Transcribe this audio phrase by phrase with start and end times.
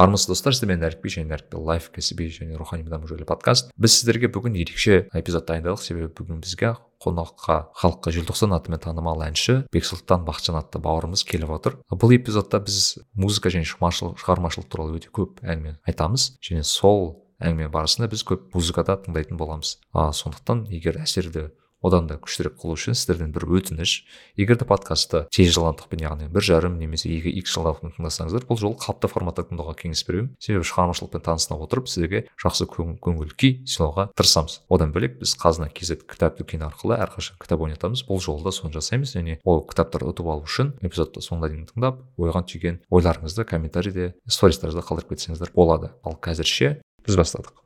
[0.00, 3.72] армысыз достар сіздермен әрікби және әрікби лайф кәсіби және рухани даму жайлы подкаст.
[3.76, 5.82] Біз сіздерге бүгін ерекше эпизод дайындадық.
[5.84, 11.76] Себебі бүгін бізге қонаққа халыққа желтоқсан атымен танымал әнші бексұлтан бақытжан атты бауырымыз келіп отыр.
[11.92, 18.08] Бұл эпизодта біз музыка және шығармашылық туралы өте көп әңгіме айтамыз және сол әңгіме барысында
[18.08, 19.76] біз көп музыкада тыңдайтын боламыз.
[19.92, 21.50] А сондықтан егер әсерді
[21.82, 24.04] одан да күштірек қылу үшін сіздерден бір өтініш.
[24.38, 28.78] Егер де подкастты тез жылдамдықпен яғни бір жарым немесе екі икс жылдамдықпен тыңдасаңыздар бұл жолы
[28.80, 30.32] қалыпты форматта тыңдауға кеңес беремін.
[30.38, 34.60] Себебі шығармашылықпен таныса отырып сіздерге жақсы көңіл күй сыйлауға тырысамыз.
[34.72, 38.04] Одан бөлек біз қазына kz кітап дүкені арқылы әрқашан кітап ойнатамыз.
[38.08, 39.14] Бұл жолы да соны жасаймыз.
[39.16, 44.84] Және ол кітаптарды ұтып алу үшін эпизодты соңына дейін тыңдап ойға түйген ойларыңызды комментарийде стористарда
[44.86, 45.92] қалдырып кетсеңіздер болады.
[46.04, 47.61] Ал қазірше біз бастадық.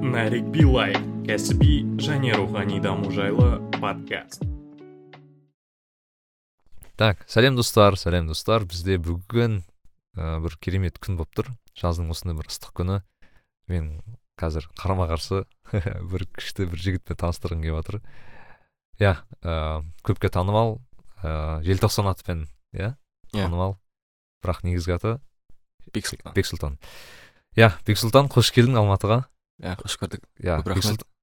[0.00, 0.94] Нарик билай
[1.28, 4.42] кәсіби және рухани даму жайлы подкаст.
[6.96, 8.64] Так сәлем достар сәлем достар.
[8.64, 9.60] Бізде бүгін
[10.16, 11.50] ә, бір керемет күн болып тұр.
[11.76, 12.96] Жаздың осындай бір ыстық күні.
[13.68, 13.90] Мен
[14.40, 15.44] қазір қарама қарсы
[16.12, 18.00] бір күшті бір жігітпен таныстырғым келіп жатыр
[19.00, 20.78] иә ә, көпке танымал
[21.20, 22.94] ә, желтоқсан атымен иә
[23.34, 23.44] yeah.
[23.44, 23.76] танымал.
[24.40, 25.18] Бірақ негізгі аты
[25.92, 26.32] бексұлтан.
[26.32, 26.80] Бексұлтан.
[27.60, 29.26] Иә бексұлтан қош келдің алматыға.
[29.26, 30.60] иә қош көрдік иә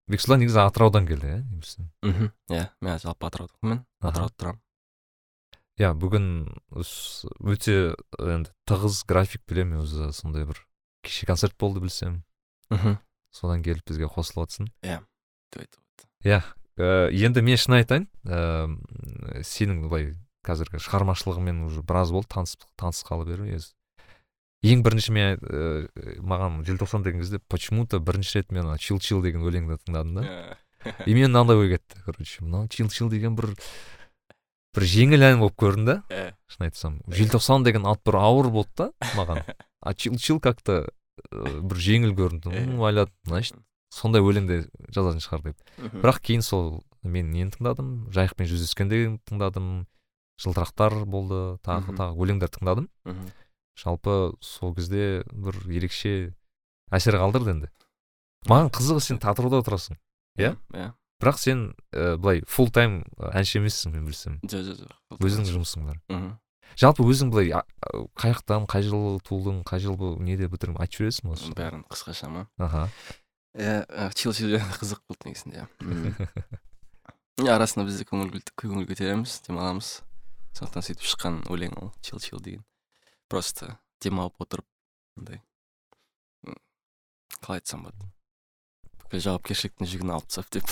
[0.08, 1.42] бексұлтан негізі атыраудан келді иә
[2.06, 4.62] мхм иә мен жалпы атыраудікімін атырауда тұрамын
[5.82, 6.28] иә бүгін
[7.54, 7.76] өте
[8.18, 10.62] енді тығыз график білемін өзі сондай бір
[11.06, 12.22] кеше концерт болды білсем
[12.70, 12.98] мхм
[13.34, 15.02] содан келіп бізге қосылып жатрсың иә
[16.26, 16.42] иә
[16.78, 20.14] енді мен шын айтайын ыыы сенің былай
[20.48, 23.60] қазіргі шығармашылығымен уже біраз болды таныс танысқалы бері
[24.66, 25.90] ең бірінші мен ә,
[26.22, 30.58] маған желтоқсан деген кезде почему то бірінші рет мен чил чил деген өлеңді тыңдадым да.
[31.06, 32.02] И мен мынандай ой кетті.
[32.06, 33.54] Короче мынау чил чил деген бір
[34.74, 36.02] бір жеңіл ән болып көрінді.
[36.10, 39.44] Иә шын айтсам желтоқсан деген ат бір ауыр болды да маған.
[39.82, 40.88] А чил чил как то
[41.34, 42.54] бір жеңіл көрінді.
[42.68, 43.58] Ну ойлады значит
[43.94, 45.58] сондай өлеңде жазатын шығар деп.
[46.02, 48.10] Бірақ кейін сол мен нені тыңдадым?
[48.14, 49.88] Жайықпен жүздескенде тыңдадым.
[50.38, 51.58] Жылтырақтар болды.
[51.66, 52.90] Тағы тағы өлеңдер тыңдадым.
[53.78, 56.34] Жалпы сол кезде бір ерекше
[56.92, 57.72] әсер қалдырды енді.
[58.50, 60.00] Маған қызығы сен атырауда отырасың
[60.40, 60.92] иә иә?
[61.22, 64.42] бірақ сен ә, былай фулл тайм әнші емессің мен білсем.
[64.46, 66.02] Жоқ жоқ жоқ өзіңнің жұмысың бар.
[66.10, 66.36] Мхм
[66.78, 67.54] жалпы өзің былай
[68.18, 72.48] қай жақтан қай жылы тудың қай жылы неде бітірдің айтып жібересің ба бәрін қысқаша ма?
[72.58, 72.88] Аха.
[73.58, 74.32] Иә чил
[74.82, 75.66] қызық болды негізінде
[77.42, 80.02] иә арасында біз де көңіл көңіл көтереміз демаламыз.
[80.58, 82.64] Сондықтан сөйтіп шыққан өлең ол чил чил деген.
[83.30, 84.68] Просто демалып отырып
[85.18, 85.42] андай
[87.42, 88.12] қалай айтсам болады
[89.04, 90.66] бүкіл жауапкершіліктің жүгін алып тастап деп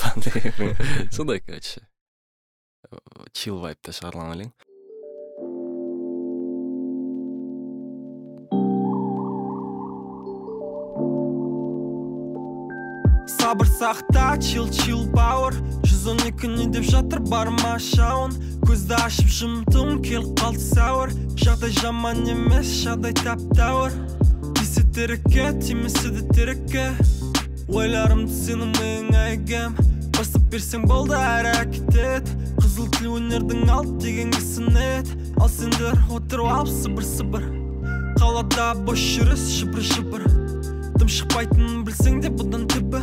[1.16, 1.86] сондай короче.
[3.34, 4.50] Чил вайпта шығарылған өлең
[13.26, 15.56] сабыр сақта чил чил бауыр
[16.14, 18.30] екі не деп жатыр барма шауын?
[18.62, 21.10] Көзді ашып жұмдым келіп қалды сәуір.
[21.42, 23.96] Жағдай жаман емес жағдай тәп тәуір
[24.54, 26.84] тисе терекке тимесе де терекке
[27.68, 29.74] ойларымды сенің миыңа егем
[30.16, 32.30] бастап берсең болды әр әрекет
[32.60, 37.46] қызыл тіл өнердің алды деген ет ал сендер отырып алып сыбыр сыбыр
[38.20, 40.28] қалада бос жүріс жыбыр жыбыр
[40.96, 43.02] дым шықпайтынын білсең де бұдан түбі.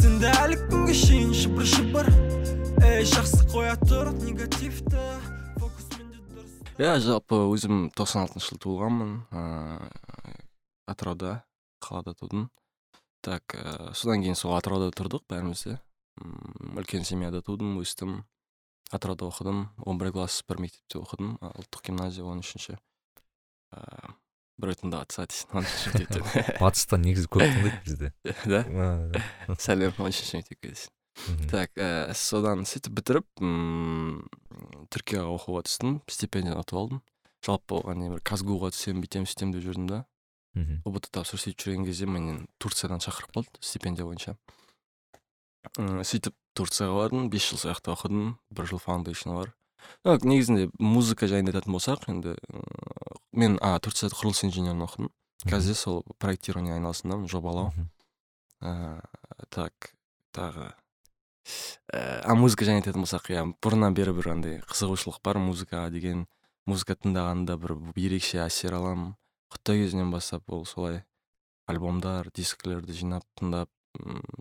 [0.00, 2.08] Сенде әлі күнге шейін жыбыр жыбыр
[2.80, 5.02] ей жақсы қоя тұр негативті.
[6.80, 9.12] Иә жалпы өзім тоқсан алтыншы жылы туылғанмын.
[9.36, 10.38] Ыыы
[10.88, 11.42] атырауда
[11.84, 12.48] қалада тудым.
[13.20, 15.76] Так ә, содан кейін сол атырауда тұрдық бәріміз де.
[16.80, 18.22] Үлкен семьяда тудым өстім.
[18.90, 19.68] Атырауда оқыдым.
[19.84, 21.36] он бір класс бір мектепте оқыдым.
[21.40, 22.78] Ұлттық гимназия он үшінші.
[23.76, 24.09] Ыыы
[24.62, 25.26] біреу тыңдап жатса
[26.60, 28.12] батыста негізі көп тыңдайды бізде
[28.46, 28.64] да?
[29.58, 30.74] Сәлем он үшінші мектепке
[31.50, 34.22] так ә, содан сөйтіп бітіріп мм
[34.92, 37.02] түркияға оқуға түстім стипендияны ұтып алдым
[37.44, 40.00] жалпы оған дейін бір казгу ға түсемін бүйтемін сөйтемін деп жүрдім да
[40.56, 44.36] мхм ұбт тапсырып сөйтіп жүрген кезде менен турциядан шақырып қалды стипендия бойынша
[45.76, 49.54] сөйтіп турцияға бардым бес жыл сол жақта оқыдым бір жыл фаундейшн бар
[50.04, 52.34] негізінде музыка жайында айтатын болсақ енді
[53.32, 55.10] мен а турцияда құрылыс инженерін оқыдым.
[55.48, 57.72] Қазір сол проектирование айналасындамын жобалау.
[58.60, 59.00] Ыыы
[59.50, 59.94] так
[60.36, 60.70] тағы
[61.92, 65.40] ә, а музыка жайында айтатын болсақ иә бұрыннан бері бір андай қызығушылық бар.
[65.40, 66.26] Музыкаға деген
[66.68, 69.14] музыка тыңдағанда бір ерекше әсер аламын.
[69.50, 71.02] Құттай кезінен бастап ол солай
[71.66, 73.70] альбомдар дискілерді жинап тыңдап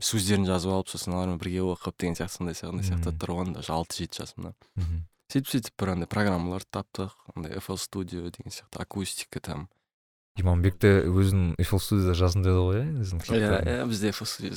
[0.03, 4.03] сөздерін жазып алып сосын олармен бірге оқып деген сияқты сондай сондай сияқты болған даже алты
[4.03, 4.53] жеті жасымда.
[5.29, 9.67] Сөйтіп сөйтіп бір андай программаларды таптық андай fl studio деген сияқты акустика там.
[10.39, 12.85] Иманбек те өзінің эфл студияда жаздым деді ғой иә
[13.37, 14.53] иә иә бізде фл студия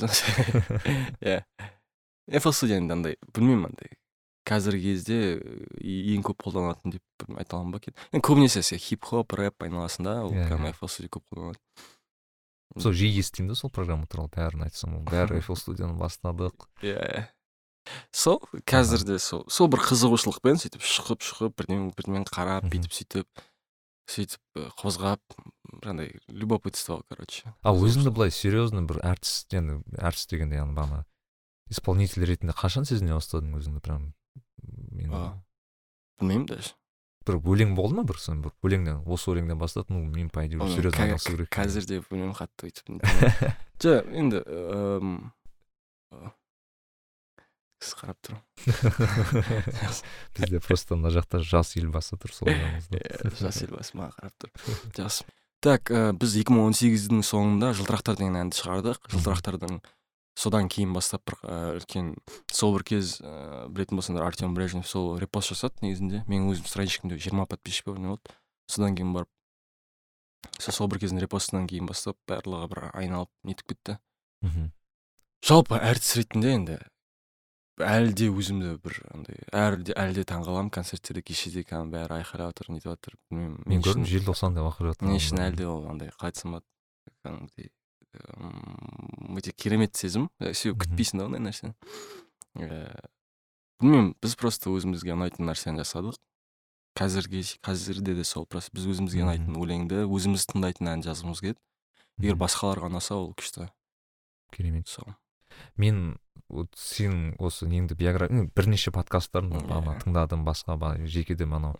[1.21, 3.97] иә фл студия енді андай білмеймін андай
[4.47, 5.17] қазіргі кезде
[5.79, 10.31] ең көп қолданатын деп айта аламын ба екен енді көбінесе хип хоп рэп айналасында ол
[10.31, 11.59] прям фл студия көп қолданады
[12.79, 17.23] сол жиі естимін да сол программа туралы бәрін айтсам бәрі эфл студияны бастадық иә иә
[18.11, 18.39] сол
[18.69, 23.43] қазір де сол сол бір қызығушылықпен сөйтіп шығып шығып бірдеңе бірдеңені қарап бүйтіп сөйтіп
[24.13, 25.37] сөйтіп қозғап
[25.83, 31.03] андай любопытство короче ал өзіңді былай серьезно бір әртіс енді әртіс дегенде яғни бағана
[31.71, 34.11] исполнитель ретінде қашан сезіне бастадың өзіңді прям
[35.11, 35.33] А,
[36.19, 36.73] білмеймін даже.
[37.27, 40.59] Бір өлең болды ма бір сон бір өлеңнен осы өлеңнен бастап ну мен по идее
[40.75, 42.85] серьезно айналысу керек қазір де білмеймін қатты өйтіп
[43.83, 44.41] жоқ енді
[47.91, 48.39] э, қарап тұр
[50.39, 52.51] бізде просто мына жақта жас елбасы тұр сол
[53.41, 55.27] жас елбасы маған қарап тұр жақсы
[55.63, 58.99] так ә, біз 2018-дің соңында жылтырақтар деген әнді шығардық.
[59.13, 59.79] Жылтырақтардың
[60.39, 62.09] содан кейін бастап бір ә, үлкен
[62.51, 66.23] сол бір кез ә, білетін болсаңдар артем брежнев сол репост жасады негізінде.
[66.27, 68.35] Менің өзім страничкамда жиырма подписчик па не болды.
[68.67, 69.31] Содан кейін барып
[70.59, 73.99] сол сол бір кездің репостынан кейін бастап барлығы бір айналып нетіп кетті.
[74.43, 74.73] Мхм.
[75.43, 76.79] жалпы әртіс ретінде енді
[77.81, 82.53] әлі де өзімді бір андай әлі де әлі де таңғаламын концерттерде кешеде кәдімгі бәрі айқайлап
[82.53, 86.13] жатыр нетіп жатыр білмеймін мен көрдім желтоқсан деп ақыры мен үшін әлі де ол андай
[86.13, 86.69] қалай айтсам болады
[87.25, 87.71] кәдімгідей
[88.13, 90.29] өте керемет сезім.
[90.39, 91.73] Себебі күтпейсің да ондай нәрсені.
[92.59, 92.81] Ііі
[93.81, 96.19] білмеймін біз просто өзімізге ұнайтын нәрсені жасадық.
[96.97, 101.59] Қазірге қазірде де сол просто біз өзімізге ұнайтын өлеңді өзіміз тыңдайтын ән жазғымыз келеді
[102.21, 103.71] егер басқаларға ұнаса ол күшті.
[104.53, 104.87] Керемет.
[104.87, 105.09] Сол.
[105.77, 106.17] Мен
[106.49, 111.77] вот сенің осы неңді биография бірнеше подкасттарын ана тыңдадым басқа ба- жекеден анау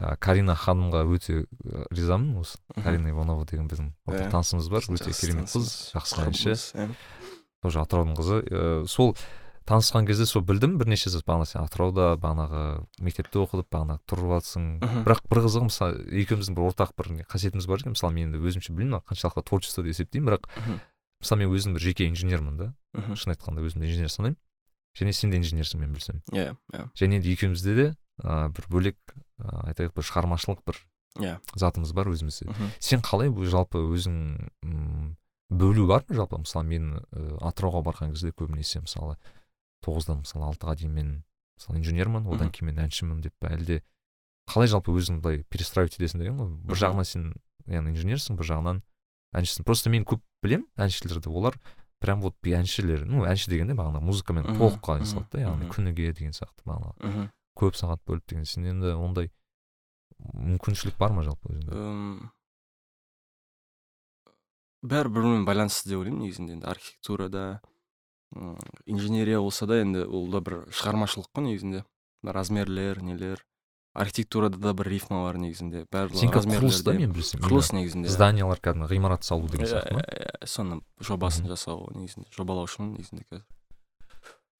[0.00, 2.58] ә, карина ханымға өте ә, ризамын осы.
[2.82, 4.30] Карина иванова деген біздің ортақ Иә.
[4.32, 6.88] танысымыз бар өте керемет қыз жақсы әнші.
[7.62, 8.42] тоже атыраудың қызы.
[8.48, 9.14] Ә, сол
[9.68, 14.80] танысқан кезде сол білдім бірнеше жыл бағана сен атырауда бағанағы мектепте оқыдық бағана тұрып жатсың
[15.06, 17.94] бірақ бір қызығы мысалы екеуміздің бір ортақ бір қасиетіміз бар екен.
[17.94, 20.32] Мысалы мен енді өзімше білмеймін қаншалықты творчество деп есептеймін.
[20.32, 20.50] Бірақ.
[21.22, 22.68] Мысалы мен өзім бір жеке инженермін да.
[22.92, 23.14] Мхм.
[23.16, 24.38] шын айтқанда өзімді инженер санаймын.
[24.98, 26.20] Және сен де инженерсің мен білсем.
[26.32, 26.88] Иә иә.
[26.98, 27.86] Және де екеумізде де
[28.20, 28.98] ә, бір бөлек
[29.40, 30.76] ә, айтайық бір шығармашылық бір
[31.22, 31.38] иә.
[31.56, 32.50] затымыз бар өзімізде.
[32.50, 32.70] Мгм.
[32.78, 35.16] сен қалай бұл жалпы өзің м,
[35.48, 36.42] бөлу бар ма жалпы?
[36.44, 39.16] Мысалы мен ә, атырауға барған кезде көбінесе мысалы
[39.84, 41.10] тоғыздан мысалы алтыға дейін мен
[41.56, 43.80] мысалы инженермін одан кейін мен әншімін деп па әлде
[44.52, 46.52] қалай жалпы өзің былай перестраивать етесің деген ғой?
[46.68, 47.32] Бір жағынан сен
[47.66, 48.82] яғни инженерсің бір жағынан
[49.32, 51.30] әншісің просто мен көп білемін әншілерді.
[51.32, 51.56] Олар
[52.02, 53.06] прям вот әншілер.
[53.06, 57.30] Ну әнші дегенде бағана музыкамен толық салады да яғни күніге деген сияқты бағана.
[57.58, 59.30] Көп сағат бөліп деген сен енді ондай
[60.32, 62.30] мүмкіншілік бар ма жалпы өзіңде?
[64.82, 66.56] Бәрі бір бірімен байланысты деп ойлаймын негізінде.
[66.58, 67.60] Енді архитектурада
[68.86, 71.84] инженерия болса да енді ол да бір шығармашылық қой негізінде.
[72.22, 73.44] Размерлер нелер.
[73.94, 78.08] Архитектурада да бір рифма бар негізінде барлығы құрылыс размерлерде- мен білсем құрылыс негізінде.
[78.08, 78.12] Иә.
[78.16, 80.00] зданиялар кәдімгі ғимарат салу деген сияқты ма?
[80.00, 83.44] иә, иә, соны жобасын жасау негізінде жобалаушымын негізінде қазір.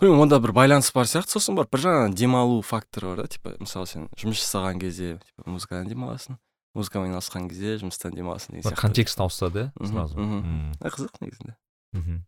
[0.02, 1.67] Білмеймін онда бір байланыс бар сияқты сосын бар.
[1.70, 6.37] Бір жағынан демалу факторы бар да типа мысалы сен жұмыс жасаған кезде типа музыкадан демаласың
[6.75, 8.81] музыкамен айналысқан кезде жұмыстан демаласың деген сияқты.
[8.81, 10.17] контекст ауысады иә сразу?
[10.82, 11.54] қызық негізінде.
[11.92, 12.25] Мхм.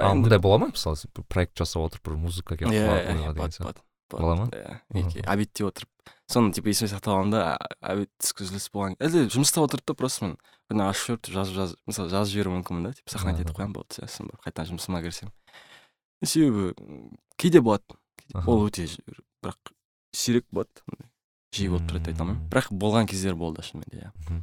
[0.00, 0.96] ал мындай бола ма мысалы
[1.28, 4.48] проект жасап отырып бір музыка келіп иә Бола ма?
[4.52, 5.90] иә обедте отырып
[6.30, 7.42] соны типа есіме сақтап аламын да
[7.80, 10.36] обед түскі үзіліс болған әлде жұмыста отырып та просто мен
[10.68, 13.98] бірдеңе ашып жіберіп жазып жазып мысалы жазып жіберуім мүмкінмін да типа сохранить етіп қоямын болды
[14.00, 15.32] сосын барып қайтадан жұмысыма кірісемін
[16.24, 16.72] себебі
[17.36, 17.98] кейде болады
[18.46, 18.88] ол өте
[19.42, 19.72] бірақ
[20.12, 20.84] сирек болады
[21.52, 24.42] жиі болып тұрады деп айта алмаймын бірақ болған кездер болды шынымен де иә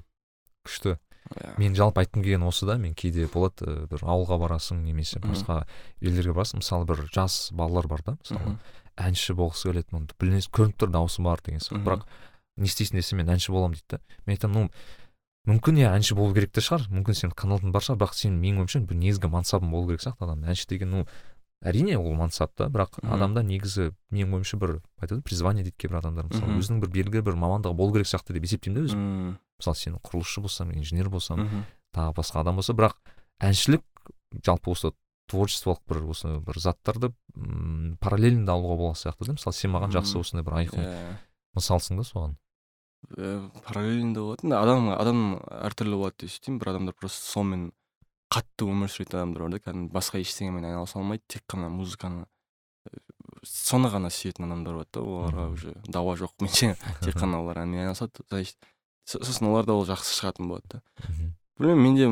[0.65, 0.98] күшті
[1.34, 1.55] Иә.
[1.57, 5.63] мен жалпы айтқым келгені осы да мен кейде болады ә, бір ауылға барасың немесе басқа
[5.98, 6.62] елдерге барасың.
[6.62, 8.60] Мысалы бір жас балалар бар да мысалы.
[8.95, 11.83] Әнші болғысы келеді білінес көрініп тұр дауысы бар деген сияқты.
[11.85, 12.05] Бірақ
[12.57, 16.33] не істейсің десе мен әнші боламын дейді да мен айтамын ну мүмкін иә әнші болу
[16.33, 16.87] керек те шығар.
[16.89, 17.99] Мүмкін сенің каналың бар шығар.
[18.01, 20.49] Бірақ сен менің ойымша бір негізгі мансабың болу керек сияқты адамның.
[20.55, 21.05] Әнші деген ну
[21.65, 25.99] әрине ол мансап та бірақ адамда негізі менің ойымша бір айтады ғой, призвание дейді кейбір
[26.01, 26.29] адамдар.
[26.31, 29.05] Мысалы өзінің бір белгілі бір мамандығы болу керек сияқты деп есептеймін да өзім.
[29.61, 31.65] Мысалы сен құрылысшы болсаң инженер болсаң мхм.
[31.95, 32.73] тағы басқа адам болса.
[32.73, 32.97] Бірақ
[33.39, 33.85] әншілік
[34.45, 34.93] жалпы осы
[35.32, 39.36] творчестволық бір осы бір заттарды м параллельно алуға болатын сияқты да.
[39.38, 41.15] Мысалы сен маған жақсы осындай бір айқын Иә.
[41.58, 42.36] мысалсың да соған?
[43.17, 44.46] Ә, параллельно болады.
[44.46, 45.24] Енді адам адам
[45.70, 46.60] әртүрлі болады деп есептеймін.
[46.62, 47.65] Бір адамдар просто сонымен
[48.34, 49.60] қатты өмір сүретін адамдар бар да.
[49.65, 52.98] Кәдімгі басқа ештеңемен айналыса алмайды тек қана музыканы ә,
[53.46, 55.01] соны ғана сүйетін адамдар болады да.
[55.05, 56.34] Оларға уже дауа жоқ.
[56.41, 58.25] Менше тек қана олар әнмен айналысады.
[58.29, 58.58] Значит
[59.05, 60.82] Со- сосын оларда ол жақсы шығатын болады да.
[61.60, 62.08] Білмеймін менде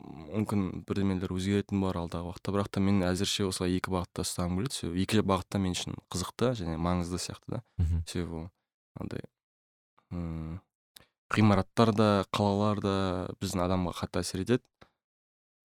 [0.00, 2.54] мүмкін бірдемелер өзгеретін болар алдағы уақытта.
[2.54, 4.74] Бірақ та мен әзірше осылай екі бағытта ұстағым келеді.
[4.76, 7.62] Себебі екі бағытта мен үшін қызықты және маңызды сияқты да.
[8.06, 8.50] Себебі ол
[9.00, 9.22] андай
[11.30, 12.94] ғимараттар да қалалар да
[13.38, 14.64] біздің адамға қатты әсер етеді.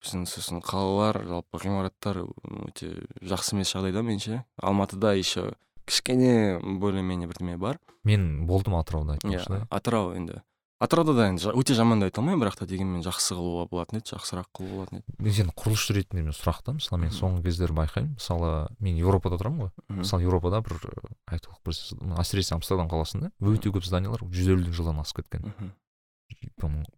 [0.04, 2.22] Біздің сосын қалалар жалпы ғимараттар
[2.68, 2.92] өте
[3.26, 4.44] жақсы емес жағдайда меніңше.
[4.62, 5.54] Алматыда еще
[5.86, 7.80] кішкене более менее бірдеме бар.
[8.04, 10.42] Мен болдым атырауда иә атырау енді.
[10.82, 14.12] Атырауда да енді өте жаман да айта алмаймын бірақ та дегенмен жақсы қылуға болатын еді
[14.12, 15.16] жақсырақ қылуға болатын еді.
[15.18, 18.12] мен сен құрылысшы ретінде мен сұрақта мысалы мен соңғы кездері байқаймын.
[18.18, 19.72] Мысалы мен еуропада тұрамын ғой.
[20.02, 25.00] Мысалы еуропада бір э, айталық бір әсіресе амстердам қаласында өте көп зданиялар жүз елудің жылдан
[25.00, 25.48] асып кеткен.
[25.48, 25.72] Мхм.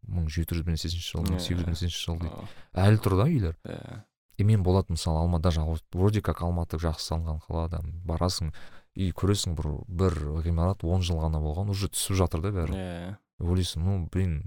[0.08, 2.48] мың жеті жүз нешінші жыл мың сегіз жүз нешінші жыл дейді.
[2.74, 3.58] Әлі тұр да үйлер.
[3.62, 4.02] Иә.
[4.38, 5.60] и мен болады мысалы алма даже
[5.92, 8.52] вроде как алматы жақсы салынған қала да барасың
[8.94, 12.78] и көресің бір бір ғимарат он жыл ғана болған уже түсіп жатыр да бәрі.
[12.78, 13.16] Иә.
[13.40, 14.42] Ойлайсың ну блин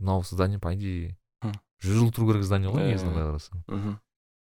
[0.00, 1.16] мынау здание по идее
[1.82, 3.02] жүз жыл тұру керек здание ғой иә.
[3.02, 3.98] былай қарасаң мхм.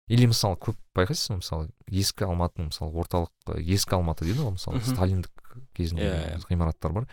[0.09, 4.57] или мысалы көп байқайсыз ба мысалы ескі алматының мысалы орталық э, ескі алматы дейді ғой
[4.57, 7.07] мысалы сталиндік кезінде ғимараттар бар?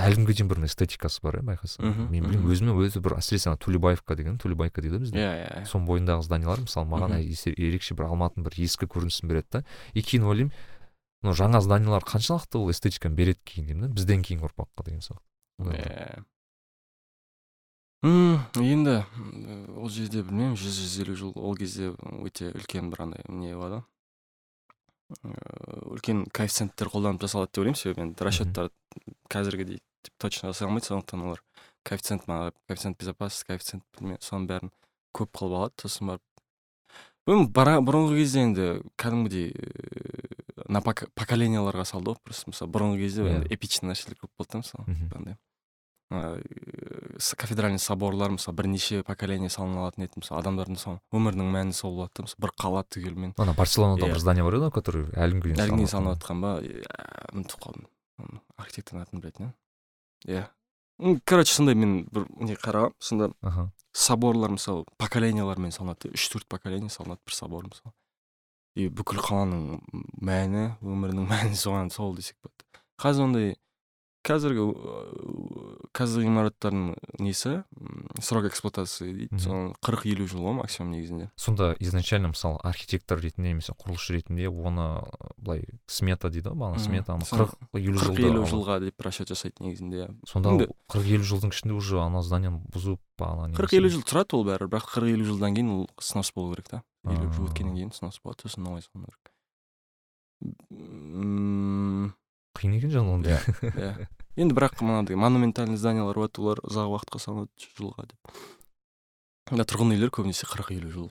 [0.00, 3.50] Әлі күнге дейін бір эстетикасы бар иә байқасаң Мхм, мен білмеймін өзіме өзі бір әсіресе
[3.50, 5.18] ана тулебаевка деген тулебайка дейді бізде.
[5.20, 9.64] Иә иә соның бойындағы зданиялар мысалы маған ерекше бір алматының бір ескі көрінісін береді да.
[9.92, 10.54] И кейін ойлаймын
[11.26, 13.92] ну жаңа зданиялар қаншалықты ол эстетиканы береді кейін деймін да?
[13.98, 15.20] Бізден кейінгі ұрпаққа деген сияқты.
[15.60, 16.24] Сондай бір- иә
[18.02, 18.94] м енді
[19.76, 21.90] ол жерде білмеймін жүз жүз елу жыл ол кезде
[22.24, 23.84] өте үлкен бір андай не болады ғой
[25.98, 28.70] үлкен коэффициенттер қолданып жасалады деп ойлаймын себебі енді расчеттар
[29.28, 31.42] қазіргідей тип точно жасай алмайды сондықтан олар
[31.84, 34.72] коэффициент мана коэффициент безопасности коэффициент білме соның бәрін
[35.12, 36.24] көп қылып алады сосын барып
[37.26, 43.52] білмеймін бұрынғы кезде енді кәдімгідей ііі на поколенияларға салды ғой просто мысалы бұрынғы кезде енді
[43.54, 44.84] эпичный нәрселер көп болды да мысалы
[45.18, 45.36] андай.
[46.10, 51.72] Ыыы, с- кафедральный соборлар мысалы бірнеше поколение салына алатын еді мысалы адамдардың сол өмірінің мәні
[51.76, 53.34] сол болады да мысалы бір қала түгелімен.
[53.38, 54.12] Ана барселонада Иә.
[54.14, 56.52] бір здание бар еді ғой который әлі күнге дейін әлі күнге салынып жатқан ба?
[56.60, 56.82] Иә,
[57.34, 57.86] ұмытып қалдым.
[58.58, 59.52] Архитектордың атын білетін
[60.26, 60.48] иә.
[61.00, 63.70] М, короче сондай мен бір не қарағанмын сонда аха.
[63.92, 67.92] соборлар мысалы поколениялармен салынады үш төрт поколение салынады бір собор мысалы.
[68.76, 69.80] И бүкіл қаланың
[70.20, 72.66] мәні өмірінің мәні соған сол десек болады.
[73.00, 73.56] Қазір ондай
[74.20, 76.82] қазіргі ыыы, қазіргі ғимараттардың
[77.24, 77.62] несі?
[78.20, 79.32] Срок эксплуатации дейді.
[79.32, 79.40] Мгм.
[79.40, 81.30] соның қырық елу жыл ғой максимум негізінде.
[81.36, 85.08] Сонда изначально мысалы архитектор ретінде немесе құрылысшы ретінде оны
[85.38, 86.84] былай смета дейді ғой бағана Мгм.
[86.84, 90.12] смета аны Сол қырық елу қырық жылда елу жылға деп расчет жасайды негізінде иә.
[90.28, 94.36] Сонда қырық елу жылдың ішінде уже ана зданиені бұзып па ана қырық елу жыл тұрады
[94.36, 96.82] ол бәрі бірақ қырық елу жылдан кейін ол снос болу керек та.
[97.08, 99.32] Елу жыл өткеннен кейін снос болады сосын оңай салыну керек.
[102.60, 103.38] Қиын екен жаңа ондай.
[103.64, 104.08] Иә
[104.40, 108.34] енді бірақ мынандай монументальный зданиялар болады олар ұзақ уақытқа салынады жүз жылға деп.
[109.50, 111.10] Мына тұрғын үйлер көбінесе қырық елу жыл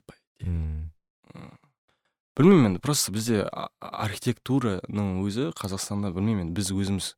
[2.38, 3.42] білмеймін енді просто бізде
[3.80, 7.08] архитектураның өзі қазақстанда білмеймін енді біз өзіміз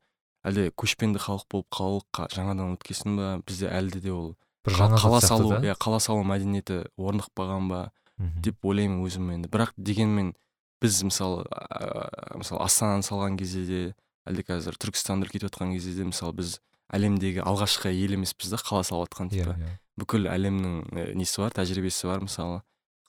[0.43, 4.33] әлде көшпенді халық болып қалдық қа- жаңадан өткесін ба бізде әлде де ол
[4.67, 7.81] бір жаңа қала салу иә қала салу мәдениеті орнықпаған ба
[8.43, 9.47] деп ойлаймын өзім енді.
[9.53, 10.33] Бірақ дегенмен
[10.83, 13.81] біз мысалы ә, мысалы астананы салған кезде де
[14.29, 16.59] әлде қазір түркістанды үлкейтіп жатқан кезде де мысалы біз
[16.93, 19.73] әлемдегі алғашқы ел емеспіз да қала салып жатқан иә типа иә.
[19.99, 22.61] Бүкіл әлемнің несі бар тәжірибесі бар мысалы.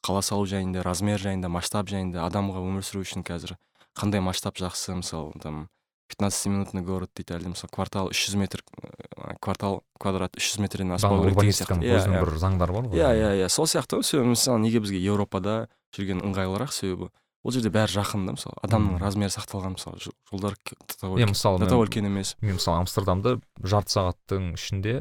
[0.04, 3.54] Қала салу жайында размер жайында масштаб жайында адамға өмір сүру үшін қазір
[3.96, 5.68] қандай масштаб жақсы мысалы там
[6.12, 11.22] 15 минутный город дейді әлде мысалы квартал 300 метр э, квартал квадрат 300 метрден аспау
[11.22, 11.78] керек деген сияқты.
[11.80, 12.24] Өзінің иә.
[12.24, 13.12] бір заңдары бар ғой иә.
[13.16, 14.04] Иә иә сол сияқты ғой.
[14.04, 17.08] Себебі мысалы неге бізге еуропада жүрген ыңғайлырақ себебі
[17.44, 18.56] ол жерде бәрі жақын да мысалы.
[18.64, 22.36] Адамның размері сақталған мысалы жол- жолдар иә мысалы до того үлкен емес.
[22.40, 24.94] мен мысалы амстердамды жарты сағаттың ішінде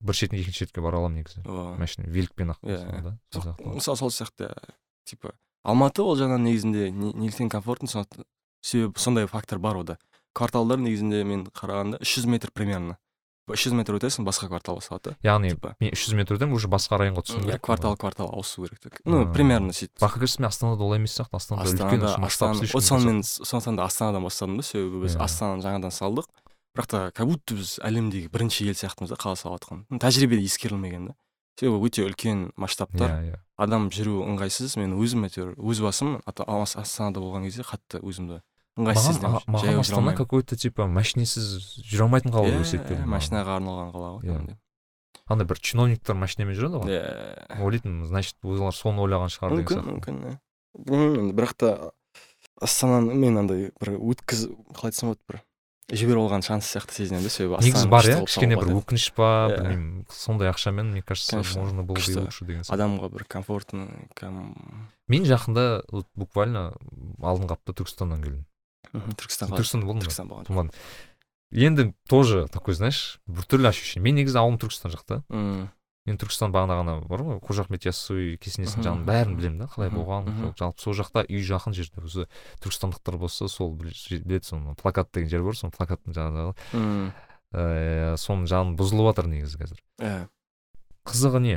[0.00, 1.42] бір шетінен екінші шетке бара аламын негізі.
[1.78, 3.74] Машина великпен ақ Иә, мысалы сол сияқты.
[3.74, 4.52] мысалы сол сияқты
[5.04, 5.32] типа
[5.64, 8.24] алматы ол жағынан негізінде не- неліктен сондықтан-
[8.62, 9.98] себебі сондай фактор бар ода
[10.32, 12.96] кварталдар негізінде мен қарағанда үш жүз метр примерно.
[13.54, 15.74] Үш жүз метр өтесің басқа кварталға салады да яғни типа.
[15.80, 17.62] мен үш жүз метрден уже басқа районға түсуім иә, керек.
[17.62, 19.98] квартал квартал ауысу керек ну примерно сөйтіп.
[20.00, 24.56] Бақы кірісімен астанада олай емес сияқты астанада үлкен вот соны мен сондықтан да астанадан бастадым
[24.56, 25.24] да себебі біз Иә.
[25.24, 26.28] астананы жаңадан салдық.
[26.76, 30.44] Бірақ та как будто біз әлемдегі бірінші ел сияқтымыз да қала салып жатқан Ну, тәжірибеде
[30.46, 31.14] ескерілмеген да.
[31.58, 33.10] Себебі өте үлкен масштабтар.
[33.10, 33.40] Иә иә.
[33.58, 34.78] Адам жүру ыңғайсыз.
[34.78, 38.40] Мен өзім әйтеуір өз басым астанада болған кезде қатты өзімді
[38.80, 41.50] ыңғайсыз маған маған астана какой то типа машинесіз
[41.84, 43.06] жүре алмайтын қала болып иә маған.
[43.14, 44.34] машинаға арналған қала ғой Иә.
[44.34, 44.56] кәдімгідей.
[45.30, 46.96] андай бір чиновниктер машинамен жүреді ғой.
[46.96, 47.60] Иә.
[47.62, 49.94] Ойлайтынмын значит олар соны ойлаған шығар деген мүмкін сияқты.
[49.94, 50.38] мүмкін иә.
[50.80, 51.70] Білмеймін бірақ та
[52.60, 55.40] астананы мен андай бір өткіз қалай айтсам болады бір
[55.90, 59.28] жіберіп алған шанс сияқты сезінемін да себебі негізі Астана бар иә кішкене бір өкініш па
[59.50, 59.56] Иә.
[59.56, 62.74] білмеймін сондай ақшамен мне кажется можно было бы лучше деген сияқты.
[62.76, 63.88] Адамға бір комфортно
[65.10, 66.72] мен жақында вот буквально
[67.18, 68.44] алдыңғы апта түркістаннан келдім
[68.92, 70.70] Мгм, түркістанға түркістанда болдың ба түркістан болған
[71.52, 75.22] енді тоже такой знаешь біртүрлі ощущение мен негізі ауылым түркістан жақта.
[76.06, 77.40] Мен түркістан бағана ғана бар ғой.
[77.44, 81.74] Қожа ахмет яссауи кесенесінің жанын бәрін білемін да қалай болған жалпы сол жақта үй жақын
[81.76, 82.24] жерде өзі
[82.64, 83.92] түркістандықтар болса сол біл-
[84.24, 84.74] біледі соны.
[84.80, 86.54] Плакат деген жер бар сол плакаттың жанындағы.
[87.52, 89.80] Ыыы соның жаны бұзылып жатыр негізі қазір.
[90.00, 90.28] Иә
[91.04, 91.56] қызығы не?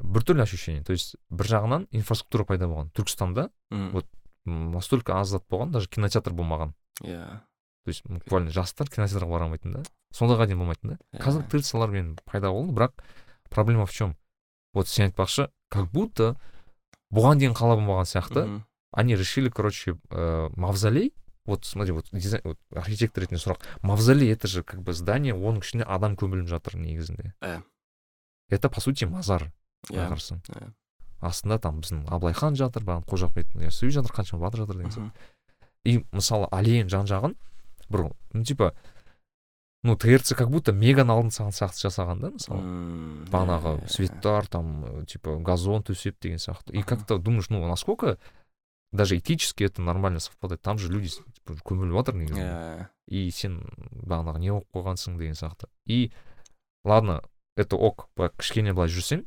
[0.00, 2.92] Біртүрлі ощущение то есть бір жағынан инфраструктура пайда болған.
[2.94, 3.50] Түркістанда
[3.92, 4.06] вот
[4.46, 6.74] настолько аз зат болған даже кинотеатр болмаған.
[7.02, 7.40] Иә.
[7.84, 9.82] То есть буквально жастар кинотеатрға бара алмайтын да
[10.14, 10.98] сондайға дейін болмайтын да.
[11.12, 11.22] Иә.
[11.22, 12.92] қазір традициялар мен пайда болды бірақ
[13.50, 14.16] проблема в чем
[14.74, 16.36] вот сен айтпақшы как будто
[17.14, 18.44] бұған дейін қала болмаған сияқты.
[18.46, 21.14] Мгм, они решили короче э, мавзолей
[21.46, 23.62] вот смотри вот, дизайн, вот архитектор ретінде сұрақ.
[23.82, 27.34] Мавзолей это же как бы здание оның ішінде адам көміліп жатыр негізінде.
[27.40, 27.62] Иә.
[28.50, 29.52] это по сути мазар
[29.90, 30.08] иә.
[30.10, 30.72] қарасаң иә.
[31.20, 34.92] Астында там біздің абылай хан жатыр бағана қожа ахмет яссауи жатыр қаншама батыр жатыр деген
[34.92, 35.12] сияқты.
[35.84, 37.36] И мысалы аллеяның жан жағын
[37.88, 38.74] бір ну типа
[39.82, 42.60] ну трц как будто меганы алдын саған сияқты жасаған да мысалы.
[43.32, 46.72] Бағанағы иә, светтар там э, типа газон төсеп деген сияқты.
[46.72, 48.18] И как то думаешь ну насколько
[48.92, 50.62] даже этически это нормально совпадает.
[50.62, 53.60] Там же люди типа, көміліп жатыр иә негізінде иә и сен
[53.90, 55.68] бағанағы не болып қойғансың деген сияқты.
[55.84, 56.12] И
[56.84, 57.22] ладно
[57.56, 59.24] это ок былай кішкене былай жүрсең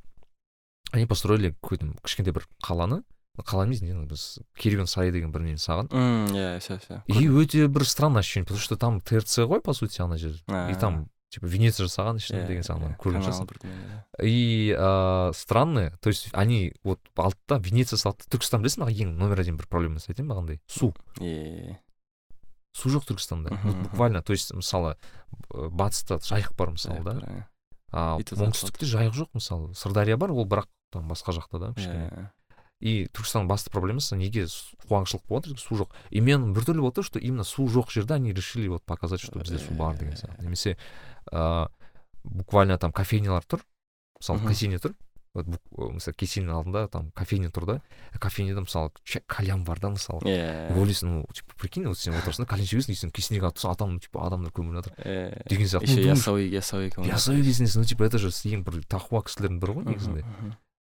[0.94, 3.04] они построили какой-то кішкентай бір қаланы.
[3.34, 7.26] Қала емес не біз керуен сарай деген бір нені салған М, иә все все и
[7.28, 10.38] өте бір странное ощущение потому что там трц ғой по сути ана жер.
[10.70, 13.50] И там типа венеция жасаған ішінде Иә, деген сияқты иә, көрген шығарсың
[14.22, 18.22] и ә, странные то есть они вот алтыда венеция салды.
[18.30, 20.94] Түркістан білесің ба ең номер один бір проблемасы айтайын ба қандай су.
[21.20, 21.80] Е,
[22.72, 23.50] су жоқ түркістанда.
[23.90, 24.94] Буквально то есть мысалы
[25.50, 27.14] батыста жайық бар мысалы да.
[27.18, 27.48] Бар,
[27.90, 29.74] а И таза оңтүстікте жайық жоқ мысалы.
[29.74, 32.08] Сырдария бар ол бірақ там басқа жақта да кішкене.
[32.10, 32.30] Иә,
[32.84, 34.44] и түркістанның басты проблемасы неге
[34.90, 35.94] қуаңшылық болып жатыр су жоқ.
[36.12, 39.58] И мен біртүрлі болды что именно су жоқ жерде они решили вот показать что бізде
[39.58, 40.44] су бар деген сияқты.
[40.44, 40.78] немесе
[41.32, 41.70] ыыы
[42.24, 43.64] буквально там кофейнялар тұр.
[44.20, 44.94] Мысалы кофейня тұр.
[45.34, 47.82] Вот мысалы кесененің алдында там кофейня тұр да.
[48.20, 48.92] Кофейняда мысалы
[49.28, 50.22] кальян бар да мысалы.
[50.30, 53.58] Иә ойлайсың ну типа прикинь вот сен отырсың да кальян шегесің и сен кесенеге алып
[53.58, 55.48] тұрсың а там типа адамдар көміліп жатыр Иә.
[55.50, 55.90] деген сияқты.
[55.90, 59.84] еще ясауи ясауи ясауи кесенесі ну типа это же ең бір тақуа кісілердің бірі ғой
[59.90, 60.24] негізінде.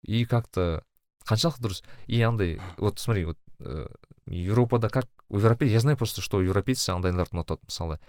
[0.03, 0.83] И как то
[1.27, 3.87] қаншалықты дұрыс и андай вот смотри вот э,
[4.25, 7.99] европада как у европей я знаю просто что европейцы андайларды ұнатады мысалы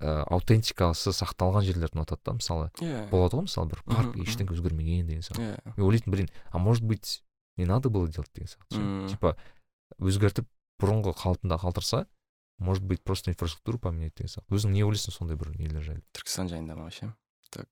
[0.00, 5.06] ә, аутентикасы сақталған жерлерді ұнатады да мысалы иә болады ғой мысалы бір парк ештеңе өзгермеген
[5.06, 7.22] деген сияқты иә мен ойлайтын блин а может быть
[7.56, 8.30] не надо было делать?
[8.34, 9.36] деген сияқты типа
[9.98, 10.48] өзгертіп
[10.82, 12.06] бұрынғы қалпында қалдырса
[12.58, 16.50] может быть просто инфраструктуру поменять деген сияқты өзің не ойлайсың сондай бір нелер жайлы түркістан
[16.50, 17.12] жайында ма вообще.
[17.50, 17.68] Так.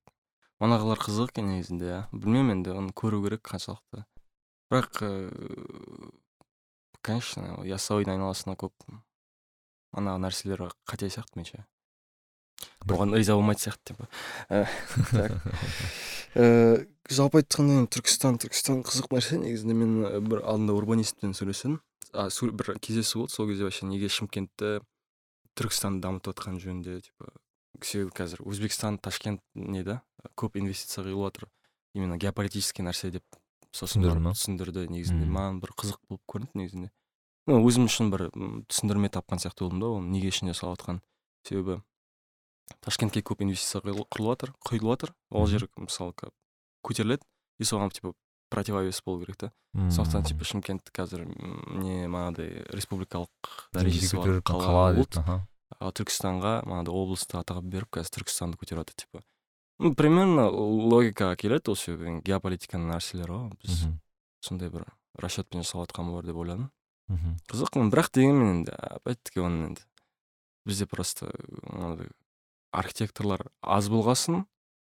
[0.61, 4.05] Манағылар қызық екен негізінде иә білмеймін енді оны көру керек қаншалықты.
[4.71, 6.13] Бірақ ыыы
[7.01, 8.75] конечно ясауидің айналасында көп
[9.97, 11.65] манағы нәрселер қате сияқты меніңше.
[12.85, 14.09] Бір- оған риза болмайтын сияқты типа.
[15.11, 15.33] Так.
[16.35, 21.81] Э, жалпы айтқанда енді түркістан түркістан қызық нәрсе негізінде мен э, бір алдында урбанистпен сөйлестім
[22.13, 24.81] а, бір кездесу болды сол кезде вообще неге шымкентті
[25.59, 27.33] түркістанды дамытып жатқан жөнінде типа
[27.83, 30.01] себебі қазір өзбекстан ташкент не да?
[30.37, 31.49] Көп инвестиция құйылып жатыр.
[31.95, 33.25] Именно геополитический нәрсе деп
[33.73, 34.33] сосын Түсіндірді ма?
[34.35, 35.27] түсіндірді негізінде.
[35.27, 36.91] Маған бір қызық болып көрінді негізінде.
[37.47, 38.29] Ну өзім үшін бір
[38.71, 41.01] түсіндірме тапқан сияқты болдым да оны неге ішіне салып жатқан
[41.49, 41.81] себебі
[42.85, 45.15] ташкентке көп инвестиция құрылып жатыр құйылып жатыр.
[45.31, 46.15] Ол жер мысалы
[46.87, 47.27] көтеріледі
[47.59, 48.15] и соған типа
[48.51, 49.53] противовес болу керек та.
[49.75, 51.23] Сондықтан типа шымкент қазір
[51.79, 53.31] не манағыдай республикалық
[53.75, 55.23] дәрежесі бар қала болды
[55.79, 59.23] түркістанға манағыдай облысты атағы беріп қазір түркістанды көтеріп жатыр типа.
[59.81, 63.53] Ну примерно логикаға келеді ол себебі геополитиканың нәрселері ғой.
[63.63, 63.87] Біз
[64.45, 64.85] сондай бір
[65.21, 66.71] расчетпен жасап жатқан болар деп ойладым.
[67.11, 67.39] Мгм.
[67.51, 69.83] қызық бірақ дегенмен енді опять таки оны енді
[70.67, 71.33] бізде просто
[71.67, 72.11] мынандай
[72.73, 74.45] архитекторлар аз болғасын.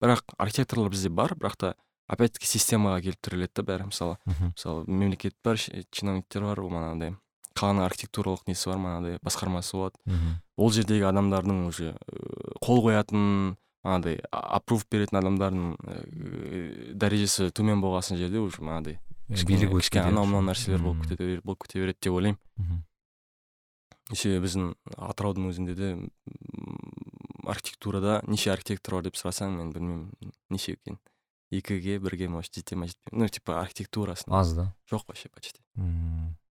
[0.01, 1.75] Бірақ архитекторлар бізде бар бірақ та
[2.07, 3.89] опять таки системаға келіп тіреледі да бәрі.
[3.91, 7.17] Мысалы мысалы мемлекет бар чиновниктер бар ол манағыдай
[7.57, 9.97] қаланың архитектуралық несі бар манағыдай басқармасы болады.
[10.57, 18.17] Ол жердегі адамдардың уже э, қол қоятын манағыдай аппрув беретін адамдардың э, дәрежесі төмен болған
[18.17, 22.13] жерде уже манағыдай билік өтіп кішкене анау мынау нәрселер болып кете болып кете береді деп
[22.15, 22.83] ойлаймын.
[24.13, 25.89] Себебі біздің атыраудың өзінде де
[27.47, 30.99] архитектурада неше архитектор бар деп сұрасаң мен білмеймін неше екен.
[31.51, 34.73] Екіге бірге может жете ма жетпей ну типа архитектурасында аз да.
[34.91, 35.59] Жоқ вообще почти.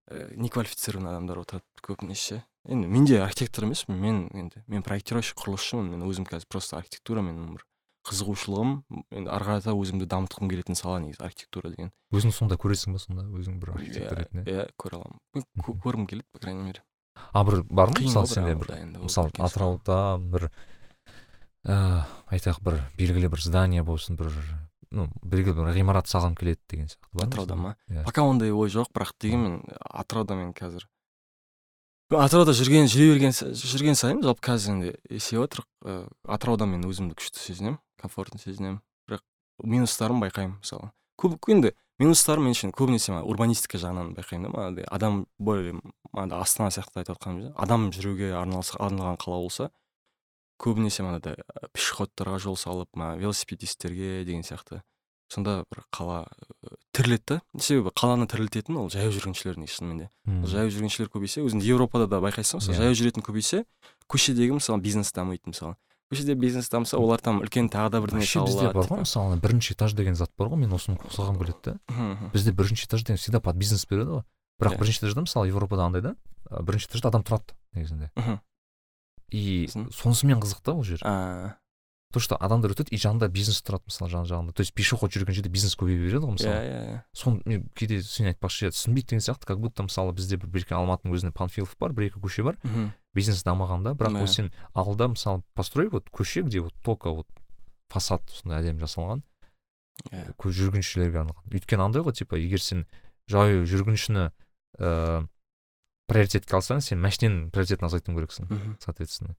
[0.07, 0.17] Мм.
[0.17, 5.89] Э, неквалифицированный адамдар отырады көбінесе енді мен де архитектор емеспін мен енді мен проектировщик құрылысшымын.
[5.91, 7.65] Мен өзім қазір просто архитектура менің бір
[8.07, 8.73] қызығушылығым.
[9.11, 11.91] Енді ары қарата өзімді дамытқым келетін сала негізі архитектура деген.
[12.15, 13.25] Өзің сонда көресің ба сонда?
[13.27, 14.43] Өзің бір архитектор ретінде?
[14.47, 15.19] иә көре аламын.
[15.59, 16.83] Кө- көргім келеді по крайней мере.
[17.33, 18.71] А бір бар ма мысалы сенде бір?
[19.03, 20.47] мысалы атырауда бір
[21.67, 24.31] ыыы айтайық бір белгілі бір здание болсын бір
[24.91, 27.75] ну белгілі бір ғимарат салғым келеді деген сияқты атырауда ма?
[27.89, 28.03] Иә.
[28.05, 30.87] Пока ондай ой жоқ бірақ дегенмен атырауда мен қазір.
[32.13, 37.17] Атырауда жүрген жүре берген жүрген сайын жалпы қазір енді есейіп жатыр ә, атырауда мен өзімді
[37.19, 39.25] күшті сезінемін комфортно сезінемін бірақ
[39.63, 40.93] минустарын байқаймын мысалы.
[41.19, 44.87] Көп енді минустары мен үшін көбінесе мана урбанистика жағынан байқаймын да манағыдай.
[44.87, 45.75] Адам более
[46.13, 49.71] астана сияқты айтып жатқанымыз адам жүруге арналған қала болса
[50.61, 54.81] көбінесе манағыдай ә, пешеходтарға жол салып мына велосипедистерге деген сияқты.
[55.29, 56.21] Сонда бір қала
[56.63, 57.41] ә, тіріледі да.
[57.59, 60.09] Себебі қаланы тірілтетін ол жаяу жүргіншілер негізі шынымен де.
[60.47, 62.61] Жаяу жүргіншілер көбейсе өзінде еуропада да байқайсың.
[62.61, 62.79] Мысалы Иә.
[62.79, 63.65] жаяу жүретін көбейсе
[64.07, 65.75] көшедегі мысалы бизнес дамиды мысалы.
[66.07, 69.73] Көшеде бизнес дамыса олар там үлкен тағы да бірдеңе вообще бізде бар ғой мысалы бірінші
[69.75, 72.29] этаж деген зат бар ғой мен осыны қосылғым келеді да.
[72.31, 74.23] Бізде бірінші этаж деген всегда под бизнес береді ғой.
[74.63, 74.79] Бірақ Иә.
[74.79, 76.15] бірінші этажда мысалы европада андай да
[76.63, 78.11] бірінші этажда адам тұрады негізінде.
[79.31, 81.01] И сонысымен қызық та ол жер.
[82.13, 84.53] То что адамдар өтеді и жанында бизнес тұрады мысалы жан жағында.
[84.55, 86.53] То есть пешеход жүрген жерде бизнес көбейе береді ғой иә мысалы.
[86.55, 90.47] Иә иә соны мен кейде сен айтпақшы түсінбейді деген сияқты как будто мысалы бізде бір
[90.47, 92.55] бір алматының өзінде панфилов бар бір екі көше бар.
[93.13, 97.27] Бизнес дамыған да бірақ вот сен алда мысалы построй вот көше где вот только вот
[97.91, 99.23] фасад сондай әдемі жасалған.
[100.11, 100.31] Иә.
[100.37, 101.51] жүргіншілерге арналған.
[101.51, 102.85] Өйткені андай ғой типа егер сен
[103.27, 104.29] жаяу жүргіншіні
[104.79, 105.27] ыыы
[106.07, 108.77] приоритетке алсаң сен машиненің приоритетін азайтуың керексің мхм.
[108.83, 109.35] соответственно.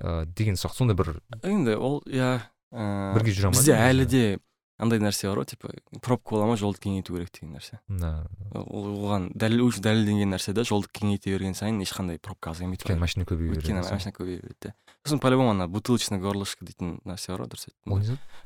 [0.00, 2.38] Ыыы деген сияқты сондай бір енді ол иә
[2.70, 4.22] ә, бірге жүре алмайды бізде әлі де
[4.78, 7.80] андай нәрсе бар ғой типа пробка бола ма жолды кеңейту керек деген нәрсе.
[7.88, 12.84] Да, ол оған дәлел уже дәлелденген нәрсе да жолды кеңейте берген сайын ешқандай пробка азаймайды
[12.84, 14.74] өйткені машина көбейе береді өйткені машина көбейе береді
[15.08, 17.88] сосын по любому ана бутылочный горлышко дейтін нәрсе бар ғой дұрыс айттың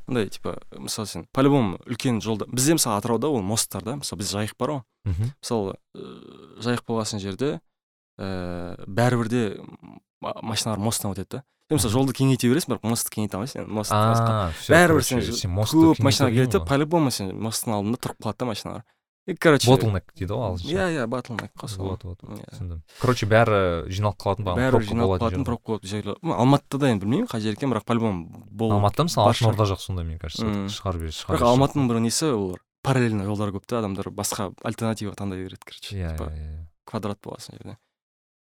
[0.07, 3.97] андай типа мысалы сен по любому үлкен жолда бізде мысалы атырауда ол мосттар да.
[3.99, 4.83] Мысалы бізде жайық бар ғой.
[5.43, 7.59] Мысалы ыыы, жайық болған жерде
[8.19, 9.43] ііі бәрібір де
[10.23, 11.45] машиналар мосттан өтеді да.
[11.69, 13.63] Сен мысалы жолды кеңейте бересің бірақ мостты кеңейте алмайсың.
[13.65, 13.93] Енді мост
[14.69, 15.23] бәрібір сен
[15.57, 18.85] көп машина келеді по любому сен мосттың алдында тұрып қалады да машиналар.
[19.27, 20.73] И короче ботлнек дейді ғой ағылшынша.
[20.73, 22.43] Иә иә батлнек қой сол вот вот Иә.
[22.51, 22.81] түсіндім.
[23.01, 26.17] Короче бәрі жиналып қалатын бағана пробка жиналып қалатын пробка болатын жерлер.
[26.23, 29.65] Алматыда да енді білмеймін қай жер екен бірақ по любому бол алматыда мысалы алтын орда
[29.71, 30.67] жақ сондай мне кажется Мм.
[30.67, 35.15] шығар бер шығар бірақ алматының бір несі олар параллельно жолдар көп та адамдар басқа альтернатива
[35.15, 35.97] таңдай береді короче.
[35.97, 36.67] Иә иә иә.
[36.85, 37.77] квадрат болған жерде.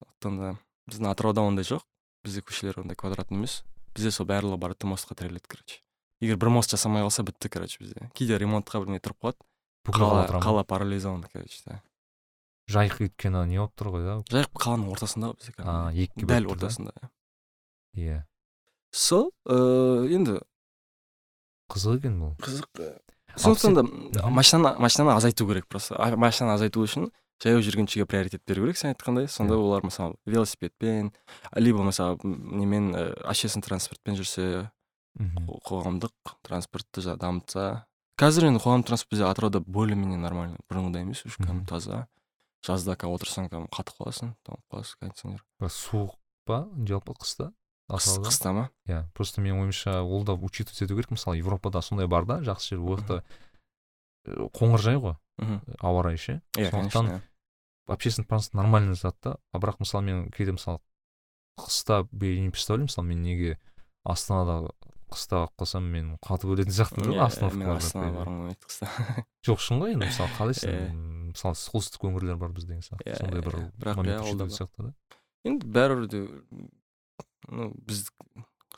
[0.04, 0.58] Сондықтан да
[0.90, 1.80] біздің атырауда ондай жоқ.
[2.24, 3.62] Бізде көшелер ондай квадрат емес.
[3.96, 5.80] Бізде сол барлығы барады да мостқа тіреледі короче.
[6.20, 8.10] Егер бір мост жасамай қалса бітті короче бізде.
[8.12, 9.38] Кейде ремонтқа бірдеңе тұрып қалады.
[9.92, 11.82] Қала қала парализован короче да.
[12.68, 14.16] Жайық өйткені не болып тұр ғой да?
[14.28, 16.92] Жайық қаланың ортасында ғой бізде а екіге дәл ортасында
[17.96, 18.24] иә.
[18.92, 20.40] Сол ыыы енді
[21.72, 22.34] қызық екен бұл.
[22.44, 22.82] Қызық
[23.36, 25.96] сондықтан да машинаны машинаны азайту керек просто.
[26.16, 27.10] Машинаны азайту үшін
[27.42, 29.28] жаяу жүргіншіге приоритет беру керек сен айтқандай.
[29.28, 29.58] Сонда Иә.
[29.62, 31.12] олар мысалы велосипедпен
[31.54, 34.70] либо мысалы немен общественный транспортпен жүрсе
[35.14, 35.46] мхм.
[35.46, 37.86] қо- қоғамдық транспортты дамытса
[38.18, 42.06] қазір енді қоғамдық транспорт бізде атырауда более менее нормально бұрынғыдай емес уже кәдімгі таза.
[42.66, 45.44] Жазда қазір отырсаң кәдімгі қатып қаласың тоңып қаласың кондиционер.
[45.62, 46.16] Суық
[46.48, 46.64] па?
[46.88, 47.52] Жалпы қыста?
[47.88, 48.64] Қыста ма?
[48.88, 51.10] Иә просто менің ойымша ол да учитывать ету керек.
[51.10, 52.82] Мысалы европада сондай бар да жақсы жер.
[52.82, 53.22] Ол жақта
[54.26, 55.16] ә, қоңыржай ғой.
[55.38, 56.40] Мхм ауа райы ше.
[56.58, 57.22] Иә сондықтан
[57.86, 59.38] общественный транспорт нормальный зат та.
[59.52, 60.80] А бірақ мысалы мен кейде мысалы
[61.56, 62.90] қыста я не представляю.
[62.90, 63.58] Мысалы мен неге
[64.04, 64.74] астанада
[65.12, 69.62] қыста қалып қалсам мен қатып өлетін сияқтымын да мен остановкаларда астанаға барғым келмейді қыста жоқ
[69.64, 70.74] шын ғой енді мысалы қалайсың?
[70.88, 73.54] М, мысалы солтүстік өңірлер бар бізде деген сияқты Иә, сондай бір
[73.96, 74.92] момент ол да сияқты
[75.48, 76.20] енді бәрібір де
[77.48, 78.04] ну біз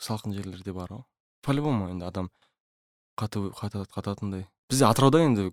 [0.00, 1.02] салқын жерлерде бар ғой.
[1.42, 2.30] По любому енді адам
[3.18, 4.46] қататындай.
[4.70, 5.50] Бізде атырауда енді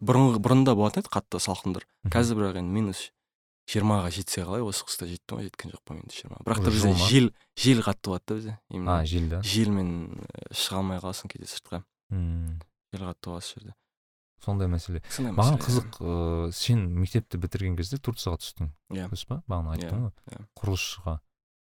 [0.00, 1.86] бұрынғы бұрында болатын еді қатты салқындар.
[2.12, 3.08] Қазір бірақ енді минус
[3.68, 6.94] жиырмаға жетсе қалай осы қыста жетті ма жеткен жоқ па минус жиырма бірақ та бізде
[7.10, 8.58] жел жел қатты болады да бізде.
[8.58, 9.42] А именно жел да?
[9.42, 11.82] желмен э, шыға алмай қаласың кейде сыртқа.
[12.10, 12.58] Мм,
[12.92, 13.74] жел қатты болады сол жерде.
[14.40, 15.02] Сондай мәселе.
[15.20, 18.70] Маған қызық ыыы сен мектепті бітірген кезде турцияға түстің.
[18.88, 19.08] Иә.
[19.12, 19.42] дұрыс па?
[19.46, 20.12] Бағана Иә, айттың ғой.
[20.32, 20.46] иә.
[20.56, 21.18] құрылысшыға.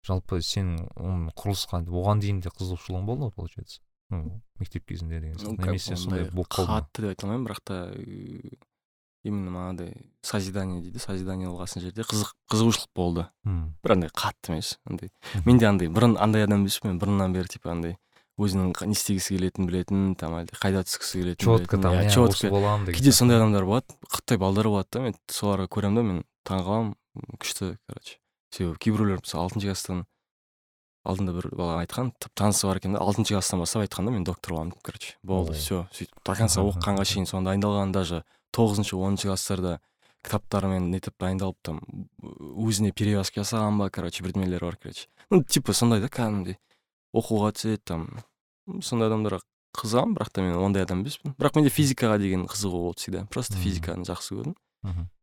[0.05, 3.83] Жалпы сен оны құрылысқа оған дейін де қызығушылығың болды ғой получается?
[4.11, 5.61] Ну мектеп кезінде деген сияқты.
[5.61, 8.57] немесе сондай ондай болып қалды қатты деп айта алмаймын бірақ та э,
[9.25, 13.27] именно манағыдай созидание дейді созидание болған жерде қызық қызығушылық болды.
[13.45, 15.11] Мм, бір андай қатты емес андай.
[15.45, 17.97] Менде андай бұрын андай адам емеспін мен бұрыннан бері типа андай
[18.39, 22.95] өзінің не істегісі келетінін білетін там әлде қайда түскісі келетінін четко там иә, иә, деген
[22.97, 27.39] кейде сондай адамдар болады қытай балдар болады да мен соларға көремін да мен таңқаламын м,
[27.39, 28.19] күшті короче.
[28.51, 30.03] Себебі кейбіреулер мысалы алтыншы класстан
[31.07, 34.57] алдында бір бала айтқан танысы бар екен да алтыншы класстан бастап айтқан да мен доктор
[34.57, 35.15] боламын короче.
[35.23, 38.25] Болды все сөйтіп до конца оқығанға шейін соған дайындалған даже
[38.55, 39.79] тоғызыншы оныншы класстарда
[40.25, 41.81] кітаптармен нетіп дайындалып там
[42.23, 45.09] өзіне перевязка жасаған ба короче бірдемелері бар короче.
[45.31, 46.57] Ну типа сондай да кәдімгідей
[47.15, 48.07] оқуға түседі там.
[48.81, 49.43] Сондай адамдарға
[49.77, 51.35] қызығамын бірақ та мен ондай адам емеспін.
[51.37, 53.27] Бірақ менде физикаға деген қызығу болды всегда.
[53.27, 54.55] Просто физиканы жақсы көрдім.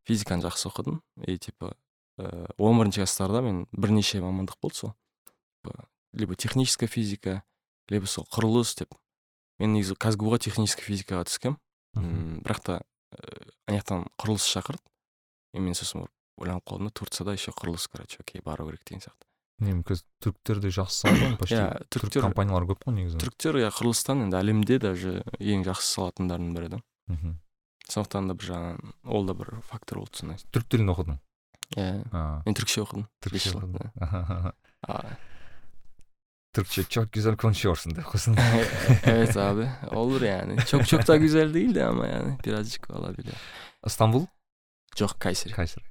[0.05, 1.01] Физиканы жақсы оқыдым.
[1.25, 1.73] И типа
[2.19, 4.93] э, он бірінші класстарда мен бірнеше мамандық болды сол.
[6.13, 7.41] Либо техническая физика
[7.89, 8.93] либо сол құрылыс деп.
[9.57, 11.25] Мен негізі казгу ға техническая физикаға
[11.95, 12.75] М, бірақ та
[13.67, 14.81] ана жақтан құрылыс шақырды.
[15.53, 19.03] И мен сосын барып ойланып қалдым да турцияда еще құрылыс короче окей бару керек деген
[19.03, 19.27] сияқты.
[19.61, 21.59] Негізі түріктерде жақсы салады ғой почти.
[21.61, 23.19] Түрік түріктер компаниялары көп қой негізі.
[23.21, 26.79] түріктер иә құрылыстан енді әлемде даже ең жақсы салатындардың бірі да.
[27.11, 27.35] Мхм.
[27.91, 30.41] Сондықтан да бір жағынан ол да бір фактор болды сондай.
[30.49, 31.19] Түрік тілін оқыдың?
[31.75, 32.41] Иә.
[32.47, 33.05] Мен түрікше оқыдым.
[33.21, 33.91] Түрікше оқыдың.
[36.53, 38.35] Türkçe çok güzel konuşuyorsun de kızım.
[39.05, 39.69] evet abi.
[39.91, 40.57] Olur yani.
[40.65, 43.33] Çok çok da güzel değildi ama yani birazcık olabilir.
[43.85, 44.25] Istanbul?
[44.95, 45.83] жоқ кайсери Кайсер.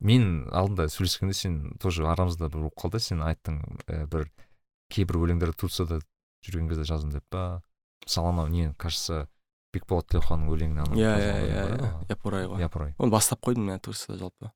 [0.00, 4.28] Мен алдында сөйлескенде сен тоже арамызда бір болып қалды сен айттың ә, бір
[4.92, 5.98] кейбір өлеңдерді турцияда
[6.44, 7.62] жүрген кезде жаздым деп па?
[8.04, 9.26] Мысалы анау не кажется
[9.72, 11.90] бекболат тілеуханның өлеңін иә иә иә иә.
[12.12, 12.60] япырай ғой.
[12.60, 12.94] Япырай.
[12.98, 14.52] Оны бастап қойдым мен турцияда жалпы.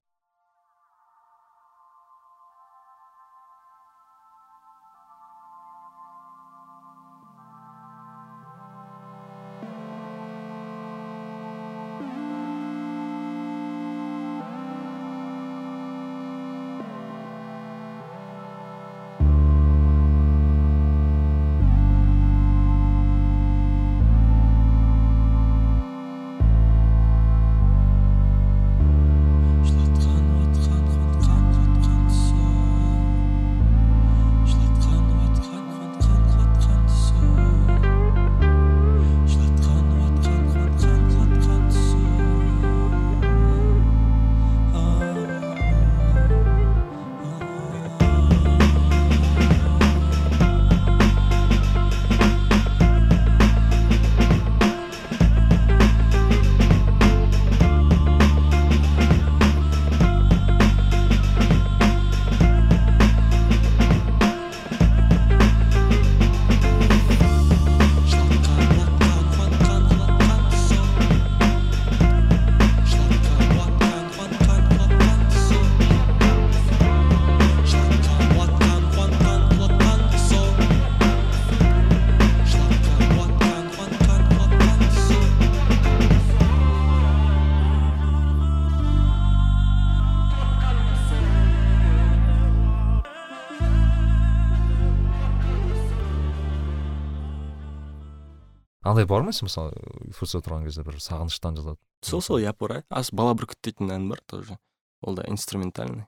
[99.32, 99.74] Сен мысалы
[100.16, 101.78] турцияда тұрған кезде бір сағыныштан жазады.
[102.02, 104.58] Сол сол япырай ас бала бүркіт дейтін ән бар тоже.
[105.02, 106.06] Ол да инструментальный.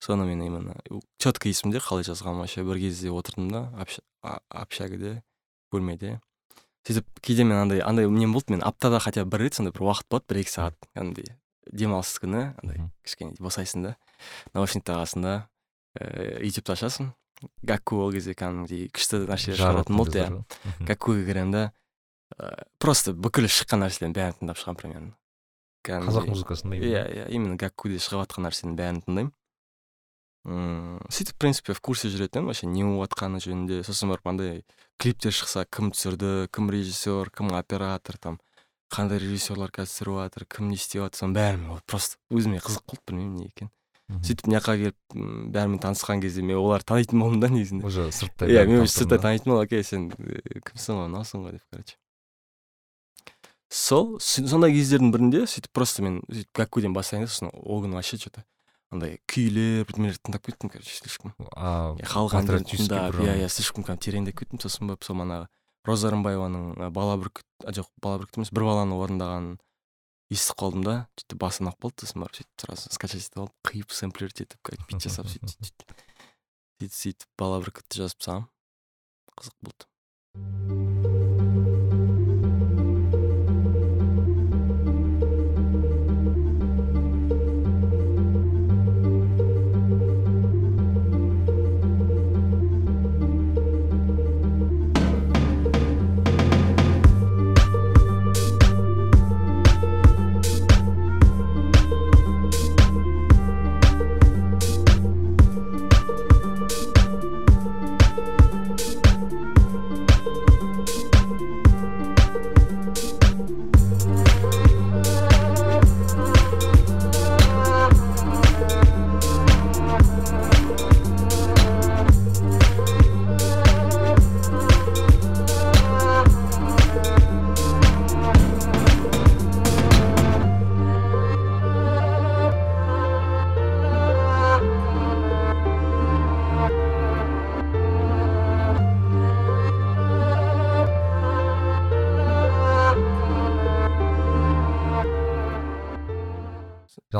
[0.00, 0.74] Соны мен именно
[1.18, 3.86] четко есімде қалай жазғаным вообще бір кезде отырдым да
[4.50, 5.22] общагіде
[5.72, 6.20] бөлмеде.
[6.84, 9.86] Сөйтіп кейде мен андай андай нем болды мен аптада хотя бы бір рет сондай бір
[9.88, 11.36] уақыт болады бір екі сағат кәдімгідей
[11.72, 13.94] демалыс күні андай кішкене босайсың да
[14.52, 15.48] наушниктің астында
[15.96, 17.14] ыыы ютубты ашасың.
[17.62, 20.44] Гакку ол кезде кәдімгідей күшті нәрселер шығаратын болды иә.
[20.84, 21.64] гаккуге кіремін да
[22.38, 25.12] ыыы просто бүкіл шыққан нәрселердің бәрін тыңдап шығамын примерно.
[25.84, 26.76] Қазақ Кәдімгідей- музыкасын да?
[26.76, 29.32] Иә иә именно гаккуде шығып жатқан нәрсенің бәрін тыңдаймын.
[30.44, 33.80] Мм сөйтіп в принципе в курсе жүретінмін вообще не болып жатқаны жөнінде.
[33.84, 34.64] Сосын барып андай
[35.00, 38.40] клиптер шықса кім түсірді кім режиссер кім оператор там
[38.92, 43.02] қандай режиссерлар қазір түсіріп жатыр кім не істеп жатыр соның бәрін просто өзіме қызық болды
[43.08, 43.72] білмеймін не екенін.
[44.20, 44.96] Сөйтіп мына жаққа келіп
[45.48, 47.86] бәрімен танысқан кезде мен оларды танитын болдым да негізінде.
[47.88, 49.64] Уже сырттай иә мен сырттай танитын болдым.
[49.64, 51.96] Окей сен э, кімсің ғой мынаусың ғой деп короче.
[53.74, 58.18] Сол сондай кездердің бірінде сөйтіп просто мен сөйтіп гаккуден бастайын да сосын ол күні вообще
[58.22, 58.44] че то
[58.94, 64.06] андай күйлер бірдемелерді тыңдап кеттім короче слишком иә, халық әндерін тыңдап иә иә слишком кәдімгі
[64.06, 65.50] тереңдеп кеттім сосын барып сол манағы
[65.88, 69.58] роза рымбаеваның бала бүркіт жоқ бала бүркіт емес бір баланы орындағанын
[70.32, 73.98] естіп қалдым да сөйтіп басым ауырып қалды сосын барып сөйтіп сразу скачать етіп алып қиып
[73.98, 75.94] сэмплерить етіп короче бит жасап сөйтіп сөйтіп
[76.80, 78.50] сөйтіп сөйтіп бала бүркітті жазып тастағанмын
[79.34, 80.93] қызық болды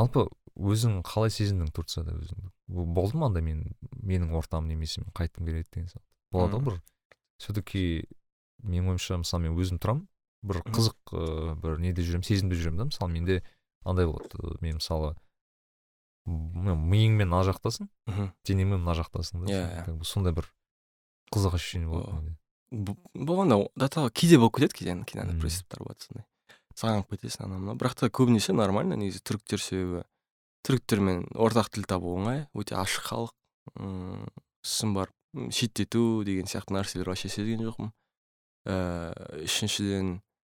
[0.05, 3.63] жалпы өзің қалай сезіндің турцияда өзіңді Бо- болды ма андай мен
[4.01, 6.05] менің ортам немесе мен қайтқым келеді деген сияқты?
[6.31, 6.81] Болады ғой бір
[7.39, 8.07] все таки
[8.63, 10.07] менің ойымша мысалы мен өзім тұрамын
[10.45, 13.41] бір қызық ыыы бір неде жүремін сезімде жүремін да мысалы менде
[13.83, 15.15] андай болады мен мысалы
[16.25, 20.03] миыңмен мына жақтасың мхм денеңмен мына жақтасың да Иә, иә.
[20.03, 20.47] сондай бір
[21.35, 22.15] қызық ощущение болады
[22.71, 22.95] менде.
[23.13, 26.25] болғанда до того кейде болып кетеді кейде кейде андай приступтар болады сондай.
[26.75, 27.79] Сағынып кетесің анау мынау.
[27.79, 30.03] Бірақ та көбінесе нормально негізі түріктер себебі.
[30.65, 33.33] Түріктермен ортақ тіл табу оңай өте ашық халық.
[33.79, 34.25] Мм
[34.65, 37.91] сосын барып шеттету деген сияқты нәрселер вообще сезген жоқпын.
[38.65, 40.15] Ііі үшіншіден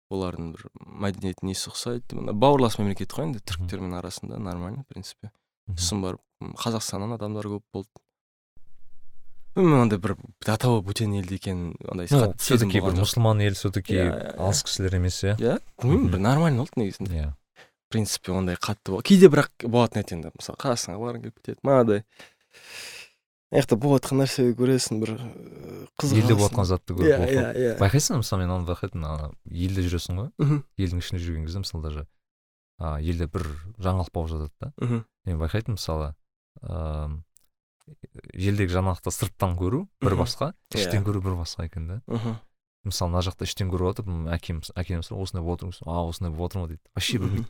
[0.09, 0.65] олардың бір
[1.05, 5.29] мәдениеті несі ұқсайды мына бауырлас мемлекет қой енді түріктермен арасында нормально в принципе.
[5.69, 6.23] Сосын барып
[6.57, 7.91] қазақстаннан адамдар көп болды.
[9.55, 12.07] Андай бір того бөтен елде екенін андай
[12.37, 14.37] все таки бір мұсылман ел все таки Иә, иә, иә.
[14.37, 15.35] алыс кісілер емес иә?
[15.39, 17.15] Иә білмеймін бір нормально болды негізінде.
[17.23, 17.31] Иә.
[17.89, 22.03] В принципе ондай қатты кейде бірақ болатын еді енді мысалы қазақстанға барғың келіп кетеді мынадай
[23.49, 25.13] мына жақта болып жатқан нәрсеге көресің бір
[25.97, 27.71] қызығасың елде болып жатқан затты көріп иә иә иә.
[27.81, 30.29] Байқайсың ба мысалы мен оны байқайтынмын ана елде жүресің ғой?
[30.37, 32.05] Мхм, елдің ішінде жүрген кезде мысалы даже
[33.01, 33.47] елде бір
[33.81, 34.69] жаңалық болып жатады да.
[34.77, 36.13] Мхм, мен байқайтынмын мысалы
[36.61, 37.23] ыыы
[38.33, 40.79] елдегі жаңалықты сырттан көру бір басқа Иә.
[40.83, 42.01] іштен көру бір басқа екен да.
[42.07, 42.37] Мхм.
[42.85, 46.31] мысалы мына жақта іштен көріп жатып м, әкем әкем сұрайды осындай болып отырмыз а осындай
[46.31, 46.81] болып отыр ма дейді.
[46.95, 47.47] Вообще білмейді.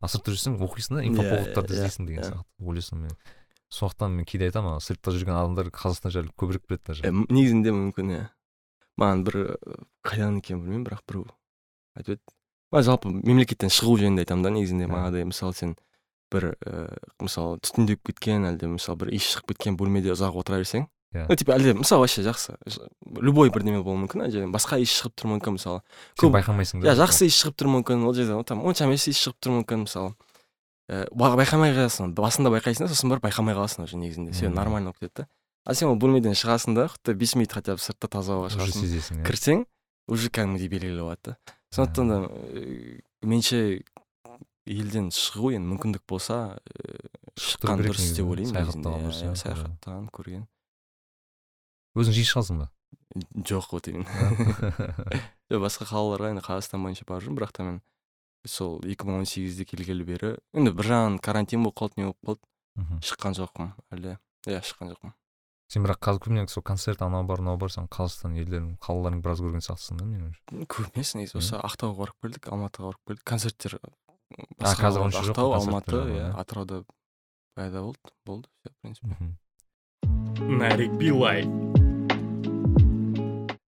[0.00, 3.16] А сыртта жүрсең оқисың да Иә, инфоповодтарды иә, іздейсің деген сияқты ойлайсың мен.
[3.72, 7.02] Сондықтан мен кейде айтамын ана сыртта жүрген адамдар қазақстан жайлы көбірек біледі даже.
[7.32, 8.26] Негізінде мүмкін иә.
[9.00, 9.38] Маған бір
[10.06, 11.24] қайдан екенін білмеймін бірақ біреу
[11.96, 12.22] айтып еді.
[12.86, 14.94] Жалпы мемлекеттен шығу жөнінде айтамын да негізінде Мхм.
[15.00, 15.74] мағадай мысалы сен
[16.36, 16.84] бір ііі
[17.26, 21.24] мысалы түтіндеп кеткен әлде мысалы бір иіс шығып кеткен бөлмеде ұзақ отыра берсең Иә.
[21.30, 22.56] ну типа әлде мысалы вообще жақсы
[23.22, 25.80] любой бірдеме болуы мүмкін жерден басқа иіс шығып тұруы мүмкін мысалы.
[26.18, 29.20] Көп- байқамайсың да иә жақсы иіс шығып тұруы мүмкін ол жерде там онша емес иіс
[29.22, 30.12] шығып тұруы мүмкін мысалы.
[30.90, 34.54] Ііі байқамай қаласың басында байқайсың да сосын барып байқамай қаласың уже негізінде Мгм.
[34.54, 35.28] нормально болып кетеді да
[35.64, 38.58] а сен ол бөлмеден шығасың да хотя бес минут хотя бы сыртта таза ауаға уже
[38.58, 39.26] шығасың сезесің иә.
[39.26, 39.64] кірсең
[40.08, 41.36] уже кәдімгідей белгілі болады да.
[41.74, 42.18] Сондықтан да
[43.26, 43.82] меніңше
[44.66, 47.10] елден шығу енді мүмкіндік болса ііі,
[47.46, 50.46] шыққан дұрыс деп ойлаймын саяхаттаған дұрыс, Иә, иә, саяхаттаған көрген.
[51.96, 52.70] Өзің жиі шығасың ба?
[53.46, 54.10] Жоқ вот именно
[55.50, 57.78] жоқ басқа қалаларға енді қазақстан бойынша барып жүрмін бірақ та мен
[58.46, 63.72] сол 2018-де келгелі бері енді бір жағынан карантин болып қалды не болып қалды шыққан жоқпын
[63.94, 64.18] әлде
[64.50, 65.14] иә шыққан жоқпын.
[65.72, 69.40] Сен бірақ қазір көбіне сол концерт анау бар мынау бар сен қазақстан елдерін қалаларын біраз
[69.42, 70.36] көрген сияқтысың да менің
[70.92, 73.24] емес негізі осы ақтауға барып келдік алматыға барып келдік.
[73.26, 73.80] Концерттер
[74.60, 76.28] қазір онша жоқ ақтау алматы иә иә.
[76.40, 76.84] атырауда
[77.54, 79.36] пайда болды болды все в принципе.
[80.40, 81.44] Нарик Билай.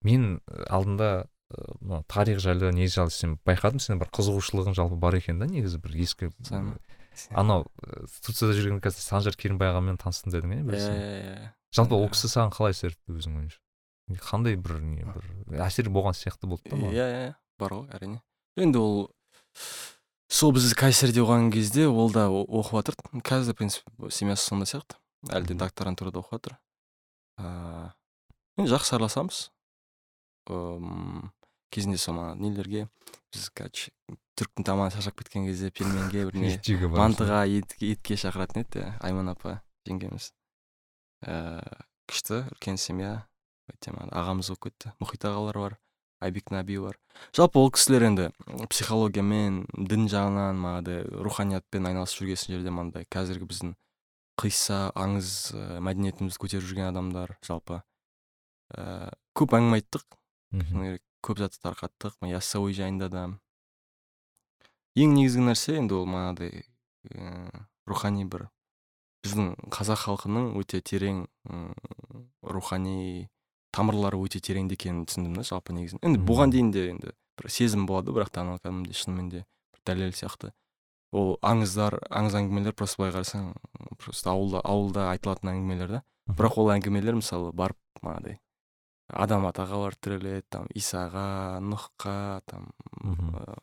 [0.03, 4.97] мен э, алдында э, мына тарих жайлы не жайлы сен байқадым сенің бір қызығушылығың жалпы
[4.97, 6.31] бар екен да негізі бір ескі
[7.31, 10.95] анау э, турцияда жүрген қазір санжар керімбай ағамен таныстым дедің иә иә сен?
[10.95, 12.13] иә иә жалпы ол иә.
[12.15, 16.71] кісі саған қалай әсер етті өзің ойыңша қандай бір не бір әсер болған сияқты болды
[16.71, 18.23] да иә маған иә бар ғой әрине
[18.57, 19.11] енді ол
[20.29, 24.97] сол біз кайсерде оқыған кезде ол да оқып жатыр қазір в принципе семьясы сондай сияқты.
[25.29, 26.59] Әлі де докторантурада оқып жатыр
[27.39, 27.93] ыыы
[28.59, 29.49] енді жақсы араласамыз.
[31.73, 32.89] Кезінде сол мана нелерге
[33.33, 33.93] біз короче
[34.39, 38.63] түріктің тамағын шаршап кеткен кезде пельменге бір не ет жеуге барып мантыға ет, етке шақыратын
[38.63, 40.31] еді иә айман апа жеңгеміз.
[41.27, 43.27] Ііі күшті үлкен семья.
[43.69, 45.75] Ағамыз болып кетті мұхит ағалар бар.
[46.21, 46.99] Айбек наби бар
[47.37, 48.31] жалпы ол кісілер енді
[48.71, 53.77] психологиямен дін жағынан манағыдай руханиятпен айналысып жүрген жерде мынандай қазіргі біздің
[54.39, 57.83] қисса аңыз ә, мәдениетімізді көтеріп жүрген адамдар жалпы
[58.75, 60.05] ііі көп әңгіме айттық.
[60.53, 62.19] Шыны керек көп затты тарқаттық.
[62.21, 63.25] Мына яссауи жайында да.
[64.99, 66.65] Ең негізгі нәрсе енді ол манағыдай
[67.09, 68.49] ііі рухани бір
[69.25, 71.73] біздің қазақ халқының өте терең м,
[72.43, 73.29] рухани
[73.75, 77.87] тамырлары өте тереңде екенін түсіндім да жалпы негізінде енді бұған дейін де енді бір сезім
[77.87, 79.45] болады бірақ та анау кәдімгідей шынымен де
[79.75, 80.53] бір дәлел сияқты.
[81.13, 83.53] Ол аңыздар аңыз әңгімелер просто былай қарасаң
[84.03, 86.03] просто ауылда ауылда айтылатын әңгімелер да.
[86.29, 88.41] Бірақ ол әңгімелер мысалы барып манағыдай
[89.09, 92.69] адам атаға барып тіреледі там исаға нұхқа там
[93.01, 93.15] ы,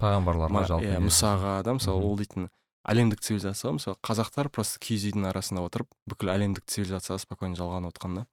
[0.01, 2.47] пайғамбарларға жалпы иә мұсаға да мысалы ол дейтін
[2.89, 7.93] әлемдік цивилизация ғой мысалы қазақтар просто киіз үйдің арасында отырып бүкіл әлемдік цивилизацияға спокойно жалғанып
[7.93, 8.25] отқан да.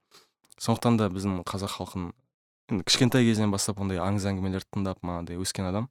[0.59, 2.11] Сондықтан да біздің қазақ халқын
[2.71, 5.89] енді кішкентай кезінен бастап ондай аңыз әңгімелерді тыңдап манағыдай өскен адам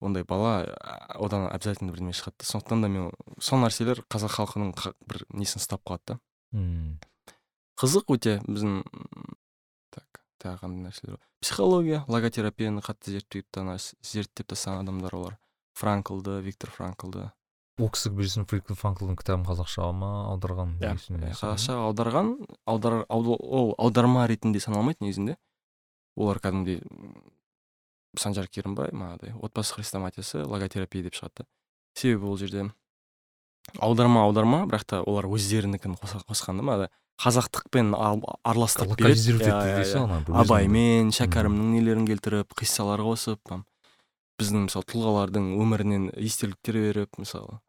[0.00, 0.64] ондай бала
[1.14, 2.46] одан обязательно бірдеме шығады да.
[2.46, 3.10] сондықтан да мен
[3.40, 6.18] сол нәрселер қазақ халқының қа- бір несін ұстап қалады да.
[7.80, 8.82] Қызық өте біздің
[9.90, 13.46] так тағы қандай нәрселер психология логотерапияны қатты зерттеп
[14.02, 15.38] зерттеп тастаған адамдар олар.
[15.74, 17.32] Франклды виктор франклды
[17.78, 20.92] ол кісі білесің фрикл фанклдың кітабын қазақшаға ма аударған иә
[21.34, 22.28] қазақшаға аударған
[22.70, 25.36] аудар ауд- ол аударма ретінде саналмайды негізінде.
[26.16, 26.82] Олар кәдімгідей
[28.16, 31.46] санжар керімбай манағыдай отбасы хрестоматиясы логотерапия деп шығады да.
[31.98, 32.68] Себебі ол жерде
[33.82, 36.90] аударма аударма бірақ та олар өздерінікін қосқан да манағыдай.
[37.18, 40.34] Қазақтықпен ал- араластырып Иә, иә, иә.
[40.42, 43.64] абаймен шәкәрімнің нелерін келтіріп қиссалар қосып там
[44.40, 47.60] біздің мысалы тұлғалардың өмірінен естеліктер беріп мысалы.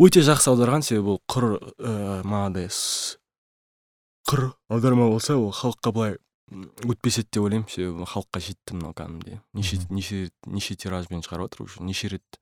[0.00, 3.18] Өте жақсы аударған себебі ол құр ыыы манағыдай с-
[4.30, 6.16] құр аударма болса ол халыққа былай
[6.88, 7.68] өтпес еді деп ойлаймын.
[7.68, 9.40] Себебі халыққа жетті мынау кәдімгідей.
[9.54, 12.40] Неше неше неше тиражбен шығарып жатыр уже неше рет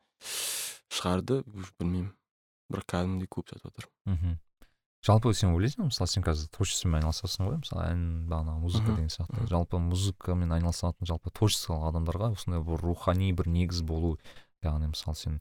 [0.92, 2.12] шығарды уже білмеймін.
[2.70, 4.36] Бірақ кәдімгідей көп сатып жатыр мхм.
[5.09, 5.88] Жалпы сен ойлайсың ба?
[5.88, 9.48] Мысалы сен қазір творчествомен айналысасың ғой мысалы ән бағана музыка деген сияқты.
[9.50, 14.16] Жалпы музыкамен айналысатын жалпы творчестволық адамдарға осындай бір рухани бір негіз болу
[14.62, 15.40] яғни мысалы сен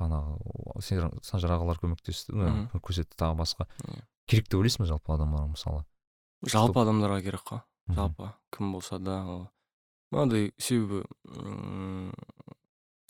[0.00, 2.34] бағанағы сен санжар ағалар көмектесті
[2.82, 3.68] көрсетті тағы басқа.
[4.26, 5.84] Керек деп ойлайсың ба жалпы адамдарға мысалы?
[6.44, 7.62] Жалпы адамдарға керек қой.
[7.88, 8.32] Жалпы.
[8.50, 9.44] Кім болса да ол
[10.10, 11.04] мынандай себебі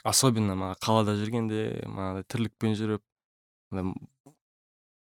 [0.04, 3.02] особенно мана қалада жүргенде манағыдай тірлікпен жүріп
[3.72, 3.94] мына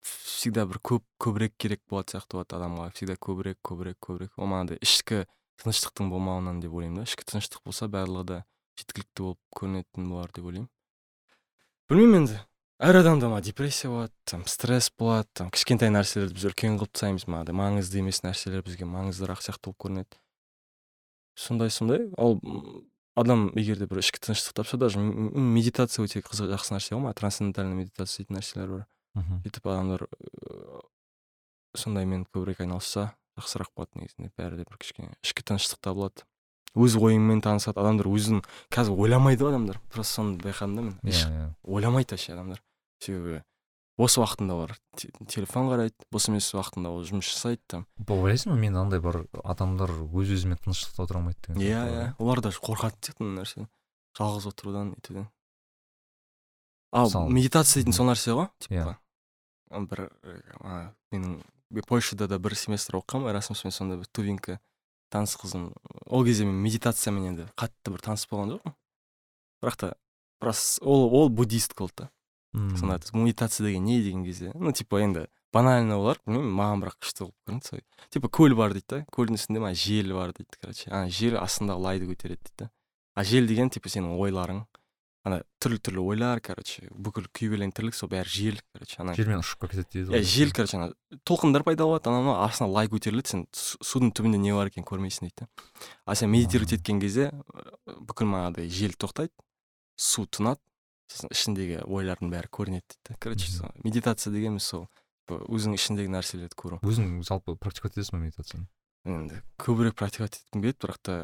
[0.02, 2.90] всегда бір көп көбірек керек болатын сияқты болады адамға.
[2.96, 4.32] Всегда көбірек көбірек көбірек.
[4.36, 5.24] Ол манағыдай ішкі
[5.62, 7.08] тыныштықтың болмауынан деп ойлаймын да.
[7.08, 8.38] Ішкі тыныштық болса барлығы да
[8.80, 10.70] жеткілікті болып көрінетін болар деп ойлаймын.
[11.90, 12.40] Білмеймін енді.
[12.82, 17.28] Әр адамда ма депрессия болады там стресс болады там кішкентай нәрселерді біз үлкен қылып тастаймыз
[17.28, 17.54] манағыдай.
[17.54, 20.18] Маңызды емес нәрселер бізге маңыздырақ сияқты болып көрінеді.
[21.38, 22.08] Сондай сондай.
[22.18, 27.04] М, адам егер де бір ішкі тыныштық тапса даже медитация өте қызық жақсы нәрсе ғой
[27.04, 28.86] мана трансцендентальный медитация дейтін нәрселер бар.
[29.14, 30.80] Мхм сөйтіп адамдар ыыы,
[31.76, 36.24] сондаймен көбірек айналысса жақсырақ болады негізінде бәрі де бір кішкене ішкі тыныштық табылады.
[36.76, 38.42] Өз ойыңмен танысады адамдар өзін
[38.72, 39.80] қазір ойламайды ғой адамдар.
[39.92, 40.94] Просто соны байқадым да мен.
[41.04, 41.48] Иә еш иә.
[41.64, 42.62] ойламайды вообще адамдар.
[43.00, 43.42] Себебі
[43.98, 47.86] бос уақытында олар те- телефон қарайды бос емес уақытында ол жұмыс жасайды там.
[48.08, 52.14] Ойлайсың ба мен андай бір адамдар өз өзімен тыныштықта отыра алмайды деген иә иә.
[52.18, 52.40] олар.
[52.40, 53.68] Даже қорқатын сияқты мына нәрседен
[54.16, 55.28] жалғыз отырудан нетуден
[56.92, 58.50] ал медитация дейтін сол нәрсе ғой Иә.
[58.60, 58.90] типа.
[58.92, 58.96] Ы,
[59.72, 60.10] бір
[60.60, 61.40] ана, менің
[61.72, 64.58] мен польшада да бір семестр оқығанмын эрасмуспен сонда бір тувинка
[65.12, 65.70] таныс қызым.
[66.06, 68.74] Ол кезде мен медитациямен енді қатты бір таныс болған жоқпын.
[69.62, 69.94] Бірақ та
[70.42, 72.10] рас ол ол буддист болды да.
[72.52, 74.02] Сонда медитация деген не?
[74.02, 74.52] деген кезде.
[74.54, 78.72] Ну типа енді банально олар білмеймін маған бірақ күшті болып көрінді сол типа көл бар
[78.76, 80.90] дейді да көлдің үстінде мына жел бар дейді короче.
[80.90, 82.70] Ана жел астындағы лайды көтереді дейді да.
[83.14, 84.64] А жел деген типа сенің ойларың.
[85.24, 89.68] Ана түрлі түрлі ойлар короче бүкіл күйбелең тірлік сол бәрі жел короче ана желмен ұшып
[89.70, 90.26] кетеді дейді иә ғой.
[90.26, 90.88] жел короче ана
[91.28, 94.88] толқындар пайда болады анау мынау астына лай көтеріледі сен су- судың түбінде не бар екенін
[94.88, 95.48] көрмейсің дейді да.
[96.06, 99.30] А сен медитировать еткен кезде ы, бүкіл манағыдай жел тоқтайды
[99.94, 100.58] су тынады
[101.12, 103.16] сосын ішіндегі ойлардың бәрі көрінеді дейді да.
[103.22, 104.88] Короче сол медитация дегеніміз сол
[105.30, 106.80] өзіңнің ішіңдегі нәрселерді көру.
[106.82, 108.66] Өзің жалпы практиковать етесің ба медитацияны?
[109.06, 111.14] Енді көбірек практиковать еткім келеді бірақ та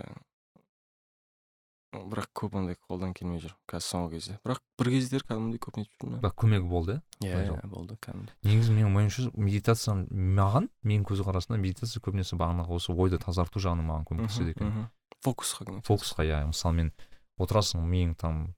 [1.93, 6.03] бірақ көп ондай қолдан келмей жүр қазір соңғы кезде бірақ бір кездері кәдімгідей көп нетіп
[6.03, 11.61] жүрмін бірақ көмегі болды иә иә болды кәдімгідей негізі менің ойымша медитация маған менің көзқарасымда
[11.63, 14.89] медитация көбінесе бағанағы осы ойды тазарту жағынан маған көмектеседі екен.
[15.25, 16.93] фокусқа фокусқа иә мысалы мен
[17.41, 18.53] отырасың миың там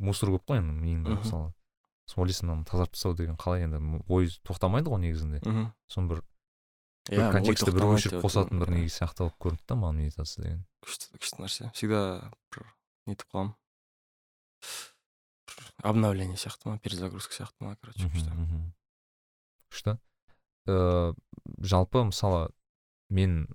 [0.00, 1.52] мусор көп қой енді миыңда мысалы.
[2.08, 5.40] Сосын ойлайсың мынаны тазартып тастау деген қалай енді ой тоқтамайды ғой негізінде.
[5.44, 5.68] Мхм.
[5.88, 6.22] Соны бір
[7.10, 10.60] Иә, ой контекстте бір өшіріп қосатын бір негіз сияқты болып көрінді да маған медитация деген
[10.86, 12.68] күшті күшті нәрсе всегда бір
[13.10, 13.56] нетіп қаламын
[15.82, 18.30] обновление сияқты ма перезагрузка сияқты ма короче күшті
[19.72, 19.96] күшті
[20.70, 21.16] ыыы
[21.66, 22.52] жалпы мысалы
[23.10, 23.48] мен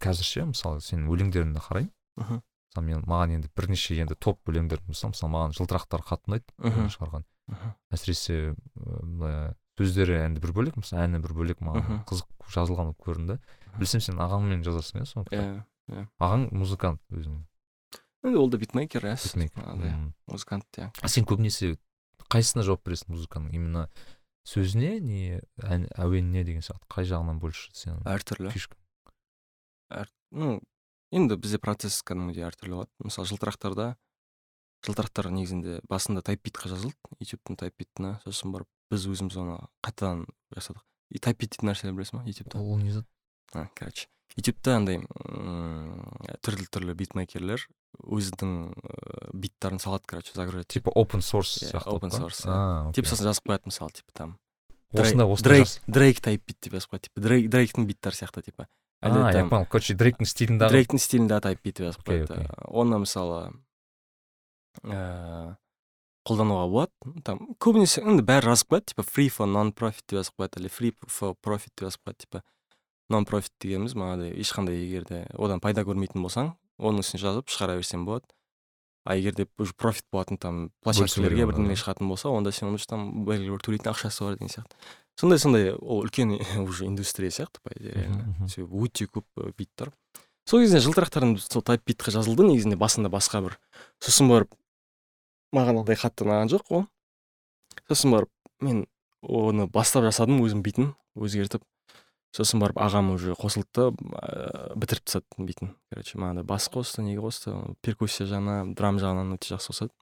[0.00, 1.92] қазірше мысалы сенің өлеңдеріңді қараймын.
[2.16, 6.88] Мхм мысалы мен маған енді бірнеше енді топ өлеңдер мысалы мысалы маған жылтырақтар қатты ұнайды
[6.94, 7.26] шығарған.
[7.52, 13.02] Мхм әсіресе мына сөздері енді бір бөлек мысалы әні бір бөлек маған қызық жазылған болып
[13.06, 13.38] көрінді
[13.76, 17.42] білсем сен ағаңмен жазасың иә соны иә ағаң музыкант өзің
[18.26, 19.16] енді ол да битмейкер иә
[20.26, 20.90] музыкант иә.
[21.00, 21.76] А сен көбінесе
[22.32, 23.52] қайсысына жауап бересің музыканың?
[23.54, 23.86] Именно
[24.46, 26.86] сөзіне не ән әуеніне деген сияқты?
[26.90, 28.76] Қай жағынан больше сен әртүрлі фишка
[30.30, 30.58] ну
[31.14, 32.90] енді бізде процесс кәдімгідей әртүрлі болады.
[33.06, 33.92] Мысалы жылтырақтарда
[34.86, 36.98] жылтырақтар негізінде басында тайпбитқа жазылды.
[37.22, 40.82] Ютубтың тайпбитіне сосын барып біз өзіміз оны қайтадан жасадық.
[41.10, 42.58] И тайпбит дейтін нәрселер білесің ба ютубта?
[42.58, 43.06] Ол не зат?
[43.54, 44.08] А, короче.
[44.36, 44.98] Ютубта андай
[46.44, 47.62] түрлі түрлі битмейкерлер
[48.02, 50.68] өзінің ыыы, биттарын салады короче загружать.
[50.68, 52.42] Типа open source Иә, сияқты open source,
[52.92, 54.34] типа сосын жазып қояды мысалы типа там.
[54.92, 57.22] Дрейк дрейк тайпбит деп жазып қояды типа.
[57.24, 58.68] Дрейк дрейктің биттары сияқты типа.
[59.00, 59.66] А әлде я понял.
[59.70, 62.42] Короче дрейктің стиліндағы дрейктің стилінде тайпбит деп жазып қояды.
[62.68, 63.40] оны мысалы
[64.82, 65.56] ыыы
[66.26, 67.14] қолдануға болады.
[67.24, 70.72] Там көбінесе енді бәрі жазып қояды типа free for non profit деп жазып қояды или
[70.72, 72.42] free for profit деп жазып қояды типа
[73.08, 77.78] нон профит дегеніміз манағыдай ешқандай егер де одан пайда көрмейтін болсаң оның үстіне жазып шығара
[77.78, 78.26] берсең болады.
[79.06, 83.24] А егер де уже профит болатын там площадкалерге бірдеңе шығатын болса онда сен уже там
[83.24, 84.74] белгілі бір төлейтін ақшасы бар деген сияқты.
[85.16, 86.34] Сондай сондай ол үлкен
[86.66, 88.48] уже индустрия сияқты по идее реально.
[88.48, 89.92] Себебі өте көп ы, бит тұр.
[90.44, 92.42] Сол кезде жылтырақтарым сол тайп битқа жазылды.
[92.50, 93.58] Негізінде басында басқа бір
[94.02, 94.50] сосын барып
[95.56, 96.86] маған ондай қатты ұнаған жоқ ол.
[97.88, 98.30] Сосын барып
[98.60, 98.84] мен
[99.22, 101.64] оны бастап жасадым өзім битін өзгертіп.
[102.36, 105.72] Сосын барып ағам уже қосылды да ә, бітіріп тастады битін.
[105.92, 107.54] Короче маған бас қосты неге қосты?
[107.80, 109.94] Перкуссия жағынан драм жағынан өте жақсы қосады.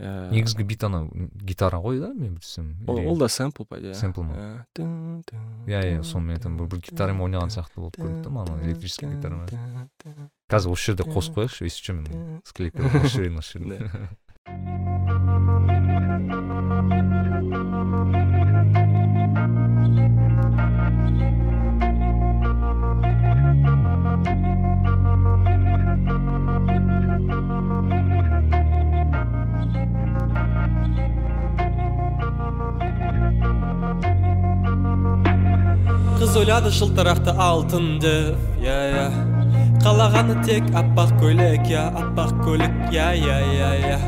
[0.00, 1.10] Ә, негізгі бит анау
[1.44, 2.72] гитара ғой да мен білсем.
[2.88, 4.64] Ол, да сэмпл по идее Сэмпл ма?
[4.74, 4.86] Ә,
[5.68, 10.30] иә иә сонымен там бір, гитарамен ойнаған сияқты болып көрінді да маған электрический гитарамен?
[10.50, 14.08] қазір осы жерде қосып қояйықшы өйстіп жүрмін склейка осы жерден осы жерден
[36.20, 39.04] қыз ойлады жылтырақты алтын деп иә иә
[39.82, 44.00] қалағаны тек аппақ көйлек иә аппақ көлік иә иә иә иә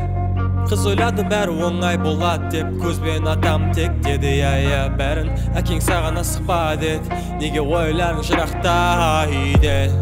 [0.69, 6.21] қыз ойлады бәрі оңай болады деп көзбен атам тек деді иә иә бәрін әкең саған
[6.21, 7.19] асықпа деді.
[7.41, 8.75] Неге ойларың жырақта
[9.27, 9.93] үйден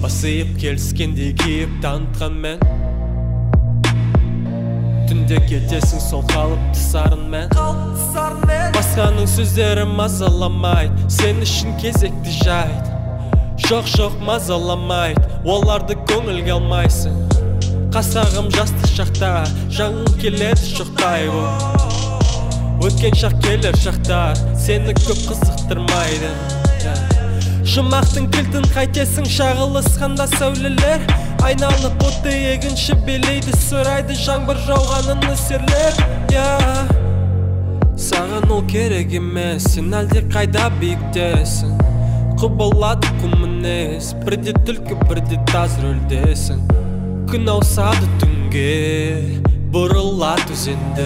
[0.00, 2.62] басиып келіскендей кейіп танытқанмен
[5.10, 7.52] түнде кетесің сол қалыпты сарынмен
[8.76, 12.88] басқаның сөздері мазаламайды сен үшін кезекті жайт.
[13.68, 17.39] Жоқ жоқ мазаламайды оларды көңілге алмайсың.
[17.94, 19.30] Қасағым жастық шақта
[19.74, 26.30] жаңың келеді шоқтай боп өткен шақ келер шақтар сені көп қызықтырмайды.
[27.70, 31.04] Жұмақтың кілтін қайтесің шағылысқанда сәулелер.
[31.44, 36.00] Айналып отты егінші билейді сұрайды жаңбыр жауғанын нөсерлер.
[36.32, 36.48] Я.
[38.00, 41.76] Саған ол керек емес сен әлде қайда биіктесің?
[42.40, 46.64] Құбылады құм мінез бірде түлкі бірде таз рөлдесің.
[47.30, 51.04] Күн ауысады түнге бұрылады өзенде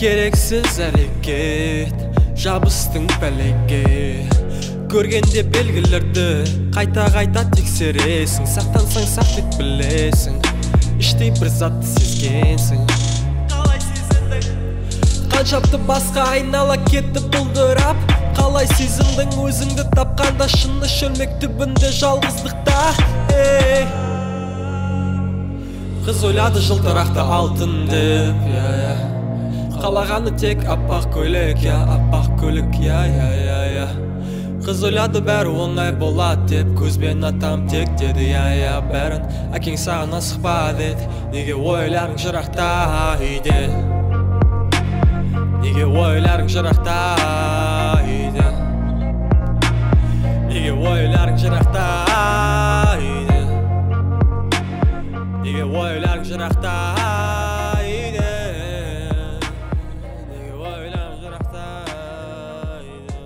[0.00, 4.22] керексіз әрекет жабыстың пәлеге
[4.88, 6.24] көргенде белгілерді
[6.72, 10.38] қайта қайта тексересің сақтансаң сақ деп білесің
[10.96, 12.80] іштей бір затты сезгенсің
[15.34, 22.80] қаншапты басқа айнала кетті бұлдырап қалай сезіндің өзіңді тапқанда шыны шөлмек түбінде жалғыздықта
[23.36, 24.01] ей
[26.02, 28.94] қыз ойлады жылтырақты алтын деп иә иә.
[29.78, 33.84] Қалағаны тек аппақ көйлек иә аппақ көлік иә иә иә иә.
[34.66, 39.22] Қыз ойлады бәрі оңай болады деп көзбен атам тек деді иә иә бәрін.
[39.54, 42.66] Әкең саған асықпа деді неге ойларың жырақта
[43.22, 43.70] үйден
[45.62, 46.98] неге ойларың жырақта
[48.02, 48.54] үйден
[50.50, 51.86] неге ойларың жырақта
[55.72, 56.72] ойларың жырақта
[57.80, 59.40] үйден
[60.28, 61.64] неге ойларың жырақта
[62.84, 63.24] үйден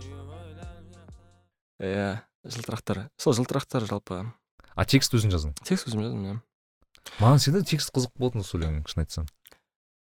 [0.00, 2.08] неге ойларың жырақта иә
[2.50, 4.24] жылтырақтар сол жылтырақтар жалпы.
[4.74, 5.54] А текст өзің жаздың?
[5.62, 6.36] Текст өзім жаздым иә
[7.22, 9.30] маған всегда текст қызық болатын осы өлең шын айтсам.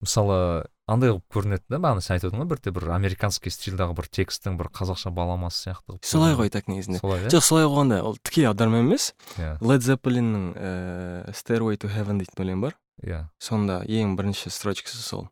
[0.03, 4.09] Мысалы андай қылып көрінеді да бағана сен айтып отырдың ғой бірде бір американский стильдағы бір
[4.13, 7.01] тексттің бір қазақша баламасы сияқты қылып солай ғой так негізінде.
[7.01, 7.31] Солай иә?
[7.33, 9.13] Жоқ солай қойғанда ол тікелей аударма емес.
[9.39, 9.55] Иә.
[9.65, 12.77] Led zeppelиннің ііі stairway to heaven дейтін өлең бар.
[13.01, 13.25] Иә.
[13.41, 15.27] Сонда ең бірінші строчкасы сол.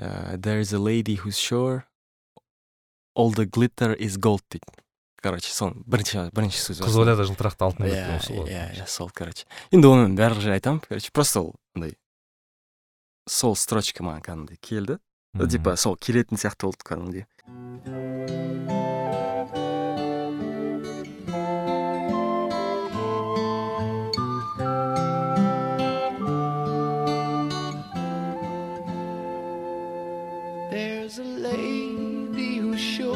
[0.00, 1.86] Ііі there is a lady who's sure
[3.14, 4.66] all the glitter is gold дейді
[5.22, 9.44] короче сол бірінші бірінші сөзі қыз ойлады жылтырақты алтын деп иә иә иә сол короче.
[9.70, 11.54] Енді оны барлық жерде айтамын короче просто ол
[13.29, 14.97] сол строчка маған кәдімгідей келді
[15.35, 15.49] Мгм.
[15.51, 18.35] типа сол келетін сияқты болды кәдімгідей
[30.71, 33.15] There's a lady who's sure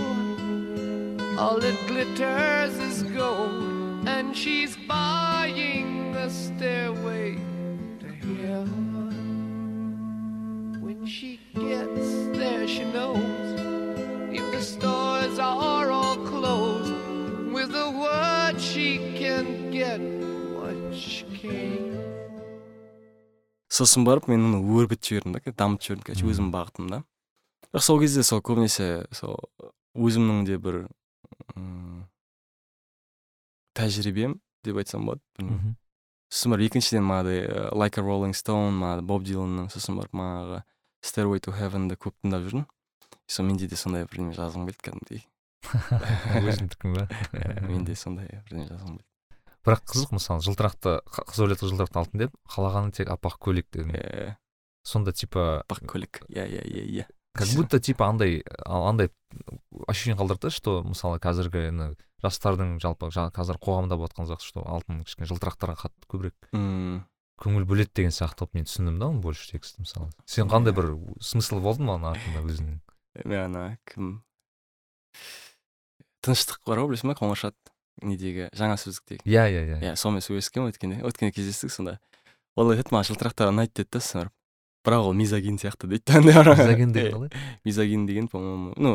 [1.38, 7.36] all that glitters is gold, and she's buying the stairway
[8.02, 8.08] to
[8.46, 8.83] heaven.
[12.95, 13.51] Knows.
[14.39, 16.95] If the stores are all closed,
[17.57, 18.89] with a word she
[19.21, 20.01] can get
[20.55, 21.93] what she came.
[23.75, 26.99] сосын барып мен оны өрбітіп жібердім да дамытып жібердім короче өзімнің бағытымда
[27.73, 29.41] бірақ сол кезде сол көбінесе сол
[29.99, 30.77] өзімнің де бір
[31.57, 32.05] м,
[33.75, 35.75] тәжірибем деп айтсам болады білмеймін.
[36.31, 40.63] Сосын барып екіншіден манағыдай like a rolling stone манағыдай боб диланның сосын барып манағы
[41.03, 42.65] stairway to heaven'ды көп тыңдап жүрдім.
[43.29, 45.25] Сол менде де сондай бірдеме жазғым келді кәдімгідей
[46.45, 47.07] өзіңдікін ба
[47.69, 49.11] менде сондай бірдеме жазғым келді
[49.65, 53.95] бірақ қызық мысалы жылтырақты қ- қызыл өлеті жылтырақты алтын деп қалағаны тек аппақ көйлек дедің
[53.97, 54.35] иә
[54.85, 57.07] сонда типа пак көлік иә иә иә иә.
[57.35, 59.09] как будто типа андай андай
[59.89, 64.67] ощущение қалдырды что мысалы қазіргі ана жастардың жалпы жа- қазір қоғамда болып жатқан сияқты что
[64.69, 66.37] алтын кішкене жылтырақтарға қатты көбірек
[67.41, 70.11] көңіл бөледі деген сияқты қылып мен түсіндім да оны больше текст мысалы.
[70.25, 72.77] Сен қандай бір смысл болды ма оның артында өзіңнің?
[73.25, 74.23] Мен ана кім
[76.25, 77.57] тыныштық бар ғой білесің ба қоңыршат
[78.05, 81.99] недегі жаңа сөздіктегі иә иә иә иә сонымен сөйлескенмін өткенде өткенде кездестік сонда
[82.57, 84.35] ол айтады маған жылтырақтар ұнайды деді да сосын барып
[84.85, 87.31] бірақ ол мизогин сияқты дейді мизоген деген қалай
[87.65, 88.95] мизогин деген по моему ну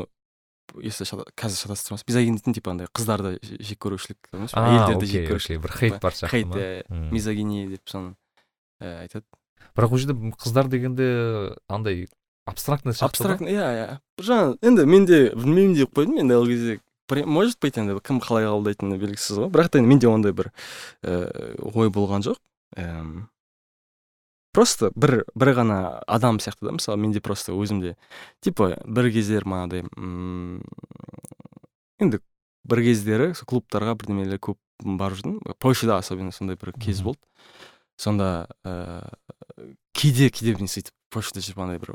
[0.84, 5.64] если қазір шатастырмас мизогин дейтін типа андай қыздарды же- жек көрушілік емес әйелдерді жек көрушілік
[5.64, 8.16] бір хейт бар сияқты хейт иә, мизогиния деп соны
[8.82, 9.26] айтады
[9.78, 11.10] бірақ ол жерде қыздар дегенде
[11.68, 12.06] андай
[12.50, 13.88] абстрактный сияқты абстрактно иә иә
[14.20, 16.80] жағынан енді мен де білмеймін деп қойдым енді ол кезде
[17.26, 20.52] может быть енді кім қалай қабылдайтыны белгісіз ғой бірақ та енді менде ондай бір
[21.04, 22.38] ііі ой болған жоқ.
[24.54, 25.78] Просто бір бір ғана
[26.10, 27.96] адам сияқты да мысалы менде просто өзімде
[28.42, 30.62] типа бір кездер манағыдай м,
[32.02, 32.20] енді
[32.66, 35.38] бір кездері клубтарға бірдемелер көп барып жүрдім.
[35.62, 37.22] Польшада особенно сондай бір кез болды.
[37.98, 41.94] Сонда ыыы кейде кейде мен сөйтіп почта жүріп андай бір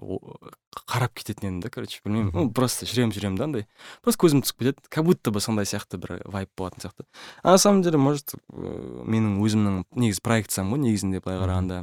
[0.91, 2.33] қарап кететін едім да короче білмеймін.
[2.35, 3.67] Ну просто жүремін жүремін да андай.
[4.03, 4.85] Просто көзім түсіп кетеді.
[4.89, 7.07] Как будто бы сондай сияқты бір вайп болатын сияқты.
[7.43, 11.81] А на самом деле может ыыы, менің өзімнің негізі проекциям ғой негізінде былай қарағанда.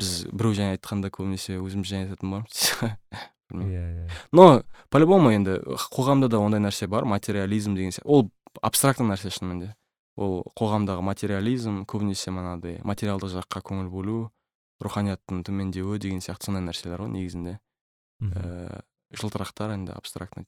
[0.00, 2.72] Біз біреу жай айтқанда көбінесе өзіміз жай айтатын боламыз.
[3.52, 4.10] Иә иә.
[4.32, 5.58] Но по любому енді
[5.92, 8.30] қоғамда да ондай нәрсе бар материализм деген сияқты ол
[8.62, 9.74] абстрактный нәрсе шынымен де.
[10.16, 14.16] Ол қоғамдағы материализм көбінесе манағыдай материалдық жаққа көңіл бөлу
[14.84, 17.58] руханияттың төмендеуі деген сияқты сондай нәрселер ғой негізінде.
[18.22, 18.82] Ііі
[19.18, 20.46] жылтырақтар енді абстрактный.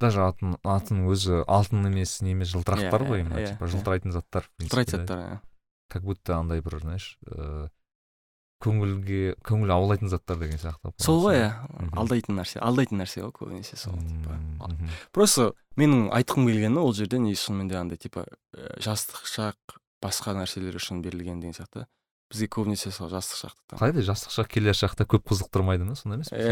[0.00, 4.12] Даже атын атының өзі алтын емес неме жылтырақтар Иә, ғой иә, именно иә, типа жылтырайтын
[4.12, 5.38] заттар жылтырайтын заттар иә.
[5.88, 7.70] Как будто андай бір знаешь ыыы
[8.64, 11.48] көңілге көңіл аулайтын заттар деген сияқты сол ғой иә.
[11.96, 14.36] Алдайтын нәрсе алдайтын нәрсе ғой көбінесе сол типа.
[15.12, 18.24] просто менің айтқым келгені ол жерде негізі шынымен де андай типа
[18.56, 21.86] ә, жастық шақ басқа нәрселер үшін берілген деген сияқты.
[22.32, 23.78] Бізге көбінесе сол жастық шақты там.
[23.80, 26.42] Қалай да жастық шақ келер шақта көп қызықтырмайды ма сондай емес пе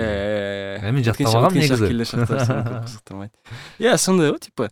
[0.78, 1.90] иә мен жаттап алғанмын негізі.
[1.90, 4.70] келе шақтар сені көп қызықтырмайды иә сондай ғой типа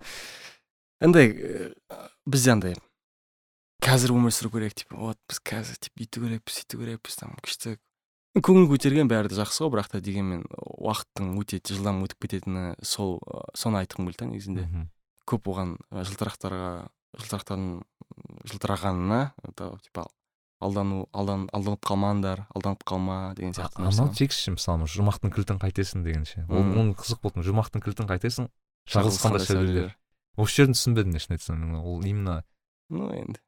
[1.03, 1.33] андай
[2.27, 2.77] бізде андай
[3.83, 7.77] қазір өмір сүру керек типа вот біз қазір типа бүйту керекпіз сөйту керекпіз там күшті
[8.39, 13.19] көңіл көтерген бәрі де жақсы ғой бірақ та дегенмен уақыттың өте жылдам өтіп кететіні сол
[13.59, 14.65] соны айтқым келді да негізінде
[15.29, 16.71] көп оған жылтырақтарға
[17.19, 17.67] жылтырақтардың
[18.53, 19.21] жылтырағанына
[19.85, 20.07] типа
[20.63, 24.19] алдану алдан алданып қалмаңдар алданып қалма деген сияқты анау нәрсе.
[24.19, 28.49] текст ше мысалы жұмақтың кілтін қайтесің деген ше ол оның қызық болды жұмақтың кілтін қайтесің
[28.91, 29.93] Шағылысқанда сәулелер
[30.37, 32.43] осы жерін түсінбедім шын айтсам ол именно?
[32.91, 33.41] Ну енді.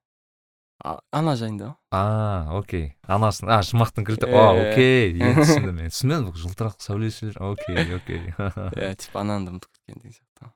[0.84, 1.76] Ана жайында.
[1.90, 2.92] А окей.
[3.08, 5.14] Анасын а жұмақтың кілті а окей.
[5.16, 5.92] Енді түсіндім мен.
[5.94, 8.20] Түсінбедім жылтырақ сәулешілер окей окей.
[8.36, 10.50] Иә типа ананы да ұмытып кеткен деген сияқты.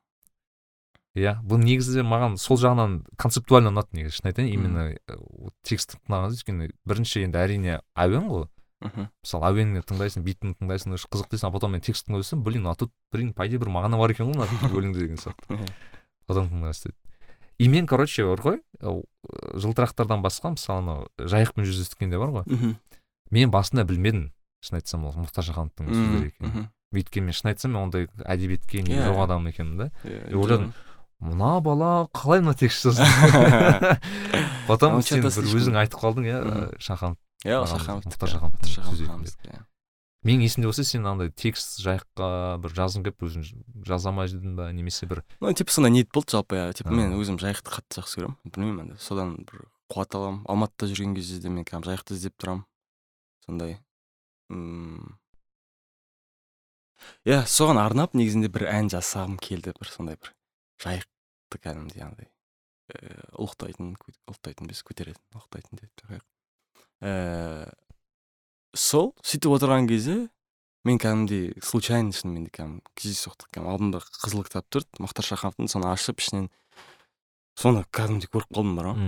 [1.17, 5.97] Иә бұл негізі маған сол жағынан концептуально ұнады негізі шын айтайын именно э, вот текст
[6.09, 8.47] ұнаған өйткені бірінші енді әрине әуен ғой.
[8.85, 9.09] Мхм.
[9.25, 12.67] Мысалы әуенді тыңдайсың битін тыңдайсың уже қызық дейсің а потом мен текст тыңдай берсем блин
[12.71, 15.59] а тут блин по идее бір мағына бар екен ғой мына өлеңде деген сияқты.
[16.29, 16.95] Одан тыңдай бастайды
[17.59, 19.03] и мен короче бар ғой ол,
[19.33, 22.45] э, жылтырақтардан басқа мысалы анау жайықпен жүздескенде бар ғой.
[22.47, 22.77] Мхм
[23.35, 24.29] мен басында білмедім
[24.63, 26.69] шын айтсам ол мұхтар шахановтың сөздері екенін.
[26.95, 29.09] өйткені мен шын айтсам мен ондай әдебиетке не Иә.
[29.11, 29.91] жоқ адам екенмін да.
[30.05, 30.73] Иә, И ойладым,
[31.21, 33.05] мына бала қалай мына текст жазды?
[34.69, 36.79] Потом сен бір өзің айтып қалдың иә Мгм.
[36.79, 37.65] шаханов иә.
[37.67, 38.05] Шаханов
[40.27, 43.45] менің есімде болса сен андай текст жайыққа бір жазғың келіп өзің
[43.87, 46.73] жаза алмай жүрдің ба немесе бір ну типа сондай ниет болды жалпы иә.
[46.75, 48.37] Типа мен өзім жайықты қатты жақсы көремін.
[48.45, 50.43] Білмеймін енді содан бір қуат аламын.
[50.51, 52.65] Алматыда жүрген кезде де мен кәдімгі жайықты іздеп тұрамын.
[53.47, 53.79] Сондай.
[54.51, 55.15] М
[57.25, 60.35] иә соған арнап негізінде бір ән жасағым келді бір сондай бір.
[60.83, 62.31] Жайықты кәдімгідей андай
[62.89, 63.93] ііі ұлықтайтын
[64.29, 67.69] ұлықтайтын емес көтеретін ұлықтайтын деп ііі
[68.79, 70.29] сол сөйтіп отырған кезде
[70.89, 75.91] мен кәдімгідей случайно шынымен де кәдімгі кездейсоқтық кәдімгі алдымда қызыл кітап тұрды мұхтар шахановтың соны
[75.91, 76.49] ашып ішінен
[77.59, 79.03] соны кәдімгідей көріп қалдым бар ғой.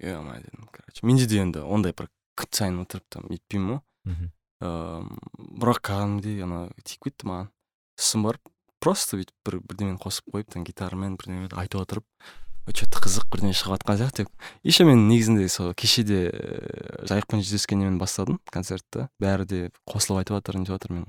[0.00, 1.06] Е дедім короче.
[1.06, 3.80] Менде де енді ондай бір күн сайын отырып там өйтпеймін ғой.
[4.10, 4.30] Мхм.
[4.60, 7.50] Ыыы бірақ кәдімгідей ана тиіп кетті маған.
[7.96, 12.06] Сосын барып просто бүйтіп бір бірдемені қосып қойып там гитарамен бірдеме айтып отырып
[12.70, 14.26] че то қызық бірдеңе шығып жатқан сияқты.
[14.62, 19.08] Еще мен негізінде сол кешеде ііі жайықпен жүздескеннен бастадым концертті.
[19.18, 19.58] Бәрі де
[19.90, 21.06] қосылып айтып жатыр нетіп жатыр мен.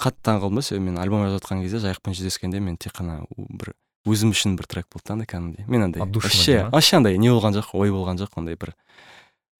[0.00, 3.20] Қатты таң қалдым да себебі мен альбом жазып жатқан кезде жайықпен жүздескенде мен тек қана
[3.36, 3.74] бір
[4.08, 5.68] өзім үшін бір трек болды да андай кәдімгідей.
[5.68, 8.72] Мен андай вообще вообще андай не болған жоқ ой болған жоқ андай бір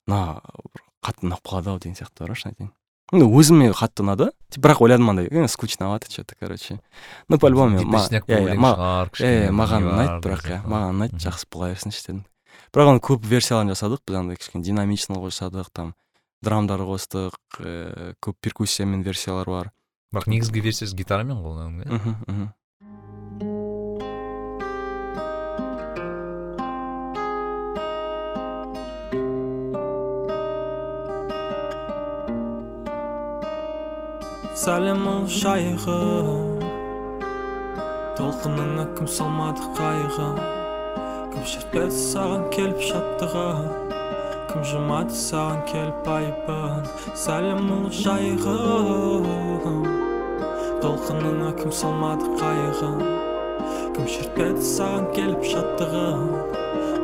[0.09, 0.41] мына
[0.73, 2.73] бір қатты ұнап қалады ау деген сияқты бар шын айтайын.
[3.13, 4.31] Ну өзіме қатты ұнады.
[4.57, 6.81] Бірақ ойладым андай «Э, скучновато че то короче
[7.29, 7.79] ну по любому
[9.53, 12.25] маған ұнайды бірақ иә маған ұнайды жақсы бола берсінші дедім.
[12.73, 15.95] Бірақ оның көп версияларын жасадық біз андай кішкене динамичный жасадық там
[16.43, 19.71] драмдар қостық ііі көп перкуссиямен версиялар бар.
[20.13, 22.53] Бірақ негізгі версиясы гитарамен ғой оның иә
[34.63, 36.61] сәлем ол жайығым
[38.15, 40.29] толқыныңа кім салмады қайғы.
[41.33, 43.67] Кім шертпеді саған келіп шаттығын
[44.53, 46.87] кім жумады саған келіп айыбын
[47.25, 49.83] сәлем ол жайығым
[50.87, 52.93] толқыныңа кім салмады қайғы.
[53.99, 56.25] Кім шертпеді саған келіп шаттығын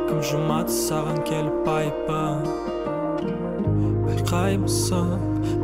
[0.07, 2.68] кім жумады саған келіп айыбын
[4.29, 5.07] байқаймысың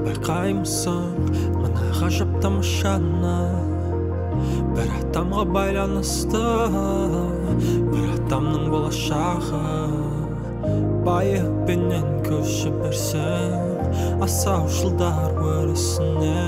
[0.01, 1.01] байқаймысың
[1.53, 3.33] мына ғажап тамашаны
[4.73, 6.41] бір адамға байланысты
[7.91, 9.59] бір адамның болашағы
[11.05, 16.41] байыппенен көз жіберсең асау жылдар өрісіне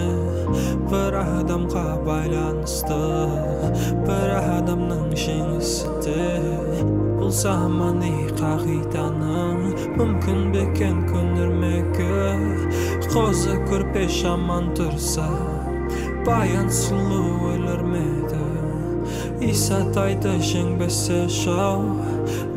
[0.90, 3.02] бір адамға байланысты
[4.10, 6.26] бір адамның жеңісі де
[7.22, 12.08] бұл замани қағиданың мүмкін бе екен көнермегі
[13.10, 15.26] қозы көрпе жаман тұрса
[16.28, 17.24] баян сұлу
[17.54, 18.44] өлермеді
[19.48, 21.82] исатайды жеңбесе жау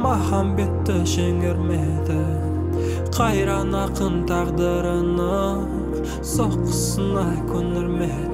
[0.04, 2.20] махамбетті жеңермеді
[3.16, 5.64] қайран ақын тағдырының
[6.34, 8.29] соққысына көнермеді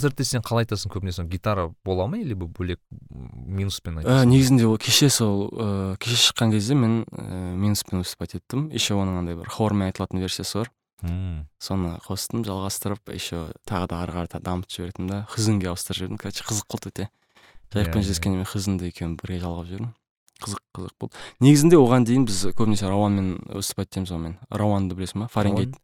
[0.00, 1.24] концертте сен қалай айтасың көбінесе?
[1.28, 2.80] Гитара бола ма или бөлек
[3.12, 4.30] минуспен Ә, айтасың?
[4.32, 8.70] негізінде ол кеше сол ыыы кеше шыққан кезде мен ііі минуспен выступать еттім.
[8.72, 10.70] Еще оның андай бір хормен айтылатын версиясы бар.
[11.02, 15.26] М, соны қостым жалғастырып еще тағы да ары қарата дамытып жібердім да.
[15.30, 16.18] Хызынге ауыстырып жібердім.
[16.18, 17.08] Короче қызық болды өте.
[17.08, 18.04] Иә, жайықпен иә.
[18.04, 19.94] жүздескенде мен хызынды екеуін бірге жалғап жібердім.
[20.40, 21.16] Қызық қызық болды.
[21.40, 25.74] Негізінде оған дейін біз көбінесе рауанмен выступать етеміз онымен рауанды білесің ба фаренгейт.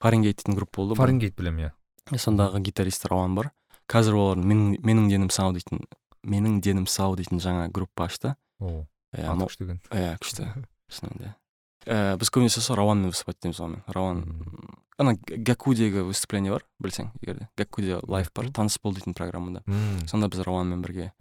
[0.00, 0.94] Фаренгейт дейтін группа болды.
[0.96, 1.72] Фаренгейт білемін иә.
[2.16, 3.50] Сондағы гитарист рауан бар.
[3.90, 5.84] Қазір олар менің менің денім сау дейтін
[6.26, 8.34] менің денім сау дейтін жаңа группа ашты.
[8.60, 8.84] О
[9.16, 9.80] иә күшті екен.
[9.90, 10.48] иә күшті
[10.94, 11.34] шынымен де.
[11.86, 13.84] Ә, біз көбінесе сол рауанмен выступать етеміз онымен.
[13.86, 14.24] Рауан
[14.98, 17.48] ана гакудегі выступление бар білсең егер де.
[17.56, 18.50] Гакуде лайф бар?
[18.50, 19.62] таныс бол дейтін программада.
[20.10, 21.12] Сонда біз рауанмен бірге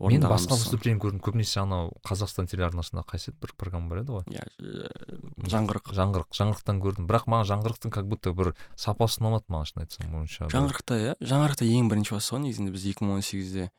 [0.00, 1.20] мен басқа выступление көрдім.
[1.24, 4.24] Көбінесе анау қазақстан телеарнасында қайсы еді бір программа бар еді ғой?
[4.28, 4.44] Иә
[5.48, 5.92] жаңғырық.
[5.96, 6.36] Жаңғырық.
[6.36, 7.08] Жаңғырықтан көрдім.
[7.08, 11.16] Бірақ маған жаңғырықтың как будто бір сапасы ұнамады маған шын айтсам бойынша жаңғырықта иә?
[11.24, 13.70] Жаңғырықта ең бірінші бастаған негізінде біз екі мың он сегізде.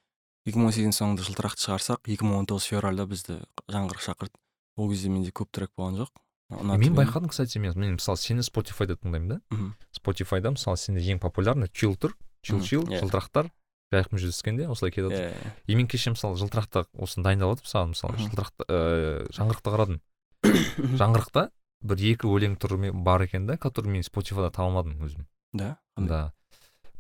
[0.48, 4.38] екі мың он сегіздің соңында жылтырақты шығарсақ екі мың он тоғыз февральда бізді жаңғырық шақырды.
[4.78, 6.14] Ол кезде менде көп трек болған жоқ.
[6.48, 9.42] Ұнатып мен байқадым кстати мен мен мысалы сені спотифайда тыңдаймын да.
[9.52, 9.74] Мгм.
[9.92, 13.52] спотифайда мысалы сенде ең популярный чил тұр чил чил жылтырақтар.
[13.94, 18.24] Жайықпен жүздескенде осылай кетеді Иә, и мен кеше мысалы жылтырақта осыны саған мысалы Мгм.
[18.28, 20.02] жылтырақта ыыы жаңғырықты қарадым.
[20.44, 20.98] Иә.
[21.00, 21.50] жаңғырықта
[21.88, 25.26] бір екі өлең түрі ме- бар екен да который мен спотифайда таба алмадым өзім.
[25.54, 25.78] Да?
[25.96, 26.34] Да.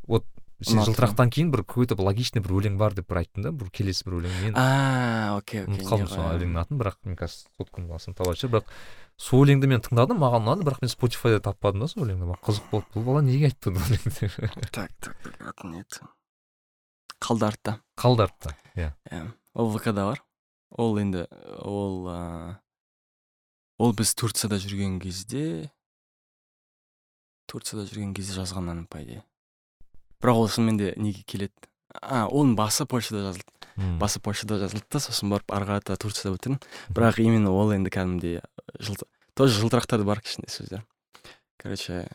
[0.07, 0.25] Вот
[0.61, 3.51] сен жылтырақтан кейін бір какой то бір логичный бір өлең бар деп бір айттың да
[3.51, 7.15] бір келесі бір өлең мен а окей окей ұмытып қалдым сол өлеңнің атын бірақ мне
[7.15, 8.71] кажется сотканың басын табатын шығар бірақ
[9.21, 12.25] сол өлеңді мен тыңдадым маған ұнады бірақ мен спотифайда таппадым да сол өлеңді.
[12.31, 12.87] Маған қызық болды.
[12.95, 14.31] Бұл бала неге айтты бұл өлеңді?
[14.71, 16.01] Так так так аты не еді
[17.19, 17.79] қалды артта.
[18.75, 18.93] Иә.
[19.11, 20.23] Иә ол вк да бар.
[20.71, 21.27] Ол енді
[21.63, 22.57] ол ыыы
[23.79, 25.71] ол біз турцияда жүрген кезде
[27.47, 29.23] турцияда жүрген кезде жазған ән по идее
[30.21, 31.53] бірақ ол шынымен де неге келеді?
[32.01, 33.53] А оның басы польшада жазылды.
[33.77, 33.99] М.
[34.01, 36.59] басы польшада жазылды да сосын барып ары қарата турцияда бітірдім.
[36.89, 38.41] Бірақ именно ол енді кәдімгідей
[38.79, 39.05] жылт
[39.37, 40.83] тоже жылтырақтарда бар кішкене сөздер.
[41.61, 42.09] Короче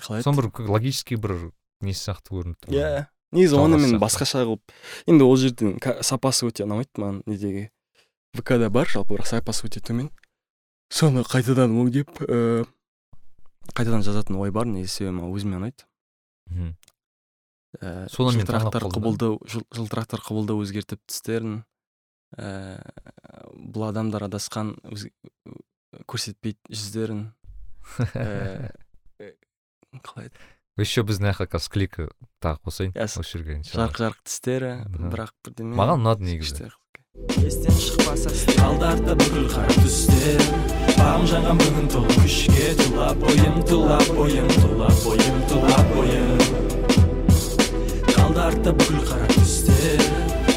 [0.00, 0.36] қалай еді?
[0.40, 2.74] Бір логический бір несі сияқты көрініп тұр.
[2.76, 3.06] Иә.
[3.32, 4.74] Негізі оны мен басқаша қылып
[5.10, 7.68] енді ол жердің сапасы өте ұнамайды маған недегі
[8.36, 10.10] вк да бар жалпы бірақ сапасы өте төмен.
[10.90, 12.66] Соны қайтадан өңдеп ііі
[13.76, 15.86] қайтадан жазатын ой бар негізі себебі маған өзіме ұнайды.
[16.50, 16.70] Мгм.
[17.80, 21.60] ііі мен жылтырақтар құбылды жыл- жылтырақтар құбылды өзгертіп түстерін
[22.34, 25.10] ііі бұл адамдар адасқан өз-
[26.10, 27.22] көрсетпейді жүздерін.
[29.20, 29.34] Ііі
[30.06, 30.38] қалай еді
[30.80, 31.96] еще біз мына жаққа қазір клик
[32.42, 36.70] тағы қосайын осы жерге жарқ жарқ тістері бірақ бірдеме маған ұнады негізі
[37.44, 38.30] естен шықпаса
[38.64, 40.40] алды артта бүкіл қара түстер
[41.00, 46.42] бағым жанған бүгін толы күшке тулап бойым тулап бойым тулап бойым тулап бойым.
[48.10, 50.04] Қалды артта бүкіл қара түстер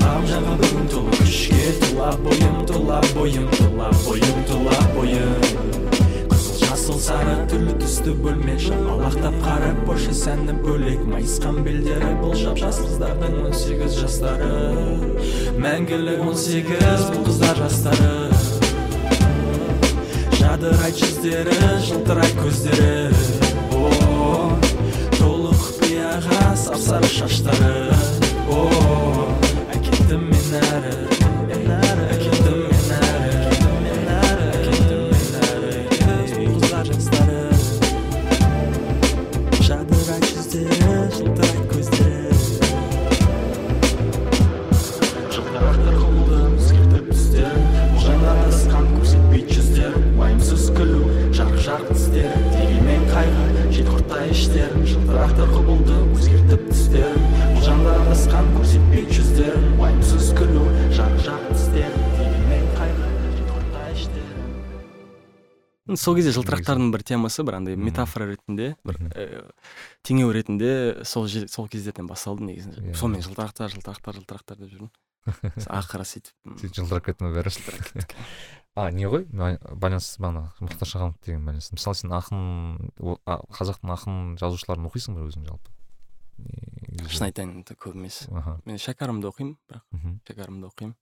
[0.01, 5.93] бағым жанған бүгін толы күшке тулап бойым тулап бойым тулап бойым тулап бойым.
[6.84, 8.58] Жасыл сары түрлі түсті бөлме.
[8.60, 11.00] Шапалақтап қарап польша сәні бөлек.
[11.08, 14.50] Майысқан белдері бұл жап жас қыздардың он сегіз жастары.
[15.64, 18.12] Мәңгілік он сегіз бұл қыздар жастары.
[20.42, 21.56] Жадырайды жүздері
[21.88, 22.92] жылтырайды көздері.
[25.22, 27.96] Толы құпияға сап сары шаштары.
[28.52, 28.68] О
[29.72, 31.03] әкеттім мен әрі.
[66.00, 69.41] Сол кезде жылтырақтардың бір темасы бір андай метафора ретінде бір ііі
[70.08, 70.72] теңеу ретінде
[71.06, 72.82] сол же- сол кездерден басталды негізінде.
[72.82, 72.96] Иә.
[72.96, 74.91] сонымен жылтырақтар жылтырақтар жылтырақтар деп жүрдім
[75.72, 77.54] ақыры сөйтіп сөйтіп жылтырап кетті ма бәрі?
[78.76, 79.28] А не ғой?
[79.30, 82.89] Мен байланысты бағана мұхтар шаханов деген байланысты мысалы сен ақын
[83.54, 85.70] қазақтың ақын жазушыларын оқисың ба өзің жалпы?
[86.89, 88.18] Негізі- шын айтайын көп емес
[88.66, 89.86] мен шәкәрімді оқимын бірақ
[90.26, 90.96] шәкәрімді оқимын.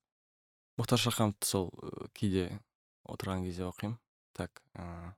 [0.82, 2.60] Мұхтар шахановты сол і, кейде
[3.08, 3.96] отырған кезде оқимын.
[4.42, 5.14] Так ыыы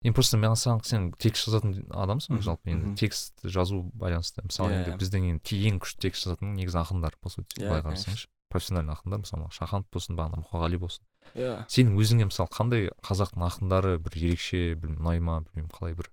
[0.00, 4.40] енді просто мен саған сен текст жазатын адамсың ғой жалпы енді текст жазу байланысты.
[4.46, 5.00] Мысалы Иә, енді иә.
[5.02, 9.20] біздің енді ең күшті текст жазатын негізі ақындар по сути Иә, былай қарасаңшы профессиональный ақындар
[9.20, 11.04] мысалы шаханов болсын бағана мұқағали болсын.
[11.36, 11.66] Иә.
[11.68, 16.08] Сенің өзіңе мысалы қандай қазақтың ақындары бір ерекше бір ұнай ма білмеймін қалай бір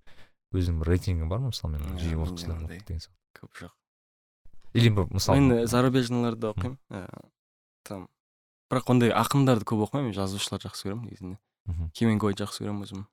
[0.54, 1.54] өзіңнің бір рейтингің бар ма?
[1.56, 2.36] Мысалы мен жиі андай.
[2.36, 3.18] оқимын деген сияқты.
[3.40, 3.74] Көп жоқ.
[4.76, 6.78] Или бір мысалы мен зарубежныйларды оқимын.
[6.92, 7.08] Ііі
[7.88, 8.08] там.
[8.70, 11.40] Бірақ ондай ақындарды көп оқымаймын жазушыларды жақсы көремін негізінде.
[11.94, 13.06] Хемингуэй жақсы көремін өзім.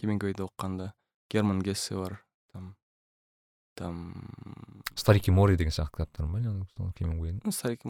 [0.00, 0.92] Хемингуэйді оқығанда
[1.30, 2.20] герман гессе бар
[2.52, 2.74] там
[3.74, 4.30] там
[4.94, 6.40] старики море деген сияқты кітаптар ма
[6.98, 7.52] хемингуэйдің.
[7.52, 7.88] Старики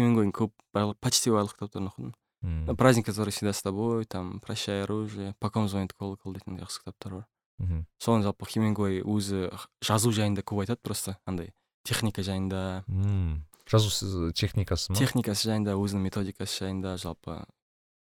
[0.00, 2.14] хемингуэйдің көп барлық почти барлық кітаптарын оқыдым.
[2.44, 6.80] Ну, праздник который всегда с тобой там прощай оружие по ком звонит колокол дейтін жақсы
[6.84, 7.26] кітаптар бар.
[7.58, 7.86] Мхм.
[8.02, 11.52] соны жалпы хемингуэй өзі жазу жайында көп айтады просто андай
[11.84, 12.84] техника жайында.
[12.88, 14.98] М, жазу техникасы ма?
[14.98, 17.46] Техникасы жайында өзінің методикасы жайында жалпы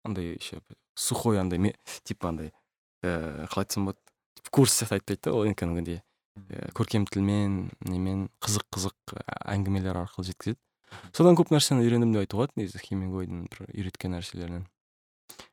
[0.07, 0.61] андай еще
[0.95, 2.51] сухой андай типа андай
[3.03, 3.99] ііі қалай айтсам болады
[4.51, 6.01] курс сияқты айтпайды да ол кәдімгідей
[6.37, 10.59] ііі көркем тілмен немен қызық қызық әңгімелер арқылы жеткізеді.
[11.11, 14.65] Содан көп нәрсені үйрендім деп айтуға болады негізі хемингуэйдің бір үйреткен нәрселерінен.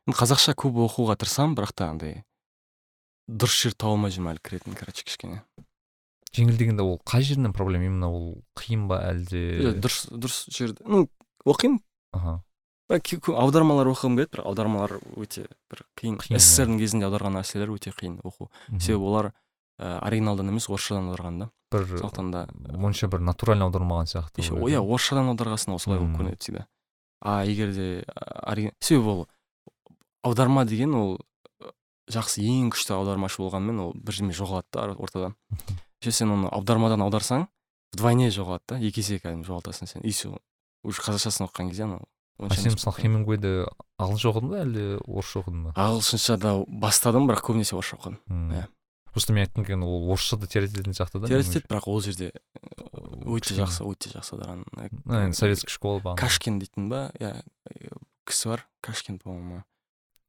[0.07, 2.23] Енді қазақша көп оқуға тырысамын бірақ та андай
[3.27, 5.41] дұрыс жер таба алмай жүрмін әлі кіретін короче кішкене.
[6.35, 8.27] Жеңіл дегенде ол қай жерінен проблема именно ол
[8.59, 9.75] қиын ба әлде?
[9.81, 11.07] Дұрыс дұрыс жерде ну
[11.43, 11.81] оқимын.
[12.13, 12.39] Аха.
[12.89, 16.39] Аудармалар оқығым келеді бірақ аудармалар өте бір қиын Қиын, иә.
[16.39, 18.49] ссср дің кезінде аударған нәрселер өте қиын оқу.
[18.79, 19.31] Себебі олар
[19.79, 21.49] ә, оригиналдан емес орысшадан аударған да.
[21.73, 22.45] Бір сондықтан да
[22.85, 26.67] онша бір натурально аудармаған сияқты иә орысшадан аударған ол солай болып көрінеді всегда
[27.21, 28.05] а егер де
[28.45, 29.27] ори- себебі ол
[30.23, 31.17] аударма деген ол
[32.11, 35.35] жақсы ең күшті аудармашы болғанымен ол бірдеме жоғалады да ортадан
[36.01, 37.47] еще сен оны аудармадан аударсаң
[37.95, 38.77] вдвойне жоғалады да.
[38.77, 40.01] Екі есе кәдімгі жоғалтасың сен.
[40.05, 40.37] И все
[40.83, 42.05] уже қазақшасын оқыған кезде анау
[42.39, 43.51] а сен мысалы хемингуэйді
[43.99, 45.73] ағылшынша оқыдың ба әлде орысша оқыдың ба?
[45.75, 48.19] Ағылшынша да бастадым бірақ көбінесе орысша оқыдым.
[48.27, 48.65] Иә.
[49.15, 52.33] просто мен айтқым келгені ол орысша да теорет ететін сияқты да етеді бірақ ол жерде
[53.23, 54.65] өте жақсы өте жақсы аударған.
[55.07, 56.19] А, енді советский школа бағана.
[56.19, 57.11] Кашкин дейтін ба?
[57.19, 57.95] Иә ә,
[58.27, 59.63] кісі бар кашкин по моему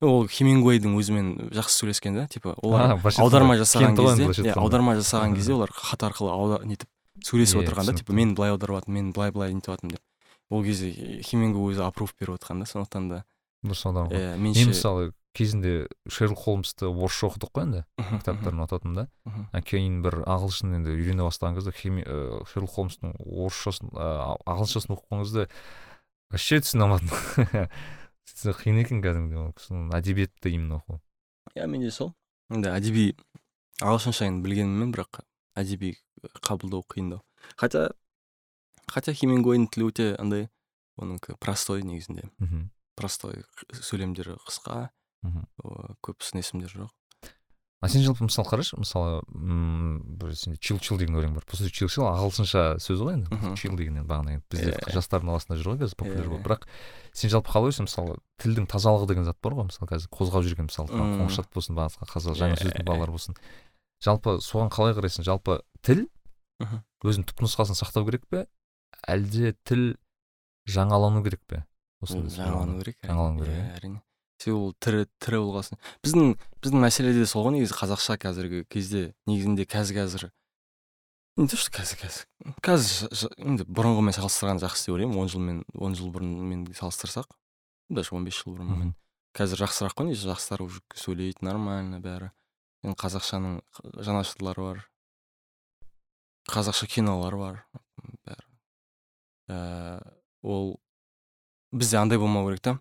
[0.05, 5.35] ол хемингуэйдің өзімен жақсы сөйлескен да типа олар былайша аударма жасаған кезде иә аударма жасаған
[5.39, 6.91] кезде олар хат арқылы нетіп
[7.25, 10.03] сөйлесіп Иә, отырған да типа мен былай аударып жатырмын мен былай былай нетіп жатырмын деп.
[10.51, 10.91] Ол кезде
[11.27, 13.23] хемингуэй өзі аппрув беріп отқан да сондықтан да.
[13.67, 14.11] Дұрыс ғой.
[14.15, 19.61] иә мен мысалы кезінде шерлок холмсты орысша оқыдық қой енді кітаптарын ұнататынмын да.
[19.67, 25.49] Кейін бір ағылшын енді үйрене бастаған кезде ә, шерлок холмстың орысшасын ағылшыншасын оқыған кезде
[26.31, 27.13] вообще түсіне алмадым.
[28.63, 31.01] Қиын екен кәдімгідей ол кісінің әдебиетті именно оқу.
[31.55, 32.15] Иә менде сол.
[32.53, 33.07] Енді әдеби
[33.85, 35.21] ағылшынша енді білгеніммен бірақ
[35.57, 35.95] әдеби
[36.43, 37.23] қабылдау қиындау.
[37.57, 37.91] Хотя
[38.93, 40.49] хотя хемингуэйдің тілі өте андай
[40.99, 44.89] оныкі простой негізінде мхм простой сөйлемдері қысқа.
[45.23, 45.45] Мхм
[46.05, 46.93] көп сын есімдер жоқ.
[47.85, 51.45] А сен жалпы мысалы қарашы мысалы мм бір сенде чил чил деген өлең бар.
[51.45, 53.53] По сути чил чил ағылшынша сөз ғой енді.
[53.61, 54.95] Чил деген енді бағана бізде Иә.
[54.97, 56.47] жастардың арасында жүр ғой қазір популяр Иә, болып.
[56.47, 56.65] Бірақ
[57.13, 60.71] сен жалпы қалай ойлайсың мысалы тілдің тазалығы деген зат бар ғой мысалы қазір қозғап жүрген
[60.73, 62.87] мысалы қоңыршат болсын басқа қазақ жаңа Иә, сөздің иә.
[62.89, 63.37] балалар болсын.
[64.01, 65.29] Жалпы соған қалай қарайсың?
[65.29, 66.09] Жалпы тіл
[66.65, 66.81] Мхм.
[67.05, 68.47] өзінің түпнұсқасын сақтау керек пе?
[69.07, 69.97] Әлде тіл
[70.69, 71.65] жаңалану керек пе?
[72.03, 73.77] осындай жаңалану керек жаңалану керек, иә иә.
[73.79, 74.03] әрине.
[74.39, 75.79] Себебі ол тірі тірі болғасын.
[76.05, 80.27] Біздің біздің мәселе де сол ғой негізі қазақша қазіргі кезде негізінде қазір қазір.
[81.37, 82.27] Не то что қазір қазір.
[82.65, 85.19] Қазір енді бұрынғымен салыстырғанда жақсы деп ойлаймын.
[85.21, 87.33] Он жылмен он жыл бұрынмен салыстырсақ
[87.89, 88.95] даже он бес жыл бұрынмен
[89.37, 92.31] қазір жақсырақ қой негізі жастар уже сөйлейді нормально бәрі.
[92.85, 93.61] Енді қазақшаның
[94.01, 94.85] жанашырлары бар.
[96.49, 97.59] Қазақша кинолар бар
[98.25, 98.46] бәрі.
[99.49, 100.01] Ә,
[100.43, 100.77] ол
[101.73, 102.79] бізде андай болмау керек та.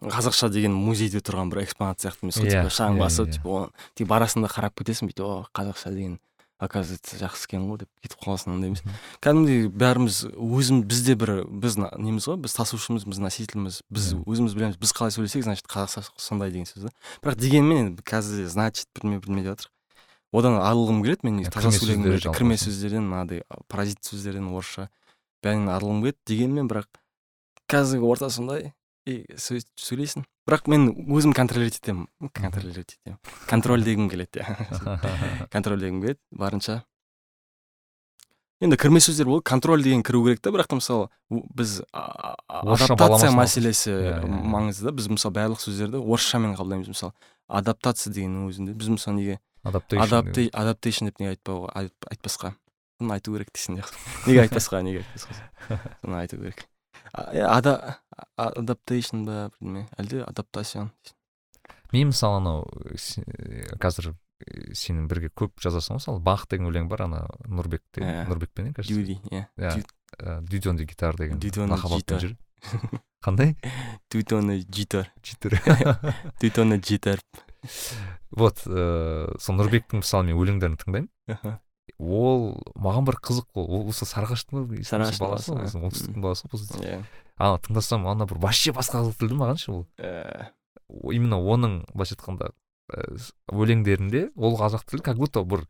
[0.00, 3.32] Қазақша деген музейде тұрған бір экспонат сияқты емес қой Иә, типа шаң иә, басып иә.
[3.36, 6.20] типа оны тек барасың да қарап кетесің бүйтіп о қазақша деген
[6.60, 8.82] оказывается жақсы екен ғой деп кетіп қаласың андай емес.
[9.20, 14.76] Кәдімгідей бәріміз өзім бізде бір біз неміз ғой біз тасушымыз біз носительміз біз өзіміз білеміз
[14.80, 16.94] біз қалай сөйлесек значит қазақша сондай деген сөз да.
[17.24, 19.70] Бірақ дегенмен енді қазір значит бірдеме бірдеме деп жатыр.
[20.32, 24.90] Одан арылғым келеді мен таза сөйлегім келеді кірме сөздерден мынағыдай паразит сөздерден орысша
[25.44, 26.86] бәрінен арылғым келеді дегенмен бірақ
[27.70, 28.72] қазіргі орта сондай.
[29.06, 30.24] И сөз- сөйлейсің.
[30.46, 32.06] Бірақ мен өзім контролировать етемін.
[32.36, 33.18] Контролировать етемін.
[33.48, 35.48] Контрольдегім келеді иә.
[35.54, 36.82] Контрольдегім келеді барынша.
[38.60, 41.08] Енді кірме сөздер ол контроль деген кіру керек та бірақ та мысалы
[41.56, 44.92] біз адаптация мәселесі Иә, иә, маңызды да.
[44.92, 46.90] Біз мысалы барлық сөздерді орысшамен қабылдаймыз.
[46.92, 47.14] Мысалы
[47.48, 48.74] адаптация дегеннің өзінде.
[48.76, 52.52] Біз мысалы неге адаптейшн адапте адаптейшн деп неге айтпауға айт- айтпасқа?
[53.00, 53.80] Соны айту керек дейсің
[54.28, 55.80] неге айтпасқа неге айтпасқа?
[56.04, 56.66] Соны айту керек.
[58.38, 60.90] Адаптейшн ба бірдеме әлде адаптацион
[61.92, 63.24] мен мысалы анау се-
[63.82, 64.12] қазір
[64.46, 66.20] э, сенің бірге көп жазасың ғой мысалы.
[66.22, 67.98] Бах деген өлең бар ана нұрбек Иә.
[67.98, 68.94] деген нұрбекпен иә кажется?
[68.94, 69.82] Дюди иә.
[70.20, 72.20] Ә, дюдон де гитар деген Дюдон де лақап атпен гитар.
[72.20, 73.00] жүр.
[73.24, 73.56] Қандай?
[74.10, 75.58] Дютоны житар читер
[76.40, 77.18] дютоны житар
[78.30, 81.58] вот ыыы сол нұрбектің мысалы мен өлеңдерін тыңдаймын.
[82.00, 84.64] Ол маған бір қызық ол ол осы Сарыағаштың
[85.20, 87.02] баласы ғой оңтүстіктің баласы ғой иә.
[87.36, 89.86] Ана тыңдасам ана бір вообще басқа қызық тілді маған ше ол.
[89.98, 90.48] Э,
[91.12, 92.50] именно оның былайша айтқанда
[92.92, 95.66] ә, с- өлеңдерінде ол қазақ тілі как будто бір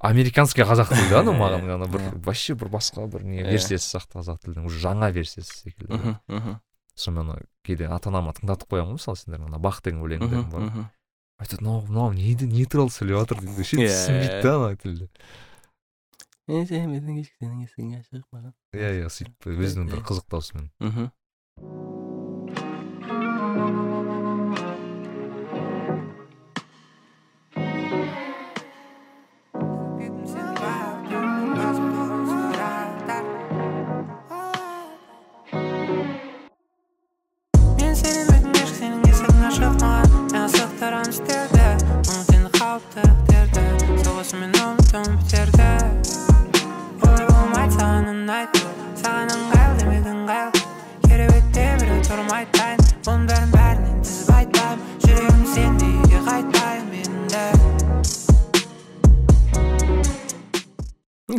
[0.00, 2.12] американский қазақ тілі да анау маған ана бір Иә.
[2.24, 5.92] вообще бір басқа бір не версиясы сияқты қазақ тілдің уже жаңа версиясы секілді.
[5.94, 6.60] Мхм мхм.
[6.94, 10.88] Сонымен ана кейде ата анама тыңдатып қоямын ғой мысалы сендер ана бах деген өлеңдерің бар.
[11.38, 14.42] Айтады мынау мынау не не туралы сөйлеп жатыр дейді вообще Иә, түсінбейді иә.
[14.42, 15.08] да ана тілді
[18.74, 21.10] иә иә сөйтіп өзінің бір қызық даусымен мхм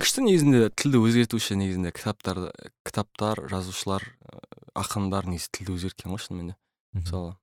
[0.03, 2.49] күшті негізінде тілді өзгертуші негізінде кітаптарды
[2.87, 4.39] кітаптар жазушылар ә,
[4.77, 6.55] ақындар негізі тілді өзгерткен ғой шынымен де.
[6.95, 7.35] Мысалы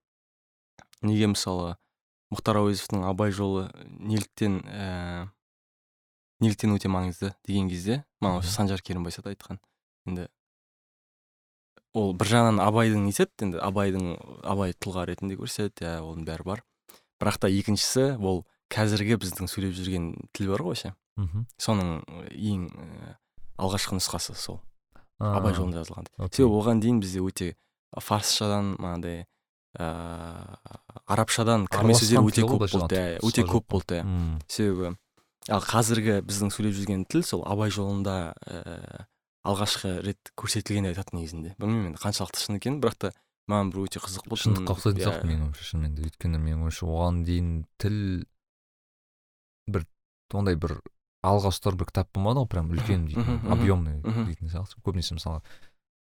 [1.07, 1.77] неге мысалы
[2.35, 5.29] мұхтар әуезовтің абай жолы неліктен ә,
[6.45, 9.61] неліктен өте маңызды деген кезде маған осы санжар керімбайсат айтқан.
[10.07, 10.29] Енді
[11.97, 14.13] ол бір жағынан абайдың нетеді енді абайдың
[14.45, 16.63] абай тұлға ретінде көрсетеді иә оның бәрі бар.
[17.21, 21.47] Бірақ та екіншісі ол қазіргі біздің сөйлеп жүрген тіл бар ғой ше мхм.
[21.59, 22.03] Соның
[22.33, 23.14] ең ә,
[23.59, 24.61] алғашқы нұсқасы сол.
[25.19, 26.11] Абай жолында жазылған.
[26.29, 27.55] Себебі оған дейін бізде өте
[27.97, 29.25] фарсшадан мынандай
[29.77, 34.07] ыыы арабшадан кірме сөздер өте көп болды иә өте көп болды иә
[34.49, 34.97] себебі
[35.53, 39.05] ал қазіргі біздің сөйлеп жүрген тіл сол абай жолында ііі
[39.47, 41.53] алғашқы рет көрсетілген деп айтады негізінде.
[41.61, 43.12] Білмеймін енді қаншалықты шын екенін бірақ та
[43.47, 46.64] маған бір өте қызық болды шындыққа ұқсайтын Иә, сияқты менің ойымша шынымен де өйткені менің
[46.67, 48.01] ойымша оған дейін тіл
[49.71, 49.87] бір
[50.35, 50.75] ондай бір
[51.27, 54.81] алға ұстар бір кітап болмады ғой прям үлкен мхм, объемный дейтін сияқты.
[54.87, 55.43] Көбінесе мысалы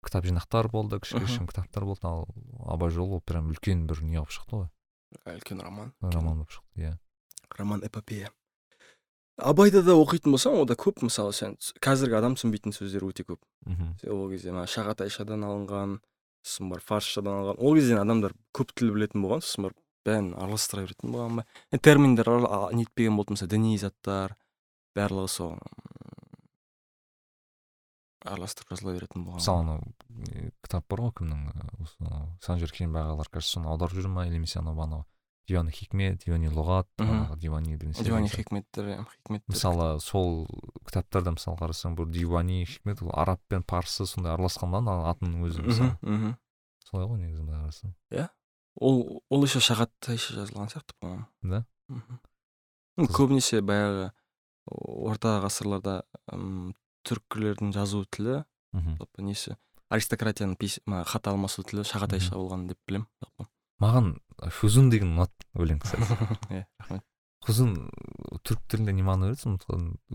[0.05, 1.47] кітап жинақтар болды мхм.
[1.47, 2.27] кітаптар болды ал
[2.65, 4.69] абай жолы ол прям үлкен бір не болып шықты ғой.
[5.25, 5.93] Үлкен роман.
[6.01, 6.97] Роман болып шықты иә.
[7.57, 8.31] Роман эпопея
[9.41, 13.39] абайды да оқитын болсаң ода көп мысалы сен қазіргі адам түсінбейтін сөздер өте көп.
[13.65, 13.95] Мхм.
[14.11, 15.99] Ол кезде мына шағатайшадан алынған
[16.45, 20.85] сосын барып фарсшадан алған ол кезде адамдар көп тіл білетін болған сосын барып бәрін араластыра
[20.85, 21.45] беретін болған ба?
[21.77, 22.29] Терминдер
[22.77, 24.35] нетпеген болды мысалы діни заттар
[24.97, 25.55] барлығы сол
[28.25, 29.41] араластырып жазыла беретін болған.
[29.41, 31.47] Мысалы анау кітап бар ғой кімнің
[31.81, 35.05] осы анау санжар керімбай ағалар кажется соны аударып жүр ма немесе анау анау?
[35.49, 36.85] Дивани хикмет дивани лұғат
[37.41, 39.49] дивани дивани хикметтер иә, хикметтер.
[39.49, 40.45] Мысалы сол
[40.85, 45.41] кітаптарда мысалы қарасаң бір дивани хикмет ол араб пен парсы сондай араласқан да ана атының
[45.49, 45.97] өзі мысалы.
[46.01, 46.37] мхм,
[46.85, 48.29] солай ғой негізі былай қарасаң.
[48.79, 52.21] Ол ол еще шағатайша жазылған сияқты по моему да мхм.
[53.09, 54.11] Көбінесе баяғы
[54.69, 56.01] орта ғасырларда
[56.31, 56.73] ым,
[57.07, 58.43] түркілердің жазу тілі
[58.73, 58.97] мхм.
[58.99, 59.55] жалпы несі
[59.91, 63.47] аристократияның хат алмасу тілі шағатайша болған деп білемін жалпы.
[63.81, 64.11] Маған
[64.53, 66.05] фузун деген ұнады өлең кстати.
[66.53, 67.03] Иә рахмет.
[67.41, 67.73] Хузун
[68.45, 69.57] түрік тілінде не мағына береді?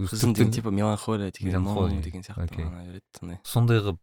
[0.07, 1.67] Түрік деген типа меланхолия деген
[2.07, 3.41] деген сияқты мағына береді сондай.
[3.43, 3.99] Сондай қылып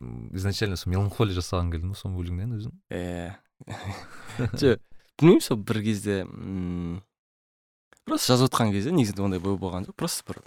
[0.00, 2.78] м, изначально сол меланхолия жасаған келдім сол өлеңнен өзім.
[2.94, 3.34] Иә.
[4.62, 4.78] Жоқ
[5.18, 7.02] білмеймін сол бір кезде м,
[8.08, 9.96] просто жазып отқан кезде негізінде ондай ой болған жоқ.
[9.98, 10.42] Просто бір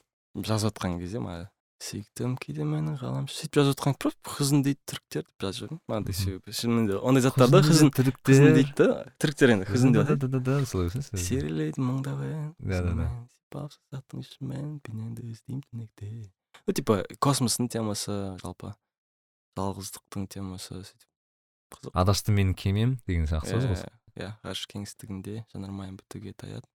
[0.48, 1.50] жазып отқан кезде маған
[1.82, 6.14] сүйіктім кейде менің ғаламшар сөйтіп жазып отқан просто хызын дейді түріктер деп жазып жүрдім мынандай
[6.14, 6.54] себебі.
[6.54, 8.54] Шынымен де ондай заттарды хызын хызын түріктер.
[8.54, 8.90] дейді да.
[9.18, 10.42] Түріктер енді хызын деп атайды.
[10.46, 13.10] Да солай өсесің серілейді мұңдабен Да, да, да.
[14.86, 16.30] пенеңді іздеймін түнекте
[16.68, 18.76] ну типа космостың темасы жалпы.
[19.58, 21.08] Жалғыздықтың темасы сөйтіп.
[21.72, 21.96] Қызық.
[21.98, 26.68] Адасты менің кемем деген сияқты сөз ғой Иә, иә ғарыш кеңістігінде жанармайым бітуге таяды.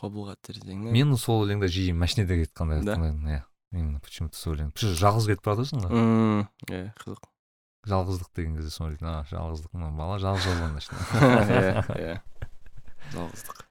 [0.00, 2.94] Қобылға терезеңнен мен сол өлеңді жиі машинеде кетіп қандай Да?
[2.96, 3.42] тыңдаймын иә.
[3.72, 4.70] Именно почему то сол өлең.
[4.76, 6.46] Жалғыз кетіп бара жатырсың ғой.
[6.70, 7.26] Иә қызық.
[7.86, 10.90] Жалғыздық деген кезде соны ойлайтын а жалғыздық мына бала жалғыз болған значит
[11.56, 12.16] иә иә.
[13.12, 13.66] Жалғыздық.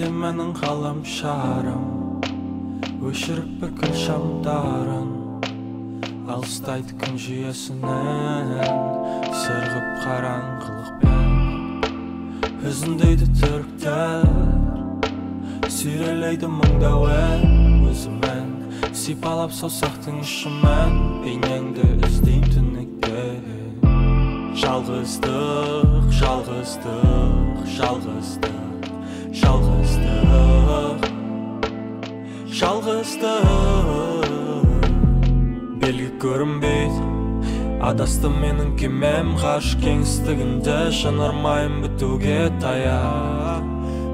[0.00, 1.82] Кейде менің ғаламшарым
[3.04, 5.10] өшіріп күн шамдарын
[6.32, 8.54] алыстайды күн жүйесінен.
[9.42, 11.84] Сырғып қараңғылықпен
[12.70, 14.24] үзіндейді түріктер.
[15.68, 18.48] Сүйрелейді мұңдау ән өзімен
[19.02, 20.96] сипалап саусақтың ұшымен.
[21.26, 23.20] Бейнеңді іздеймін түнекте
[24.64, 28.69] жалғыздық жалғыздық жалғыздық.
[29.30, 31.06] Жалғыздық
[32.60, 33.46] жалғыздық.
[35.80, 37.06] Белгі көрінбейді
[37.86, 39.32] адасты менің кемем.
[39.40, 43.64] Ғарыш кеңістігінде жанармайым бітуге таяп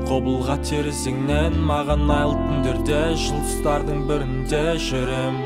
[0.06, 5.42] қобылға терезеңнен маған айлы түндерде жұлдыздардың бірінде жүрем.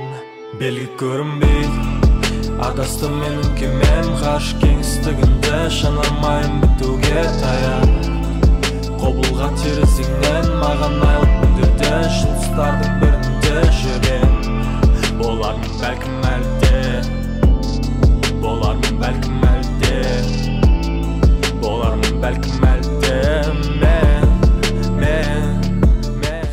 [0.60, 4.14] Белгі көрінбейді адасты менің кемем.
[4.26, 8.19] Ғарыш кеңістігінде жанармайым бітуге таяп
[9.00, 14.34] қобылға терезеңнен маған айлы түндерде жұлдыздардың бірінде жүрем.
[15.20, 16.82] Болармын бәлкім әлде
[18.42, 19.96] болармын бәлкім әлде
[21.64, 23.18] болармын бәлкім әлде.
[23.80, 24.28] Мен
[25.00, 25.50] мен
[26.20, 26.50] мен.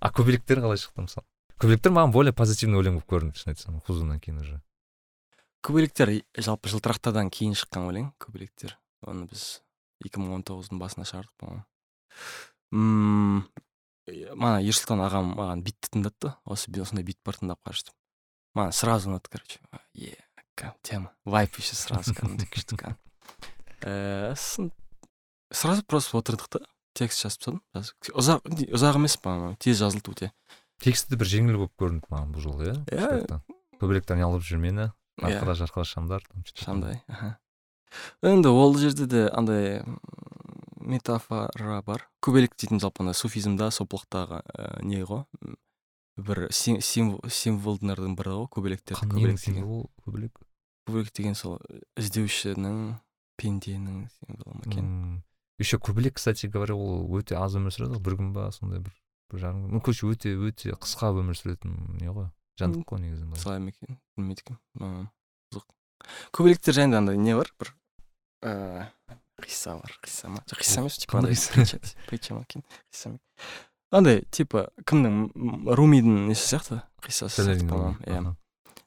[0.00, 1.26] А көбелектер қалай шықты мысалы?
[1.62, 4.58] Көбелектер маған более позитивный өлең болып көрінді шын айтсам хузуннан кейін уже.
[5.66, 8.76] Көбелектер жалпы жылтырақтардан кейін шыққан өлең көбелектер.
[9.06, 9.62] Оны біз
[10.04, 11.64] 2019-дың басында шығардық по-моему.
[14.36, 17.96] Мана ерсұлтан ағам маған битті тыңдатты осы осындай бит бар тыңдап қарашы деп.
[18.58, 19.60] Маған сразу ұнады короче.
[19.94, 20.14] Е
[20.82, 21.12] тема.
[21.24, 22.96] Вайп еще сразу кәдімгідей күшті
[23.84, 24.70] Э, сосын
[25.52, 26.60] сразу просто отырдық та
[26.96, 27.98] текст жазып тастадым.
[28.16, 30.30] Ұзақ ұзақ емес по моему тез жазылды өте.
[30.80, 33.40] Тексті бір жеңіл болып көрінді маған бұл жолы иә Иә.
[33.80, 34.88] көбелектен ұялып жүрмені
[35.20, 35.28] Иә.
[35.28, 36.24] арқада жарқыра шамдар
[36.54, 37.36] шамдай аха.
[38.22, 39.84] Енді ол жерде де андай
[40.80, 42.08] метафора бар.
[42.22, 45.24] Көбелек дейтін жалпы ана суфизмда сопылықтағы ә, не ғой?
[46.16, 49.00] Бір сим- символ символдардың бірі ғой көбелектер.
[49.02, 49.66] Көбелек деген.
[50.06, 50.38] көбелек.
[50.86, 51.58] Көбелек деген сол
[51.98, 53.00] іздеушінің
[53.36, 55.24] пенденің символы ма екен?
[55.58, 58.02] Еще көбелек кстати говоря ол өте аз өмір сүреді ғой.
[58.06, 58.94] Бір күн ба сондай бір
[59.32, 59.72] бір жарым күн.
[59.72, 62.30] Ну короче өте өте қысқа өмір сүретін не ғой?
[62.60, 63.98] Жәндік қой негізі солай ма екен?
[64.16, 65.08] Білмейді екенмін.
[65.52, 65.66] Қызық.
[66.32, 67.50] Көбелектер жайында андай не бар?
[67.60, 67.74] Бір
[68.46, 71.22] қисса бар қисса ма жоқ қисса емес типа
[72.06, 73.18] притча екен қисса
[73.90, 78.34] андай типа кімнің румидің несі сияқты қиссасы по-моему иә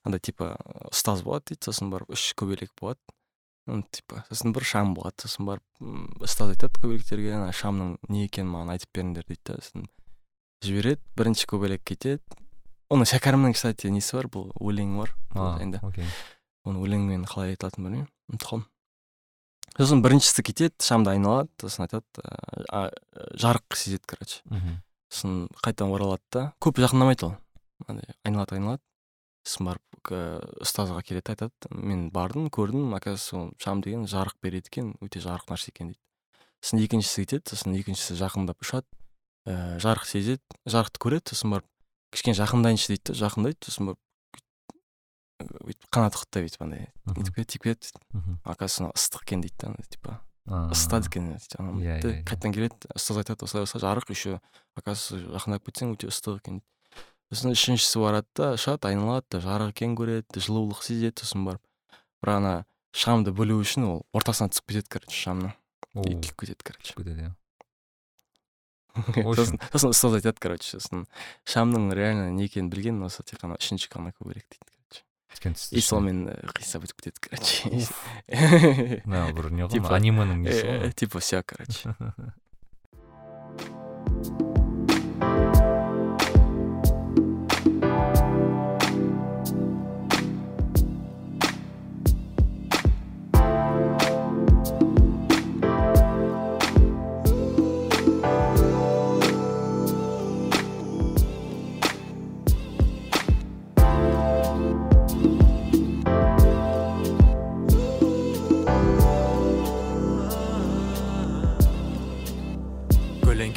[0.06, 0.56] андай типа
[0.90, 3.00] ұстаз болады дейді сосын барып үш көбелек болады
[3.94, 8.74] типа сосын бір шам болады сосын барып ұстаз айтады көбелектерге ана шамның не екенін маған
[8.76, 9.88] айтып беріңдер дейді да сосын
[10.66, 12.24] жібереді бірінші көбелек кетеді
[12.90, 16.10] оның шәкәрімнің кстати несі бар бұл өлеңі бар жайында окей.
[16.68, 18.66] Оны өлеңмен қалай айтатынын білмеймін ұмытып қалдым
[19.78, 22.24] сосын біріншісі кетеді шамды айналады сосын айтады
[22.72, 22.90] ә,
[23.40, 24.80] жарық сезеді короче мхм.
[25.10, 27.36] сосын қайтадан оралады да көп жақындамайды ол.
[27.88, 28.84] Андай айналады айналады.
[29.46, 30.14] Сосын барып
[30.64, 35.50] ұстазға келеді айтады мен бардым көрдім оказывается ол шам деген жарық береді екен өте жарық
[35.52, 36.02] нәрсе екен дейді.
[36.62, 38.88] Сосын екіншісі кетеді сосын екіншісі жақындап ұшады.
[39.48, 41.68] Ә, жарық сезеді жарықты көреді сосын барып
[42.12, 44.02] кішкене жақындайыншы дейді да жақындайды сосын барып
[45.40, 49.56] бүйтіп қанаты құттай бүйтіп андай нетіп кетеді тиіп кетеді дейді оказывается мынау ыстық екен дейді
[49.62, 52.22] да типа А, ысытады екен жаңағы Иә, иә, иә.
[52.26, 54.40] қайтадан келеді ұстаз айтады осылай осылай жарық еще.
[54.74, 56.56] Оказывается жақындап кетсең өте ыстық екен
[57.30, 61.62] сосын үшіншісі барады да ұшады айналады жарық екенін көреді жылулық сезеді сосын барып.
[62.24, 62.54] Бірақ ана
[62.98, 65.54] шамды бөлу үшін ол ортасына түсіп кетеді короче шамның.
[66.02, 66.98] И күйіп кетеді короче.
[66.98, 67.32] Кетеді иә.
[69.38, 71.06] Сосын сосын ұстаз айтады короче сосын.
[71.46, 74.66] Шамның реально не екенін білген осы тек қана үшінші ғана көбірек дейді
[75.72, 76.26] и сонымен
[76.58, 77.70] қисса бітіп кетеді короче
[79.06, 81.96] мына бір не ғой Типа, анименің несі ғой типа все короче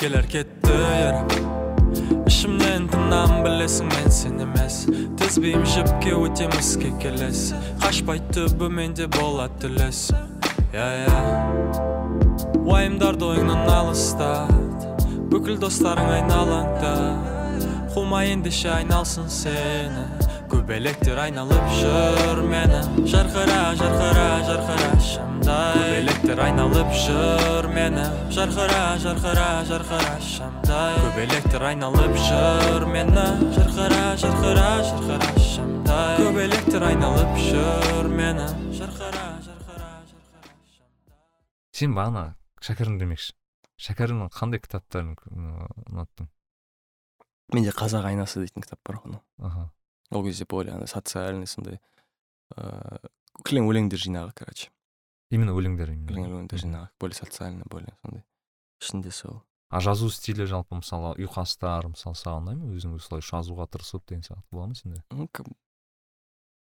[0.03, 0.79] көлеңкелер кетті
[2.27, 4.81] ішімнен тынам білесің мен сен емес
[5.21, 7.53] тізбеймін жіпке өтеміске келес
[7.85, 10.01] қашпай түбіменде болады түлес
[10.75, 11.21] я я
[12.65, 14.89] уайымдарды ойыңнан алыстат
[15.31, 16.95] бүкіл достарың айналаңда
[17.95, 20.09] қума ендеше айналсын сені
[20.51, 28.05] көбелектер айналып жүр мені жарқыра жарқыра жарқыра шамдай көбелектер айналып жүр мені.
[28.31, 33.25] Жарқыра жарқыра жарқыра шамдай көбелектер айналып жүр мені.
[33.57, 38.47] Жарқыра жарқыра жарқыра шамдай көбелектер айналып жүр мені.
[38.79, 41.17] Жарқыра жарқыра жарқыра шамдай
[41.75, 43.35] сен бағана шәкәрім демекші.
[43.83, 45.17] Шәкәрімнің қандай кітаптарын
[45.91, 46.29] ұнаттың?
[47.53, 49.73] Менде қазақ айнасы дейтін кітап бар ғой аха.
[50.13, 51.81] Ол кезде более андай социальный сондай
[52.55, 53.11] ыыы
[53.43, 54.71] кілең өлеңдер жинағы короче.
[55.33, 58.23] Именно өлеңдер өлеңдер жинағы более социальный более сондай
[58.83, 59.43] ішінде сол.
[59.73, 62.73] А жазу стилі жалпы мысалы ұйқастар мысалы саған ұнай ма?
[62.77, 65.01] Өзің солай жазуға тырысып деген сияқты бола ма сенде?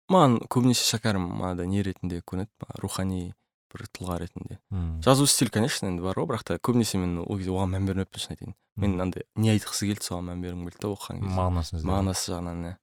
[0.10, 3.36] Маған көбінесе шәкәрім мынандай не ретінде көрінеді рухани
[3.70, 4.58] бір тұлға ретінде.
[5.06, 8.24] Жазу стиль конечно енді бар ғой бірақ та көбінесе мен ол кезде оған мән бермеппін
[8.24, 8.56] шын айтайын.
[8.78, 11.38] Мен андай не айтқысы келді соған мән бергім келді да оқыған кезде.
[11.38, 12.76] Мағынасын мағынасы жағынан иә.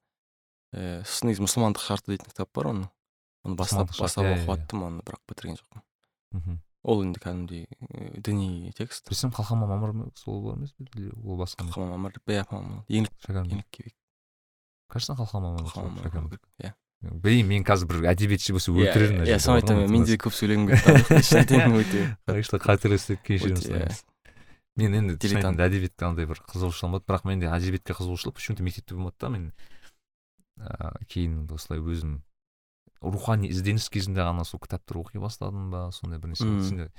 [0.75, 2.87] Э, сосын негізі мұсылмандық шарты дейтін кітап бар оның.
[3.45, 5.85] Оны бастап бастап оқып жаттым оны бірақ бітірген жоқпын
[6.35, 9.07] мхм ол енді кәдімгідей э, діни текст.
[9.09, 11.73] Білсем қалқаман мамыр ма сол бар емес пе или ол басқа ма?
[11.73, 12.45] қалқаман мамыр иә
[12.89, 13.95] еңлік еңлік кебек
[14.87, 19.89] кажется қалқаман мамыр иә білейін мен қазір бір әдебиетші болса өлтірер мына иә соны айтамын
[19.91, 20.69] мен де көп сөйлегім
[21.81, 24.03] өте конечно қателестік кешірім сұраймыз
[24.75, 25.59] мен енді Дилетант.
[25.59, 29.51] әдебиетке андай бір қызығушылығым болды бірақ менде әдебиетке қызығушылық почему то мектепте болмады да мен
[30.57, 32.19] ыыы кейін осылай өзім
[33.05, 36.89] рухани ізденіс кезінде ғана сол кітаптар оқи бастадың ба сондай бір нәрсе сенде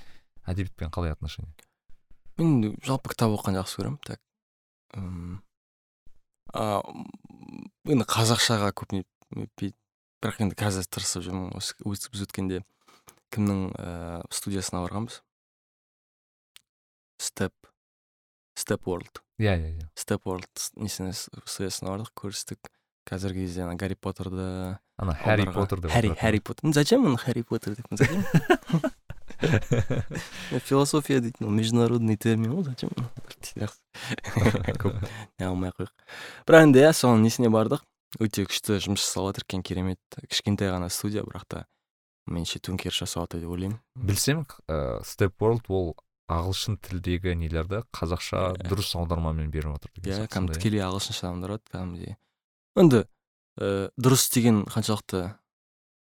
[0.47, 1.51] әдебиетпен қалай отношение?
[2.37, 4.21] мен жалпы кітап оқығанды жақсы көремін так
[7.87, 9.03] енді қазақшаға көп не
[9.35, 9.75] нетпейді
[10.21, 11.75] бірақ енді қазір тырысып жүрмін осы
[12.13, 12.61] біз өткенде
[13.33, 15.19] кімнің ә, студиясына барғанбыз?
[17.21, 17.53] Степ
[18.57, 19.89] степ ворлд иә иә иә.
[19.97, 22.71] Степ ворлд несіне студиясына бардық көрістік.
[23.07, 26.15] Қазіргі кезде ана гарри поттерді ана аударға- поттер деп отыратын.
[26.19, 28.23] Харри Поттер зачем он Харри Поттер деп зачем
[30.65, 32.89] философия дейтін ол международный термин ғой зачем
[34.81, 34.95] көп.
[35.39, 35.93] Не алмай ақ қояйық.
[36.47, 37.83] Бірақ енді иә соның несіне бардық?
[38.23, 41.65] Өте күшті жұмыс жасап жатыр екен керемет кішкентай ғана студия бірақ та
[42.27, 43.79] меніңше төңкеріс жасап жатыр деп ойлаймын.
[43.95, 45.95] Білсем ә, степ ворлд ол
[46.31, 48.67] ағылшын тілдегі нелерді қазақша Иә.
[48.71, 50.55] дұрыс аудармамен беріп жатыр деген иә кәдімгі сондай.
[50.59, 52.15] тікелей ағылшынша бар кәдімгідей.
[52.77, 53.03] Енді
[53.59, 55.33] ә, дұрыс деген қаншалықты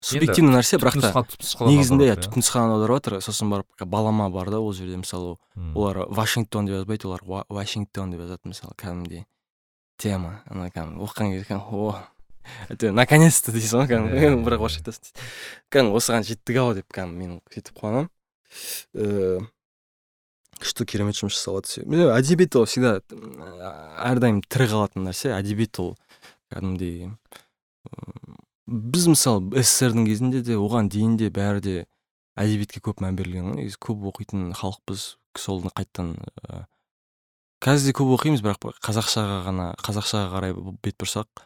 [0.03, 1.23] субъективный нәрсе бірақ та
[1.67, 5.37] негізінде иә аударады, түпнұсқаны аударып жатыр сосын барып балама бар да ол жерде мысалы
[5.75, 9.23] олар вашингтон деп жазбайды олар Ва- вашингтон деп жазады мысалы кәдімгідей
[9.97, 10.41] тема.
[10.49, 11.95] Ана кәдімгі оқыған кезде кәдімгі о
[12.67, 14.19] әйтеуір наконец то дейсің ғой кәдімгі.
[14.19, 14.67] Иә, иә, бірақ иә.
[14.67, 15.23] орысша айтасың
[15.71, 18.09] кәдімгі осыған жеттік ау деп кәдімгі мен сөйтіп қуанамын.
[18.99, 19.47] Ііі
[20.63, 21.39] күшті керемет жұмыс
[21.87, 22.99] Мен әдебиет ол всегда
[24.03, 25.33] әрдайым тірі қалатын нәрсе.
[25.35, 25.95] Әдебиет ол
[26.53, 27.11] кәдімгідей
[28.67, 31.75] біз мысалы сссрдің кезінде де оған дейін де бәрі де
[32.39, 33.57] әдебиетке көп мән берілген ғой.
[33.59, 35.03] Негізі көп оқитын халықпыз
[35.37, 36.15] соны қайттан
[36.47, 36.63] ыыы
[37.63, 41.43] қазір де көп оқимыз бірақ бір қазақшаға ғана қазақшаға қарай бет бұрсақ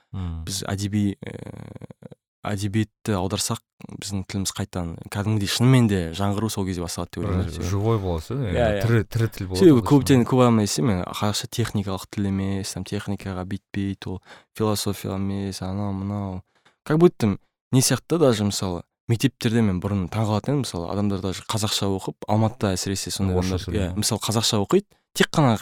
[0.48, 2.14] біз әдеби ііі
[2.52, 3.60] әдебиетті аударсақ
[4.02, 7.62] біздің тіліміз қайтадан кәдімгідей шынымен де жаңғыру сол кезде басталады деп ойлаймын.
[7.70, 8.82] живой боласың Иә, иә.
[8.86, 12.84] тірі тірі тіл болады себебі көптен көп адамдар естимін мен қазақша техникалық тіл емес там
[12.90, 14.22] техникаға бүйтпейді ол
[14.58, 16.42] философия емес анау мынау.
[16.84, 17.38] Как будто
[17.72, 22.26] не сияқты да даже мысалы мектептерде мен бұрын таңқалатын едім мысалы адамдар даже қазақша оқып
[22.28, 25.60] алматыда әсіресе сондай адамдар иә мысалы қазақша оқиды тек қана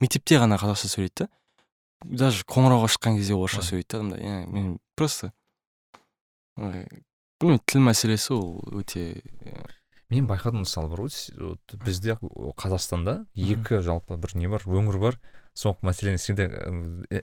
[0.00, 1.28] мектепте ғана қазақша сөйлейді да
[2.04, 5.32] даже қоңырауға шыққан кезде орысша сөйлейді да адамдар иә мен просто
[7.40, 8.48] тіл мәселесі ол
[8.80, 9.04] өте
[9.40, 9.60] иә,
[10.12, 11.56] мен байқадым мысалы бір ғой
[11.86, 12.16] бізде
[12.60, 15.20] қазақстанда екі жалпы бір не бар өңір бар.
[15.54, 16.46] Сол мәселені всегда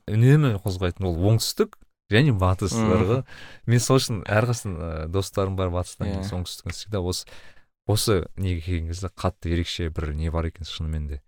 [0.09, 1.77] үнемі қозғайтын ол оңтүстік
[2.11, 3.21] және батыс бар ғой
[3.67, 6.21] мен сол үшін әрқайсысын ә, достарым бар батыстан Иә.
[6.23, 6.35] yeah.
[6.39, 7.27] оңтүстіктен всегда осы
[7.87, 11.21] осы неге келген кезде қатты ерекше бір не бар екен шынымен де.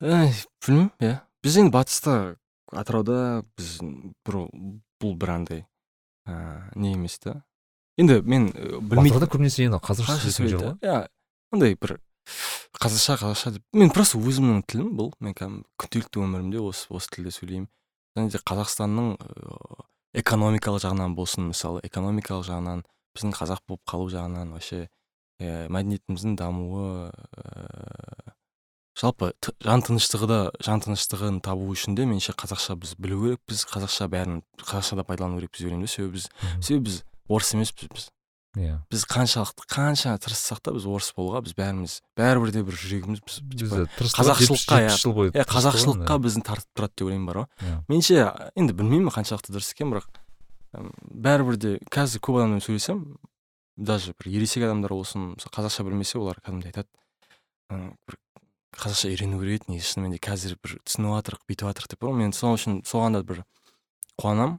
[0.00, 1.20] Білмеймін иә.
[1.42, 2.36] Біз енді батыста
[2.72, 3.78] атырауда біз
[4.26, 4.46] бір
[5.00, 5.66] бұл бір андай
[6.26, 7.42] ыыы не емес та
[7.98, 11.00] енді мен батырда көбінесе енді қазақша сөйлейді ғой иә
[11.54, 11.98] андай бір
[12.80, 17.32] қазақша қазақша деп мен просто өзімнің тілім бұл мен кәдімгі күнделікті өмірімде осы осы тілде
[17.34, 17.68] сөйлеймін
[18.16, 19.14] және де қазақстанның
[20.20, 22.84] экономикалық жағынан болсын мысалы экономикалық жағынан
[23.16, 24.88] біздің қазақ болып қалу жағынан вообще
[25.40, 28.34] ә, мәдениетіміздің дамуы ыыы
[29.00, 29.32] жалпы
[29.64, 33.64] жан тыныштығы да жан тыныштығын табу үшін де меніңше қазақша біз білу керекпіз.
[33.70, 35.92] Қазақша бәрін қазақшада пайдалану керекпіз деп ойлаймын да.
[35.92, 36.28] Себебі біз
[36.66, 38.08] себебі біз орыс емеспіз біз.
[38.58, 38.80] Иә.
[38.90, 43.36] Біз қаншалықты қанша тырыссақ та біз орыс болуға біз бәріміз бәрібір де бір жүрегіміз біз
[43.46, 44.96] бізді тырыстырып қазақшылыққа, 70 иә.
[44.98, 46.18] жыл иә қазақшылыққа да.
[46.24, 47.46] бізді тартып тұрады деп ойлаймын бар ғой.
[47.62, 47.76] Иә.
[47.86, 48.16] меніңше
[48.58, 50.10] енді білмеймін қаншалықты дұрыс екен бірақ
[50.74, 53.04] бәрібір де қазір көп адаммен сөйлесем
[53.78, 56.90] даже бір ересек адамдар болсын мысалы қазақша білмесе олар кәдімгідей айтады.
[57.70, 58.18] Бір
[58.76, 59.88] қазақша үйрену керек еді негізі.
[59.94, 63.44] шынымен де қазір бір түсініп жатырық бүйтіп жатырық деп мен сол үшін соған да бір
[64.20, 64.58] қуанамын.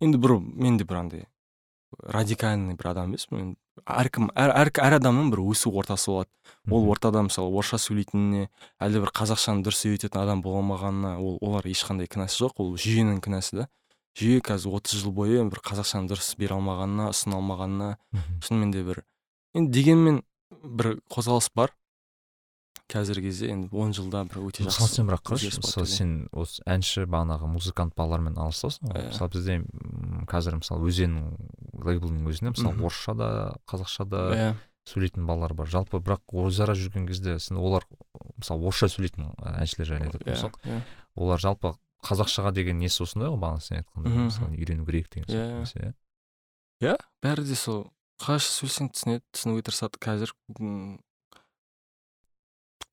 [0.00, 1.26] Енді бір мен де бір андай
[2.02, 3.56] радикальный бір адам емеспін.
[3.86, 6.30] әркім әр, әр, әр адамның бір өсу ортасы болады.
[6.70, 8.48] Ол ортада мысалы орысша сөйлейтініне
[8.82, 12.58] әлде бір қазақшаны дұрыс үйрететін адам болмағанына ол олар ешқандай кінәсі жоқ.
[12.58, 13.68] ол жүйенің кінәсі да.
[14.18, 17.96] Жүйе қазір отыз жыл бойы бір қазақшаны дұрыс бере алмағанына ұсына алмағанына
[18.42, 19.04] шынымен де бір
[19.54, 20.22] енді дегенмен
[20.64, 21.72] бір қозғалыс бар.
[22.88, 26.62] Қазіргі кезде енді он жылда бір өте мысалы жақсы сен бірақ қарашы мысалы сен осы
[26.64, 29.08] әнші бағанағы музыкант балалармен алысасың ғой.
[29.10, 29.58] Мысалы бізде
[30.30, 31.26] қазір мысалы өзеннің
[31.84, 33.28] лейблінің өзінде мысалы орысша да
[33.68, 34.48] қазақша да иә
[34.88, 35.68] сөйлейтін балалар бар.
[35.68, 37.84] Жалпы бірақ өзара жүрген кезде сен олар
[38.38, 40.56] мысалы орысша сөйлейтін әншілер жайлы айтатын болсақ
[41.14, 41.74] олар жалпы
[42.08, 45.28] қазақшаға деген несі осындай ғой бағана сен айтқандай мысалы үйрену керек деген
[45.68, 45.92] сияқты
[46.80, 46.94] иә.
[46.94, 47.90] иә бәрі де сол.
[48.18, 50.00] Қазақша сөйлесең түсінеді түсінуге тырысады.
[50.02, 50.32] Қазір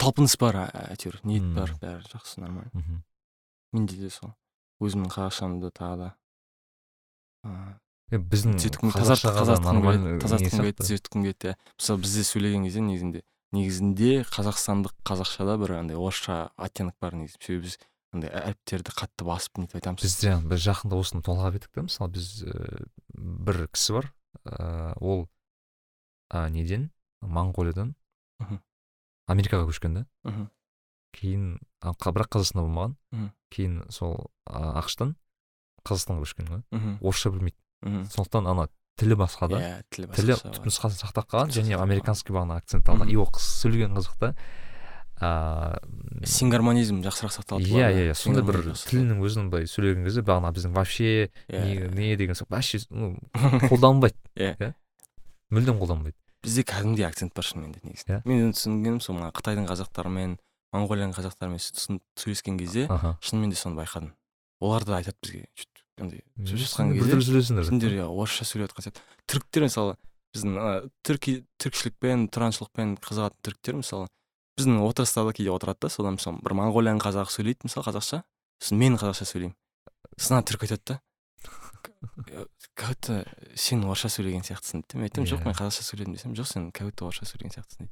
[0.02, 1.20] талпыныс бар әйтеуір.
[1.24, 2.72] Ниет бар бәрі жақсы нормально.
[2.74, 3.04] Мхм.
[3.76, 4.34] менде де сол.
[4.84, 6.10] Өзімнің қазақшамды тағы да.
[8.16, 8.58] Біздің
[8.94, 13.24] тазартқым келеді түзеткім келеді иә мысалы бізде сөйлеген кезде негізінде
[13.56, 17.40] негізінде қазақстандық қазақшада бір андай орысша оттенок бар негізі.
[17.42, 17.78] Себебі біз
[18.14, 20.06] андай әріптерді қатты басып нетіп айтамыз.
[20.06, 22.86] Біз жаңа біз жақында осыны толғап едік та мысалы біз ә,
[23.16, 24.12] бір кісі бар
[24.44, 25.26] ә, ол
[26.30, 26.92] ә, неден?
[27.26, 27.96] Моңғолиядан.
[29.28, 30.48] Америкаға көшкен да мхм.
[31.16, 31.46] кейін
[31.84, 32.96] бірақ қазақстанда болмаған.
[33.12, 33.30] Мхм.
[33.54, 35.16] кейін сол а, ақштан
[35.86, 36.98] қазақстанға көшкен ғой мхм.
[37.02, 37.58] орысша білмейді.
[37.86, 38.04] Мхм.
[38.10, 39.60] сондықтан ана тілі басқа да.
[39.60, 43.10] Иә тілі тілі түпнұсқасын сақтап қалған және американский бағана акцент алған.
[43.12, 44.36] И ол қыз сөйлеген қызық та.
[45.22, 45.80] А,
[46.28, 48.16] сингармонизм жақсырақ сақталады иә иә иә.
[48.20, 52.80] Сондай бір тілінің өзінің былай сөйлеген кезде бағана біздің вообще не, не деген сияқты вообще
[52.90, 53.16] ну
[53.70, 54.74] қолданылмайды Иә.
[55.56, 58.06] мүлдем қолданылмайды бізде кәдімгідей акцент бар шынымен де негізі.
[58.08, 58.22] Иә.
[58.26, 60.38] мен түсінгенім сол мына қытайдың қазақтарымен
[60.76, 61.62] моңғолияның қазақтарымен
[62.16, 63.18] сөйлескен кезде аха.
[63.22, 64.14] шынымен де соны байқадым.
[64.62, 65.46] Олар да айтады бізге
[66.00, 67.66] андай сөйлесіп жатқан кезде түрлі сөйлесіңдер.
[67.70, 69.02] сендер иә орысша сөйлеп жатқан сияқты.
[69.32, 69.96] Түріктер мысалы
[70.36, 74.08] біздің түрки түркішілікпен тұраншылықпен қызығатын түріктер мысалы
[74.60, 78.24] біздің отырыста да кейде отырады да содан мысалы бір моңғолияның қазағы сөйлейді мысалы қазақша.
[78.60, 79.56] Сосын мен қазақша сөйлеймін.
[80.20, 81.00] Сосын ана түрік айтады да.
[82.30, 82.46] «Э,
[82.76, 83.26] будто
[83.56, 85.46] сен орысша сөйлеген сияқтысың дейді мен айтамын жоқ Иә.
[85.46, 87.92] мен қазақша сөйледім десем жоқ сен будто орысша сөйлеген сияқтысың дейді.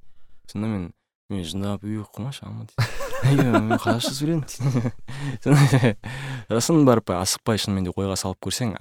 [0.52, 0.94] Сонда мен
[1.30, 2.90] мен жындап үй қоймашы ама дейді.
[3.24, 5.96] «Иә, мен қазақша сөйледім дейді.
[6.50, 8.76] Сосын барып асықпай шынымен де ойға салып көрсең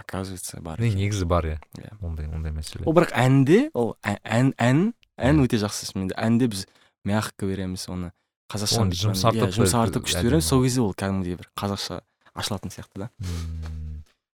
[0.00, 0.80] оказывается бар.
[0.80, 1.58] Негізі бар иә.
[1.78, 1.92] Иә.
[2.02, 2.84] ондай ондай мәселе.
[2.86, 6.66] Ол бірақ әнде ол ән ән ән өте жақсы шынымен де әнде біз
[7.04, 8.12] мягко береміз оны
[8.52, 10.46] қазақша жұмсартып, иә, жұмсартып күшті береміз.
[10.46, 12.00] Сол кезде ол кәдімгідей бір қазақша
[12.34, 13.10] ашылатын сияқты да.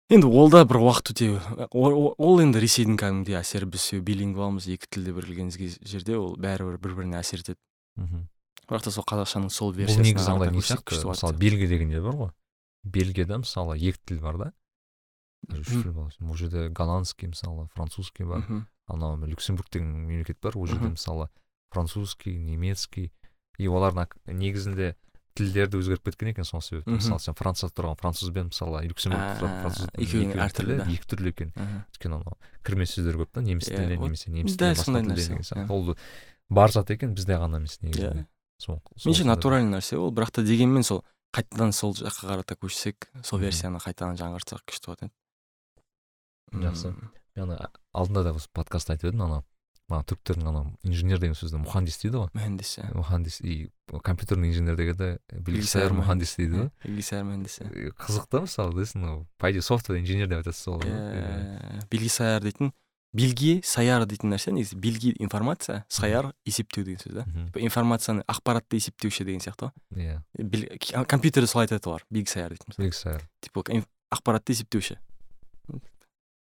[0.10, 1.28] Енді ол да бір уақыт өте
[1.70, 3.70] ол енді ресейдің кәдімгідей әсері.
[3.70, 7.60] Біз себебі билингвалмыз екі тілді білген жерде ол бәрібір бір біріне әсер етеді.
[8.00, 8.28] Мхм.
[8.70, 10.88] бірақ та сол қазақшаның сол бұл версиясына негізі андай қарата не көрсек сияқты?
[10.90, 12.32] күшті мысалы болады бельгия дегенде бар ғой.
[12.84, 14.50] Бельгияда мысалы екі тіл бар да.
[15.50, 16.14] Үш тіл бар.
[16.22, 18.46] Ол жерде голландский мысалы французский бар.
[18.86, 20.58] Анау люксембург деген мемлекет бар.
[20.58, 21.30] Ол жерде мысалы
[21.72, 23.12] французский немецкий.
[23.58, 24.96] И олардың негізінде
[25.38, 26.96] тілдері де өзгеріп кеткен екен сол себепті.
[26.98, 31.34] Мысалы сен францияда тұрған французбен мысалы люксембург А, тұрған француз екеуінің екеуінің әртүрлі екі түрлі
[31.34, 31.54] екен.
[31.94, 35.68] Өйткені анау кірме сөздер көп та неміс тілінен немесе неміс тілінен сияқты.
[35.70, 35.96] Ол
[36.50, 38.26] бар зат екен бізде ғана емес негізінде.
[38.60, 41.04] Меніңше натуральный нәрсе ол бірақ та дегенмен сол
[41.36, 46.64] қайтадан сол жаққа қарата көшсек сол версияны қайтадан жаңғыртсақ күшті болатын еді.
[46.66, 46.94] Жақсы.
[47.38, 47.54] Мен
[47.94, 49.46] алдында да осы подкастта айтып едім анау
[49.90, 52.30] мына түріктердің анау инженер деген сөзді мұхандис дейді ғой.
[52.38, 53.70] Mühendis иә мұхандис и
[54.04, 56.70] компьютерный инженер дегенде билgisayар мұхандис дейді ғой.
[56.86, 60.80] Bilgisayar mühendisi Е, қызық та мысалы дейсің ну по идее софтвер инженер деп айтасыз сол
[60.80, 60.94] ғой.
[60.94, 62.72] иә bilgisayar дейтін
[63.14, 64.76] билги саяр дейтін нәрсе негізі.
[64.78, 67.26] Билги информация саяр есептеу деген сөз да?
[67.58, 70.22] Информацияны ақпаратты есептеуші деген сияқты иә.
[70.38, 72.86] Ғой ки- компьютерде солай айтады олар дейтін мысалы.
[72.86, 73.64] Билgisayar типа
[74.14, 75.00] ақпаратты есептеуші.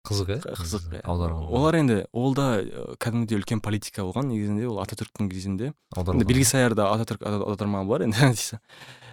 [0.08, 0.40] Қызық иә?
[0.58, 1.02] Қызық иә.
[1.06, 2.62] аударған олар енді ол да
[2.98, 5.72] кәдімгідей үлкен политика болған негізінде ол ататүріктің кезінде.
[5.72, 8.34] Енді аударылған белгісаярда ататүрік ау- аударма бар енді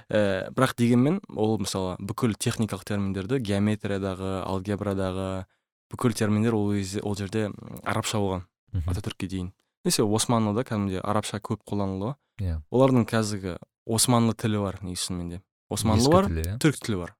[0.08, 5.44] Э, бірақ дегенмен ол мысалы бүкіл техникалық терминдерді геометриядағы алгебрадағы
[5.92, 7.50] бүкіл терминдер ол кезде ол жерде
[7.84, 8.88] арабша болған Мгм.
[8.88, 9.52] ататүрікке дейін.
[9.84, 12.56] Есе османлыда кәдімгідей арабша көп қолданылды ғой иә.
[12.72, 15.42] Олардың қазіргі османлы тілі бар негізі шынымен де.
[15.68, 16.56] Османлы бар иә.
[16.56, 17.14] Түрік тілі бар.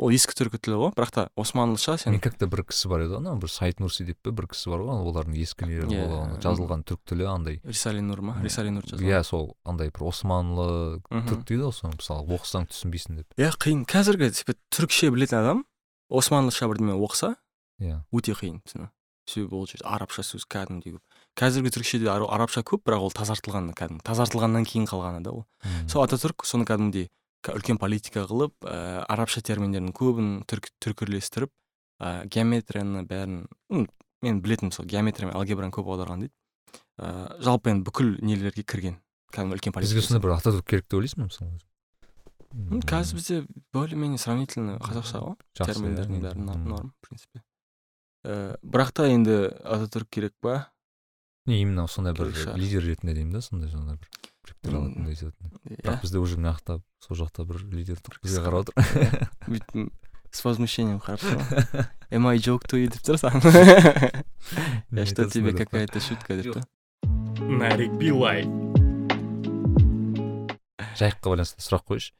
[0.00, 2.18] Ол ескі түркі тілі ғой бірақ та османлыша сен.
[2.20, 4.70] Как то бір кісі бар еді ғой анау бір сайт нурси деп пе бір кісі
[4.72, 6.06] бар ғой олардың ескі нелері Иә.
[6.08, 7.60] болған жазылған түрік тілі андай.
[7.64, 8.38] Рисали нур ма?
[8.42, 13.20] Рисали нур жазған иә сол андай бір османлы түрік дейді ғой соны мысалы оқысаң түсінбейсің
[13.20, 13.36] деп.
[13.36, 13.84] Иә қиын.
[13.84, 15.64] Қазіргі типа түрікше білетін адам
[16.08, 17.34] османлыша бірдеме оқыса
[17.80, 18.00] иә.
[18.12, 18.88] өте қиын түсіну
[19.28, 21.02] себебі ол жерде арабша сөз кәдімгідей көп.
[21.38, 24.02] Қазіргі түрікшеде ара- арабша көп бірақ ол тазартылған кәдімгі.
[24.02, 25.44] Тазартылғаннан кейін қалғаны да ол.
[25.88, 27.08] Сол ататүрік соны кәдімгідей
[27.50, 31.50] үлкен политика қылып ә, арабша терминдердің көбін түрк түркірлестіріп
[31.98, 33.88] ә, геометрияны бәрін м,
[34.22, 36.34] мен білетін сол геометрия мен алгебраны көп аударған дейді.
[37.02, 39.00] Ә, жалпы енді бүкіл нелерге кірген
[39.34, 39.96] кәдімгі үлкен политика.
[39.98, 41.58] Бізге сондай бір ататүрік керек деп ойлайсың ба мысалы?
[42.86, 43.38] Қазір бізде
[43.72, 47.40] более менее сравнительно қазақша ғой терминдердің бәрі норм, в принципе.
[48.22, 50.68] Ә, бірақ та енді ататүрік керек па?
[51.46, 52.28] Не именно сондай бір
[52.60, 54.21] лидер ретінде деймін да сондай сондай бір.
[54.68, 55.32] Иә.
[55.82, 59.28] Бірақ бізде уже мына жақта сол жақта бір лидер тұр бізге қарап отыр.
[59.48, 59.90] Бүйтіп
[60.32, 61.42] с возмущением қарап тұр.
[61.42, 61.86] Ғой
[62.16, 63.42] am I joke to you деп тұр саған
[64.92, 66.62] я что тебе какая то шутка деп та
[67.42, 68.44] Нарик Билай.
[70.98, 72.12] жайыққа байланысты сұрақ қояйыншы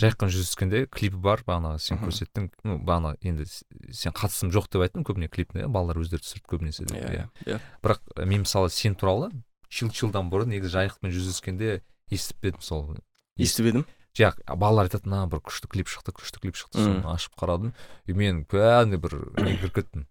[0.00, 2.46] жайықпен жүзіскенде клипі бар бағана сен көрсеттің.
[2.64, 3.44] Ну бағана енді
[3.92, 7.58] сен қатысым жоқ деп айттың көбіне клипіне балалар өздері түсірді көбінесе деп, иә иә.
[7.82, 9.28] бірақ ә, мен мысалы сен туралы
[9.70, 11.80] чилдан бұрын негізі жайықпен жүзіскенде
[12.10, 12.84] естіп едім сол.
[13.38, 13.86] Естіп едім.
[14.18, 17.70] Жақ балалар айтады мына бір күшті клип шықты күшті клип шықты соны ашып қарадым.
[18.10, 20.06] И мен кәдімгі бір неге кіріп кеттім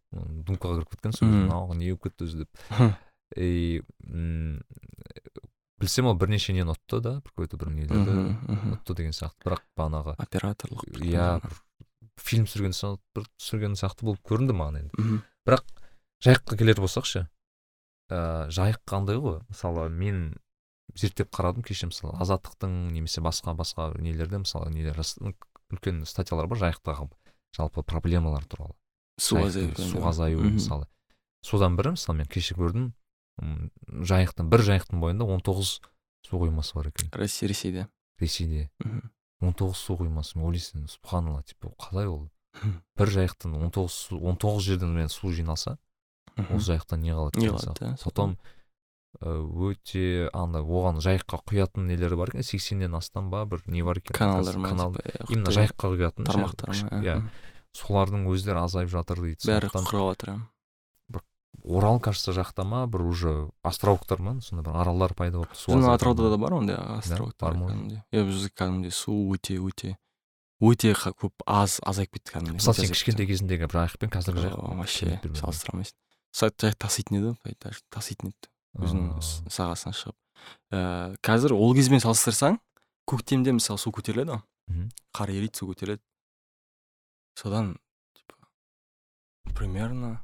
[0.47, 2.95] думкаға кіріп кеткен сол мынау не болып кетті өзі деп.
[3.35, 4.63] И м,
[5.83, 8.15] білсем ол бірнеше нені ұтты да бір какой то бір нелерді
[8.77, 9.43] ұтты деген сияқты.
[9.43, 11.59] Бірақ бағанағы операторлық иә бір
[12.23, 12.77] фильм түсірген
[13.19, 15.19] бір түсірген сияқты болып көрінді маған енді.
[15.43, 15.67] Бірақ
[16.23, 17.27] жайыққа келер болсақ ше
[18.09, 19.39] ә, жайық қандай ғой?
[19.49, 20.37] Мысалы мен
[20.97, 27.09] зерттеп қарадым кеше мысалы азаттықтың немесе басқа басқа нелерде мысалы нелер үлкен статьялар бар жайықтағы
[27.55, 28.73] жалпы проблемалар туралы.
[29.19, 30.87] Су жайықтың азаю су азаю мысалы.
[31.45, 32.91] Содан бірі мысалы мен кеше көрдім
[33.39, 35.79] жайықтың бір жайықтың бойында 19
[36.27, 37.09] су қоймасы бар екен.
[37.13, 37.87] Россия ресейде.
[38.19, 38.69] Ресейде.
[38.79, 39.11] Мхм.
[39.41, 40.37] 19 су қоймасы.
[40.37, 42.29] Мен ойлайсың субханалла типа қалай ол?
[42.97, 45.77] Бір жайықтан 19 су 19 жерден мен су жиналса
[46.49, 48.37] Осы жайықтан не қалады Не қалады,
[49.21, 49.31] ә,
[49.69, 52.43] өте андай оған жайыққа құятын нелері бар екен.
[52.43, 54.13] сексеннен астам ба бір не бар екен.
[54.13, 54.95] Каналдар ма канал
[55.29, 57.23] именно жайыққа құятын тармақтар ма иә.
[57.73, 59.45] солардың өздері азайып жатыр дейді.
[59.49, 60.39] Бәрі сондықтан құрап жатыр иә.
[61.65, 66.29] орал кажется жақта ма бір уже островтар ма сондай бір аралдар пайда болып су атырауда
[66.29, 67.67] да бар ондай островтар бар ма?
[67.69, 68.03] кәдімгідей?
[68.13, 69.97] Иә бізде кәдімгідей су өте өте
[70.61, 72.59] өте көп аз азайып кетті кәдімгідей.
[72.61, 75.97] Мысалы сен кішкентай кезіндегі жайық пен қазіргі жайық вообще бір- салыстыра алмайсың
[76.33, 77.35] Са- жайық таситын еді
[77.89, 78.49] таситын еді
[78.79, 79.21] өзінің Аа.
[79.21, 80.15] с- сағасына шығып.
[80.71, 82.59] Ііі қазір ол кезбен салыстырсаң
[83.09, 84.89] көктемде мысалы су көтеріледі ғой.
[85.13, 86.01] Қар ериді су көтеріледі.
[87.35, 87.75] Содан
[88.13, 88.35] типа
[89.55, 90.19] примерно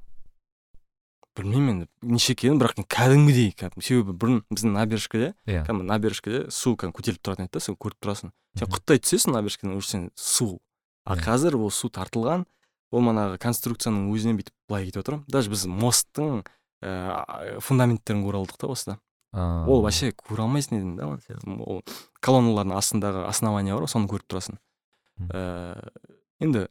[1.35, 5.65] білмеймін енді неше екенін бірақ кәдімгідей кәдімгі себебі бұрын біздің набережкаде иә.
[5.67, 8.31] кәдімгі набережкаде су кәдімгі көтеріліп тұратын еді да сен көріп тұрасың.
[8.55, 10.59] Сен құттай түсесің набережкадан уже сен су.
[11.05, 11.23] А Иә.
[11.25, 12.45] қазір ол су тартылған
[12.95, 16.43] ол манағы конструкцияның өзінен бүйтіп былай кетіп отыр даже біз мосттың
[16.85, 18.97] ііі фундаменттерін көре алдық та осыда
[19.35, 21.09] ол вообще көре алмайсың едім да
[21.65, 21.81] ол
[22.23, 24.57] колонналардың астындағы основание бар ғой соны көріп тұрасың.
[25.19, 25.29] Мгм.
[25.31, 26.67] ііі енді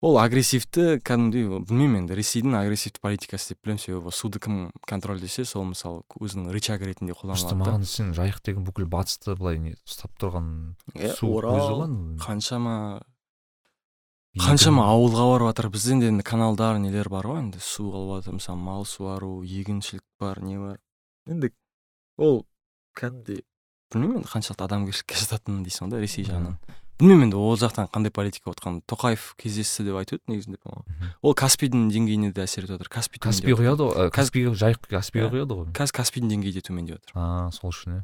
[0.00, 5.66] ол агрессивті кәдімгідей білмеймін енді ресейдің агрессивті политикасы деп білемін себебі суды кім контрольдесе сол
[5.68, 7.58] мысалы өзінің рычаг ретінде қолданылады да.
[7.60, 10.48] Маған сен жайық деген бүкіл батысты былай не ұстап тұрған
[10.96, 13.02] Иә, су ғой қаншама.
[14.38, 17.40] Қаншама ауылға барып жатыр бізде де енді каналдар нелер бар ғой.
[17.42, 20.78] Енді су алып жатыр мысалы мал суару егіншілік бар не бар.
[21.26, 21.50] Енді
[22.18, 22.44] ол
[22.94, 23.42] кәдімгідей
[23.90, 26.54] білмеймін енді қаншалықты адамгершілікке жататынын дейсің ғой да ресей жағынан.
[27.00, 31.10] Білмеймін енді ол жақтан қандай политика болып жатқанын тоқаев кездесті деп айтып еді негізінде Мгм.
[31.22, 35.56] ол каспийдің деңгейіне де әсер етіп жатыр каспий каспий құяды ғой каспийге жайық каспийге құяды
[35.58, 38.02] ғой қазір каспийдің деңгейі де төмендеп жатыр аа сол үшін иә.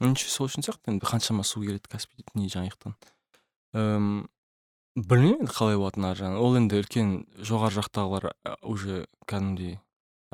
[0.00, 2.96] Ничего сол үшін сияқты енді қаншама су келеді каспий не жайықтан
[4.94, 8.30] білмеймін енді қалай болатынын ар жағынан ол енді үлкен жоғары жақтағылар
[8.62, 9.78] уже кәдімгідей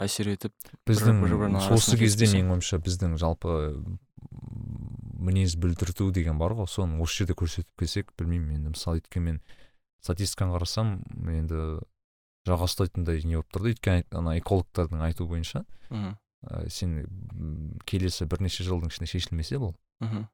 [0.01, 0.55] әсер етіп
[0.89, 3.57] біздің бір-бірінің осы арасына кезде менің ойымша біздің жалпы
[5.21, 6.69] мінез білдірту деген бар ғой.
[6.71, 8.73] Соны осы жерде көрсетіп келсек білмеймін енді.
[8.75, 9.41] Мысалы өйткені мен
[10.01, 10.95] статистиканы қарасам
[11.29, 11.81] енді
[12.49, 13.75] жаға ұстайтындай не болып тұр да.
[13.75, 16.17] Өйткені ана экологтардың айтуы бойынша мхм,
[16.49, 16.97] ә, сен
[17.85, 20.25] келесі бірнеше жылдың ішінде шешілмесе бұл мхм.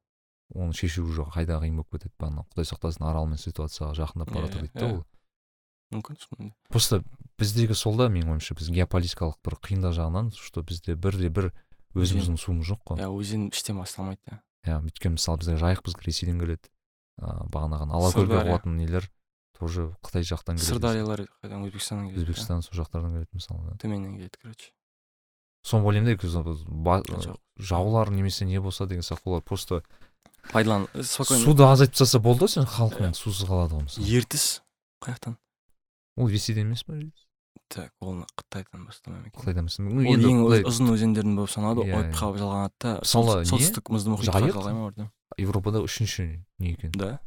[0.54, 4.46] Оны шешу уже қайда қиын болып кетеді бағана құдай сақтасын арал мен ситуацияға жақындап бара
[4.46, 4.96] жатыр Иә, дейді да иә.
[4.96, 5.04] ол.
[5.94, 7.02] Мүмкін шынымен просто
[7.38, 11.52] біздегі сол да менің ойымша біз геополитикалық бір қиындық жағынан что бізде бірде бір
[11.94, 13.02] өзіміздің суымыз жоқ қой.
[13.02, 14.40] Иә өзен іштен басталмайды иә.
[14.66, 16.70] Иә өйткені мысалы бізде жайық бізге ресейден келеді.
[17.16, 19.10] Ыыы бағанағы алакөлге құятын нелер
[19.58, 20.68] тоже қытай жақтан келеді.
[20.68, 21.64] Сырдариялар қайдан?
[21.66, 23.76] Өзбекстаннан келеді өзбекстан сол жақтардан келеді мысалы да.
[23.76, 23.78] иә.
[23.80, 24.72] төменнен келеді короче.
[25.62, 29.82] Соны ойлаймын да жаулар немесе не болса деген сияқты олар просто
[30.52, 34.46] пайдалан спокойно суды азайтып тастаса болды ғой сен халқың сусыз қалады ғой мысалы ертіс
[35.04, 35.36] қай жақтан
[36.16, 36.98] ол ресейден емес па
[37.68, 42.32] так ол қытайдан бастамай екен қытайдан ол енді ең ұзын өзендердің болып саналады ғой ойпқа
[42.38, 46.28] жалғанады да Мысалы, солтүстік мұзды ма орда европада үшінші
[46.62, 47.18] не екен да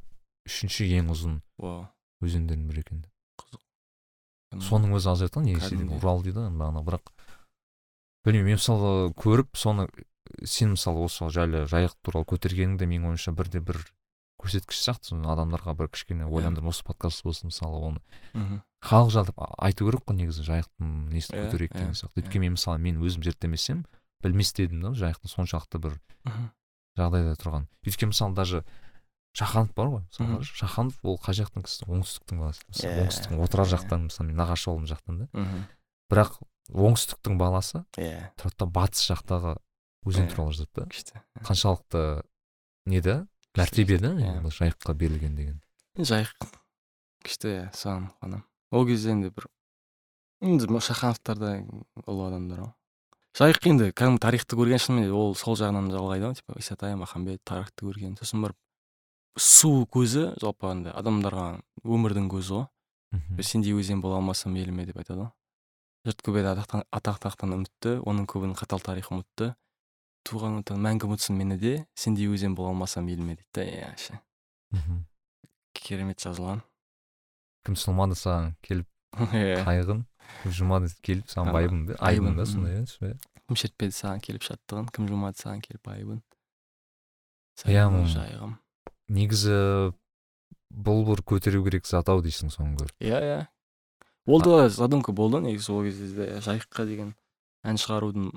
[0.47, 1.87] үшінші ең ұзын вау
[2.23, 3.03] өзендердің бірі екен
[3.39, 4.63] Кәдімгі.
[4.69, 7.11] соның өзі аз айтқан ресейден урал дейді ғой бағана бірақ
[8.25, 9.89] білмеймін мен мысалға көріп соны
[10.45, 13.79] сен мысалы осы жайлы жайық туралы көтергенің де менің ойымша бірде бір
[14.39, 17.99] көрсеткіш сияқты соны адамдарға бір кішкене ойландырып осы подкаст болсын мысалы оны
[18.33, 18.61] мхм.
[18.85, 22.15] халық жалпы а- айту керек қой негізі жайықтың несін Иә, көтерейік иә, деген сияқты.
[22.15, 22.23] иә.
[22.23, 23.85] өйткені мен мысалы мен өзім зерттемесем
[24.23, 25.97] білмес едім да жайықтың соншалықты бір
[26.95, 28.63] жағдайда тұрған өйткені мысалы даже
[29.35, 32.63] шаханов бар ғой мысалы шаханов ол қай жақтың кісісі оңтүстіктің баласы.
[32.69, 33.73] Мысалы Иә, оңтүстіктің отырар иә.
[33.75, 35.27] жақтан мысалы мен нағашы ауылым жақтан да.
[35.33, 35.65] Мхм.
[36.09, 36.39] бірақ
[36.73, 38.31] оңтүстіктің баласы иә.
[38.39, 39.57] тұрады да батыс жақтағы
[40.07, 40.87] өзен туралы жазады да.
[40.89, 41.21] күшті.
[41.43, 42.03] Қаншалықты
[42.85, 43.27] не да
[43.57, 44.13] мәртебе да
[44.47, 45.61] жайыққа берілген деген.
[45.97, 46.33] Жайық?
[47.25, 48.45] Күшті иә соған қуанамын.
[48.71, 49.49] Ол кезде енді бір
[50.41, 51.53] енді шахановтар да
[52.05, 52.73] ұлы адамдар ғой.
[53.39, 57.43] Жайық енді кәдімгі тарихты көрген шынымен де ол сол жағынан жалғайды ғой типа исатай махамбет
[57.43, 58.15] тарихты көрген.
[58.19, 58.57] Сосын барып
[59.37, 62.65] су көзі жалпы андай адамдарға өмірдің көзі ғой.
[63.11, 63.41] Мхм.
[63.41, 65.31] сендей өзен бола алмасам мейлі деп айтады ғой.
[66.07, 69.55] Жұрт көп еді атақтан атақ тақтан үмітті оның көбін қатал тарих ұмытты.
[70.27, 74.19] Туған отан мәңгі ұмытсын мені де сендей өзен бола алмасам еліме дейді да иә
[74.71, 75.03] мхм.
[75.73, 76.61] керемет жазылған.
[77.65, 78.53] Кім сұлмады саған?
[78.65, 78.87] Келіп
[79.33, 79.63] иә.
[79.65, 80.05] қайғын
[80.43, 82.45] кім жумады келіп саған байыбын ба айыбын, мхм.
[82.45, 83.15] сондай иә
[83.47, 84.91] кім шертпеді саған келіп шаттығын?
[84.93, 86.21] Кім жумады саған келіп айыбын
[87.67, 88.53] Иә, жайығым.
[89.11, 89.55] Негізі
[90.71, 93.39] бұл бір көтеру керек зат ау дейсің соны көріп иә иә.
[94.29, 97.15] Ол да задумка болды негізі ол кезде де жайыққа деген
[97.65, 98.29] ән шығарудың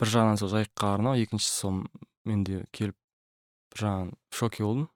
[0.00, 1.14] бір жағынан сол жайыққа арнау.
[1.16, 1.80] Екіншісі сол
[2.24, 2.96] менде келіп
[3.72, 4.88] бір жағынан в шоке болдым.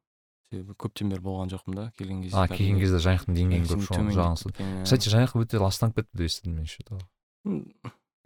[0.51, 1.85] Себебі көптен бері болған жоқпын да.
[1.99, 6.11] Келген кезде а келген кезде жайықтың деңгейін көріп шоң жағын кстати жайық өте ластанып кетті
[6.19, 6.99] деп естідім мен то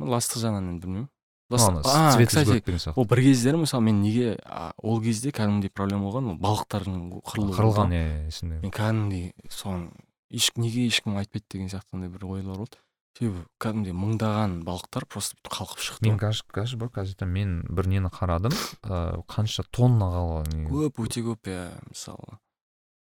[0.00, 1.08] ластық жағынан енді білмеймін.
[1.52, 4.38] Кстати ол бір кездері мысалы мен неге
[4.80, 8.62] ол кезде кәдімгідей проблема болған ол балықтардың қырылуы қырылған иә иә, есімде.
[8.64, 9.92] Мен кәдімгідей соған
[10.32, 12.80] еш неге ешкім айтпайды деген сияқты андай бір ойлар болды.
[13.14, 18.54] Себебі кәдімгідей мыңдаған балықтар просто қалқып шықты мен қазір қазір бар мен бір нені қарадым
[18.54, 22.40] ыыы қанша тонна қалған көп өте көп иә мысалы.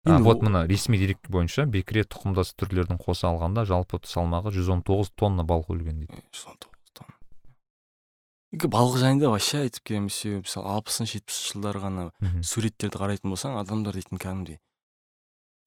[0.06, 5.44] А, вот мына ресми дерек бойынша бекіре тұқымдас түрлердің қоса алғанда жалпы салмағы 119 тонна
[5.44, 6.22] балық өлген дейді.
[6.22, 7.18] Е, сон тоғыз тонна.
[8.78, 12.08] Балық жайында вообще айтып келеміз себебі мысалы алпысыншы жетпісінші жылдары ғана
[12.46, 14.62] суреттерді қарайтын болсаң адамдар дейтін кәдімгідей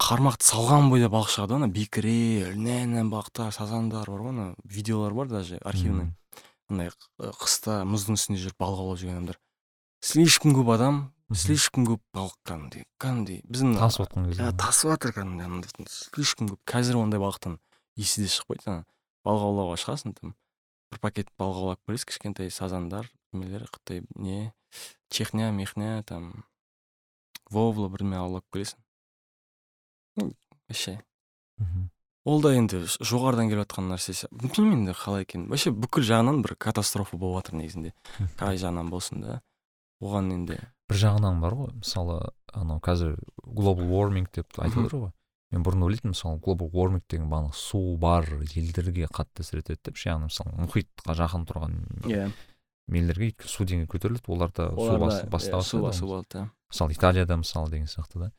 [0.01, 5.15] қармақты салған бойда балық шығады ғой ана бекіре льняный балықтар сазандар бар ғой ана видеолар
[5.15, 6.13] бар даже архивный.
[6.71, 9.41] Андай қыста мұздың үстінде жүріп балық аулап жүрген адамдар.
[10.01, 11.03] Слишком көп адам
[11.37, 16.99] слишком көп балық кәдімгідей кәдімгідей біздің тасып отқан кезде тасып жатыр кәдімгідей слишком көп қазір
[16.99, 17.59] ондай балықтан
[17.95, 18.85] иісі де шықпайды ана
[19.27, 20.35] балық аулауға шығасың там
[20.91, 24.53] бір пакет балық аулап келесің кішкентай сазандар немелер қытай не
[25.09, 26.45] чехня мехня там
[27.49, 28.83] вовла бірдеме аулап келесің
[30.17, 31.01] вообще.
[31.59, 31.91] Мгм.
[32.25, 35.49] ол да енді жоғарыдан келіп жатқан нәрсе білмеймін енді қалай екенін.
[35.53, 37.95] Вообще бүкіл жағынан бір катастрофа болып жатыр негізінде.
[38.41, 39.41] Қай жағынан болсын да.
[40.01, 40.59] Оған енді
[40.89, 41.73] бір жағынан бар ғой.
[41.81, 42.19] Мысалы
[42.53, 45.13] анау қазір global warming деп айтып отыр ғой.
[45.51, 49.97] Мен бұрын ойлайтынмын мысалы global warming деген бағана су бар елдерге қатты әсер етеді деп
[49.97, 50.11] ше.
[50.13, 51.77] Яғни мысалы мұхитқа жақын тұрған
[52.07, 52.29] иә.
[52.91, 54.29] елдерге өйткені су деңгейі көтеріледі.
[54.31, 56.11] Оларда су бас, баста су бастайды басу ғой.
[56.15, 58.33] болады иә мысалы италияда мысалы деген сияқты да.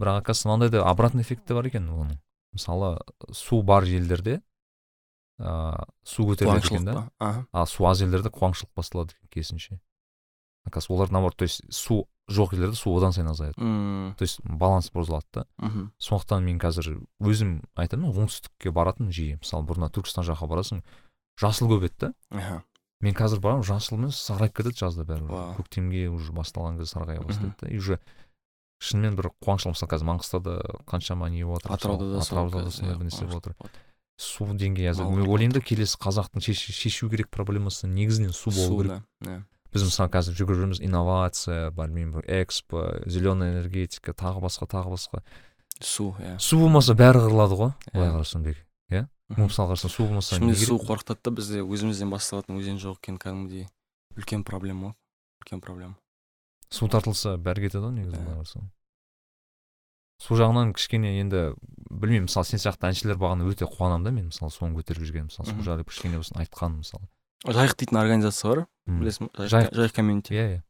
[0.00, 2.18] Бірақ оказывается мынандай да обратный эффект те бар екен оның.
[2.52, 2.98] Мысалы
[3.32, 4.40] су бар елдерде
[5.38, 7.10] ыыы су көтеріледі екен да.
[7.52, 9.80] а су аз елдерде қуаңшылық басталады екен керісінше.
[10.64, 13.60] Оказывается олар наоборот то есть су жоқ елдерде су одан сайын азаяды.
[13.60, 15.46] М, то есть баланс бұзылады да.
[15.58, 15.92] Мхм.
[15.98, 19.38] сондықтан мен қазір өзім айтамын ғой оңтүстікке баратын жиі.
[19.40, 20.82] Мысалы бұрын түркістан жаққа барасың
[21.40, 22.62] жасыл көп еді да.
[23.00, 25.56] Мен қазір барамын жасыл емес сарғайып кетеді жазда бәрібір.
[25.56, 27.68] Көктемге уже басталған кезде сарғая бастайды да.
[27.68, 27.98] И уже
[28.80, 30.54] шынымен бір қуаңшылық мысалы қазір маңғыстауда
[30.88, 33.70] қаншама не болып жатыр атырауда да атырауда да сондай бір нәрсе болып жатыр
[34.20, 39.04] су деңгейі әзір мен ойлаймын да келесі қазақтың шешу керек проблемасы негізінен су болу керек.
[39.24, 39.42] иә.
[39.72, 45.22] біз мысалы қазір жүгіріп жүрміз инновация білмеймін бір экспо зеленая энергетика тағы басқа тағы басқа.
[45.80, 46.38] Су иә.
[46.38, 48.16] Су болмаса бәрі қырылады ғой былай Иә.
[48.16, 48.58] қарасаң бек
[48.90, 49.06] иә?
[49.36, 53.68] Мысалы қарасаң су болмаса шынымен су қорқытады да бізде өзімізден басталатын өзен жоқ екен кәдімгідей.
[54.18, 54.94] Үлкен проблема ғой
[55.44, 55.94] үлкен проблема.
[56.70, 58.24] Су тартылса бәрі кетеді ғой негізі Иә.
[58.24, 58.68] былай қарасаң
[60.20, 61.40] су жағынан кішкене енді
[61.90, 65.48] білмеймін мысалы сен сияқты әншілер бағана өте қуанамын да мен мысалы соны көтеріп жүрген мысалы
[65.48, 67.08] су жайлы кішкене болсын айтқан мысалы.
[67.48, 69.92] жайық дейтін организация бар білесің ба Жайық.
[69.96, 70.34] комьюнити.
[70.34, 70.62] Иә иә.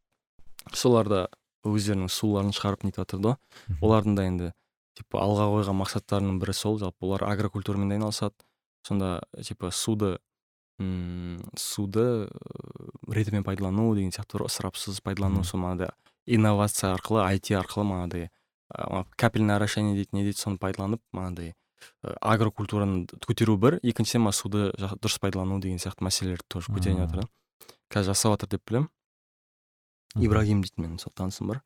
[0.73, 1.29] Солар да
[1.67, 3.37] өздерінің суларын шығарып нетіп жатыр да.
[3.83, 4.53] Олардың да енді
[4.95, 8.35] типа алға қойған мақсаттарының бірі сол жалпы олар агрокультурамен де айналысады.
[8.87, 10.19] Сонда типа суды
[10.81, 12.29] м суды э,
[13.13, 15.93] ретімен пайдалану деген сияқты ысырапсыз пайдалану сол манағыдай
[16.27, 18.31] инновация арқылы IT арқылы манағыдай
[19.17, 21.53] капельное орошение дейді не дейді соны пайдаланып манағыдай
[22.03, 27.25] ы, агрокультураны көтеру бір екіншіден мына суды дұрыс пайдалану деген сияқты мәселелерді тоже көтеріп жатыр
[27.25, 27.29] да.
[27.91, 28.89] Қазір жасап жатыр деп білемін
[30.17, 31.63] ибрагим дейтін менің сол танысым бар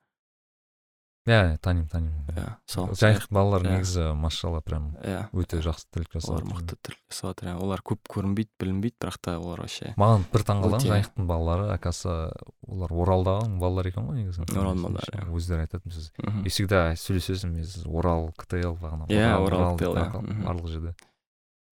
[1.24, 2.26] иә иә танимын танимын.
[2.36, 3.70] Иә сол жайық балалар Иә.
[3.78, 5.22] негізі машалла прям иә.
[5.32, 7.54] өте жақсы тірлік жасап олар мықты тірлік жасап жатыр иә.
[7.64, 10.90] олар көп көрінбейді білінбейді бірақ та олар вообще маған бір таңқалған Өте.
[10.92, 12.36] жайықтың балалары оказывается
[12.68, 14.44] олар оралдағы балалар екен ғой негізі.
[14.52, 15.24] Орал балалары, иә.
[15.32, 16.12] өздері айтатын сіз
[16.44, 19.96] и всегда сөйлесесің мен сіз орал ктл бағана Иә, Орал, КТЛ,
[20.44, 20.94] барлық жерде.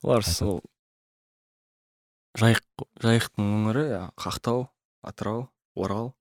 [0.02, 0.62] Олар сол
[2.40, 2.62] жайық
[3.04, 3.84] жайықтың өңірі
[4.16, 4.68] ақтау
[5.04, 6.14] атырау орал.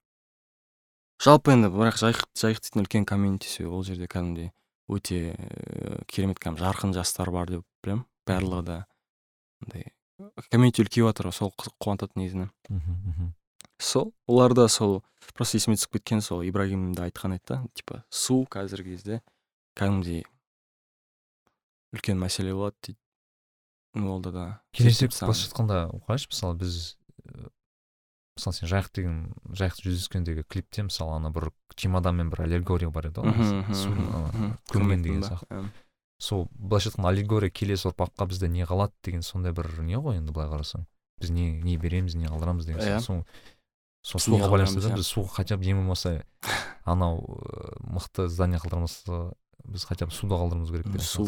[1.21, 4.49] Жалпы енді бірақ жайық жайық дейтін үлкен комьюнитиси ол жерде кәдімгідей
[4.91, 8.05] өте э, керемет кәдімгі жарқын жастар бар деп білемін.
[8.25, 8.77] Барлығы да
[9.61, 9.91] андай
[10.49, 12.49] комьюнити үлкейіп жатыр ғой, сол қуантады негізінен.
[13.81, 15.01] Сол оларда сол
[15.35, 19.21] просто есіме түсіп кеткен сол ибрагимде айтқан еді да типа су қазіргі кезде
[19.77, 20.25] кәдімгідей
[21.95, 25.37] үлкен мәселе болады дейді ол да да келешек тастаған.
[25.37, 26.97] жатқанда қарашы мысалы біз
[28.37, 29.15] мысалы сен жайық деген
[29.51, 35.23] жайықты жүзіскендегі клипте мысалы ана бір чемоданмен бір аллегория бар еді ғой судың көмген деген
[35.27, 35.65] сияқты.
[36.21, 40.31] сол былайша айтқанда аллегория келесі ұрпаққа бізде не қалады деген сондай бір не ғой енді
[40.31, 40.85] былай қарасаң.
[41.21, 42.99] Біз не не береміз не қалдырамыз деген Иә.
[42.99, 43.25] сияқты.
[44.01, 44.95] Сол суға байланысты да иә.
[44.97, 46.23] біз суға хотя бы ең болмаса
[46.85, 47.19] анау
[47.85, 49.33] мықты здание қалдырмаса
[49.65, 51.25] біз хотя бы суда қалдыруымыз керек деген су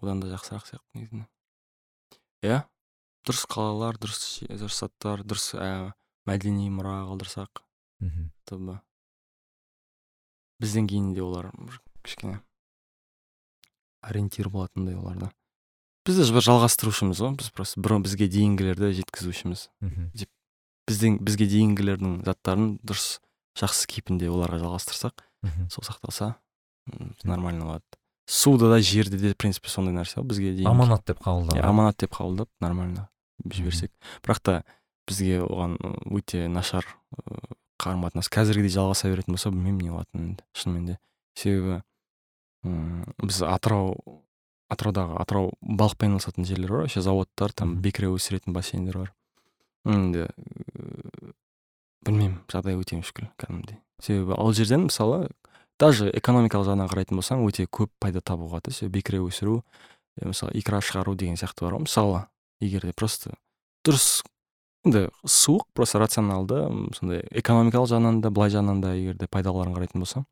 [0.00, 1.26] одан да жақсырақ сияқты негізінде.
[2.42, 2.62] Иә
[3.26, 4.46] дұрыс қалалар дұрыс
[4.78, 5.92] заттар дұрыс ә,
[6.26, 7.62] мәдени мұра қалдырсақ
[8.00, 8.30] мхм.
[10.60, 11.50] бізден кейін де олар
[12.02, 12.40] кішкене
[14.02, 15.30] ориентир болатындай оларда
[16.06, 19.68] біз де бір жалғастырушымыз ғой біз просто бұрын бізге дейінгілерді жеткізушіміз.
[19.82, 20.10] Мхм.
[20.86, 23.18] Біздің бізге дейінгілердің заттарын дұрыс
[23.58, 25.68] жақсы кейпінде оларға жалғастырсақ мхм.
[25.70, 26.34] сол сақталса
[27.24, 27.84] нормально болады.
[28.26, 30.70] Суда да жерде де в принципе сондай нәрсе ғой бізге дейін.
[30.70, 33.08] Аманат деп қабылдаған аманат деп қабылдап нормально
[33.42, 33.92] жіберсек.
[34.22, 34.62] Бірақ та
[35.06, 35.76] бізге оған
[36.10, 36.86] өте нашар
[37.80, 40.98] қарым қатынас қазіргідей жалғаса беретін болса білмеймін не болатынын енді шынымен де.
[41.36, 41.82] Себебі
[43.22, 44.22] біз атырау
[44.72, 49.12] атыраудағы атырау балықпен айналысатын жерлер бар еще заводтар там бекіре өсіретін бассейндер бар.
[49.86, 50.26] Енді
[52.06, 53.78] білмеймін жағдай өте мүшкіл кәдімгідей.
[54.02, 55.28] Себебі ал жерден мысалы
[55.78, 59.60] даже экономикалық жағынан қарайтын болсаң өте көп пайда табуға болады да себебі бекіре өсіру
[60.24, 61.86] мысалы икра шығару деген сияқты бар ғой.
[61.86, 62.24] Мысалы
[62.60, 63.36] егер де просто
[63.86, 64.24] дұрыс
[64.86, 66.62] енді суық просто рационалды
[66.96, 70.26] сондай экономикалық жағынан да былай жағынан да егер де пайдаларын қарайтын болсам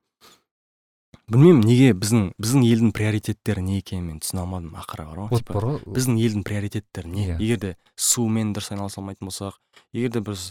[1.30, 5.54] білмеймін неге біздің біздің елдің приоритеттері не екенін мен түсіне алмадым ақыры бар ғой типа,
[5.56, 7.38] бар ғой біздің елдің приоритеттері не Иә.
[7.40, 9.58] егер де сумен дұрыс айналыса алмайтын болсақ
[9.96, 10.50] егер де біз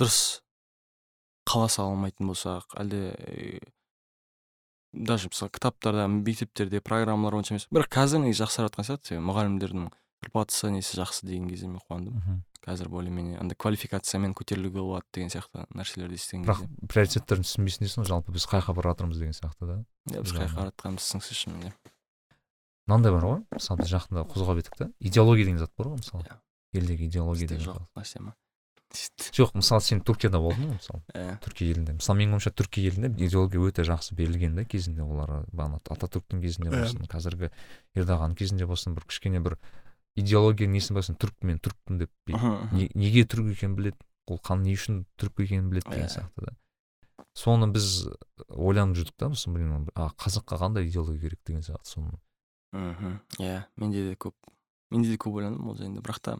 [0.00, 0.40] дұрыс
[1.48, 3.60] қала сала алмайтын болсақ әлде
[4.92, 9.90] даже мысалы кітаптарда мектептерде программалар онша емес бірақ қазір негізі жақсарып жатқан сияқты себебі мұғалімдердің
[10.22, 12.16] зарплатасы несі жақсы деген кезде мен қуандым.
[12.64, 16.88] Қазір более менее андай квалификациямен көтерілуге болады деген сияқты нәрселерді естіген бірақ кезде.
[16.92, 19.78] приоритеттерін түсінбейсің дейсің ғой жалпы біз қай жаққа бара жатырмыз деген сияқты да?
[20.10, 21.94] Иә біз қай жаққа қарап жатқанымыз түсініксіз шынымен де.
[22.88, 24.90] Мынандай бар ғой мысалы біз жақында қозғап едік та.
[24.98, 26.26] Идеология деген зат бар ғой мысалы.
[26.26, 26.38] Иә.
[26.72, 28.34] елдегі идеология деген жоқ ма?
[29.36, 31.02] Жоқ мысалы сен түркияда болдың ғой мысалы.
[31.12, 31.94] Иә түркия елінде.
[31.98, 35.04] Мысалы менің ойымша түркия елінде идеология өте жақсы берілген да кезінде.
[35.04, 37.50] Олар бағана ататүріктің кезінде болсын қазіргі
[37.94, 39.58] ердоған кезінде болсын бір кішкене бір
[40.18, 42.10] идеология несін болсын түрік мен түрікпін деп
[42.72, 43.96] не- неге түрік екенін біледі?
[44.28, 46.14] Ол қан не үшін түрік екенін біледі деген Иә.
[46.18, 46.56] сияқты да.
[47.38, 48.08] Соны біз
[48.48, 52.18] ойланып жүрдік та сосын блин а қазаққа қандай идеология керек деген сияқты соны.
[52.72, 53.20] Мхм.
[53.38, 54.34] Иә менде де көп
[54.90, 56.02] менде де көп ойландым ол жайында.
[56.02, 56.38] Бірақ та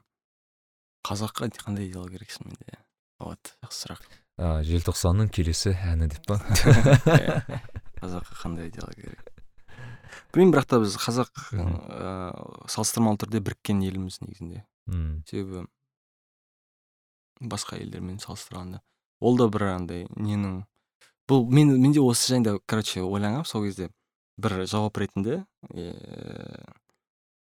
[1.06, 2.78] қазаққа қандай идеология керек шынымен де
[3.20, 4.02] вот жақсы сұрақ.
[4.38, 6.36] Желтоқсанның келесі әні деп па?
[7.18, 7.42] Иә.
[8.02, 9.37] қазаққа қандай идеология керек?
[10.32, 14.64] Білмеймін бірақ та біз қазақ ыыы салыстырмалы түрде біріккен елміз негізінде.
[14.88, 15.66] М, себебі
[17.40, 18.80] басқа елдермен салыстырғанда
[19.20, 20.62] ол да бір андай ненің
[21.28, 23.90] бұл мен менде осы жайында короче ойланғанмын сол кезде
[24.38, 25.44] бір жауап ретінде
[25.74, 25.92] ііі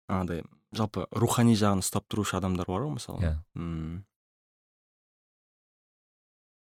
[0.08, 0.44] андай
[0.76, 3.22] жалпы рухани жағын ұстап тұрушы адамдар бар ғой мысалы.
[3.24, 3.34] Иә.
[3.56, 4.04] М,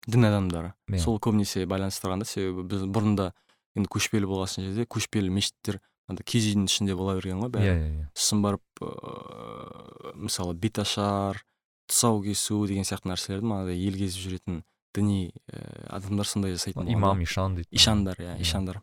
[0.07, 0.73] дін адамдары.
[0.89, 1.01] Иә.
[1.03, 3.33] сол көбінесе байланыстырған да себебі біз бұрында
[3.77, 7.66] енді көшпелі болған жерде көшпелі мешіттер андай киіз үйдің ішінде бола берген ғой бәрі.
[7.66, 8.09] Иә иә иә.
[8.15, 11.43] Сосын барып ыыы мысалы беташар
[11.91, 14.62] тұсау кесу деген сияқты нәрселерді манағыдай ел кезіп жүретін
[14.97, 18.41] діни ііі адамдар сондай жасайтын болған имам ишан дейді ишандар иә Иә.
[18.43, 18.81] ишандар.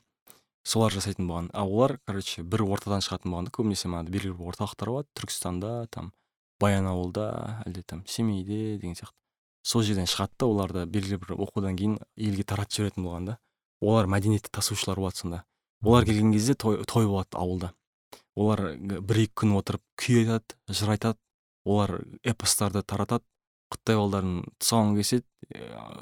[0.63, 1.49] Солар жасайтын болған.
[1.53, 5.09] А олар короче бір ортадан шығатын болған да көбінесе манағыдай белгілі бір орталықтар болады.
[5.19, 6.13] Түркістанда там
[6.61, 9.17] баянауылда әлде там семейде деген сияқты.
[9.63, 13.37] Сол жерден шығады да оларды белгілі бір оқудан кейін елге таратып жіберетін болған да.
[13.81, 15.43] Олар мәдениетті тасушылар болады сонда.
[15.83, 17.73] Олар келген кезде той, той болады ауылда.
[18.35, 21.19] Олар бір екі күн отырып күй айтады жыр айтады.
[21.65, 23.23] Олар эпостарды таратады
[23.73, 25.25] құттай балдардың тұсауын кеседі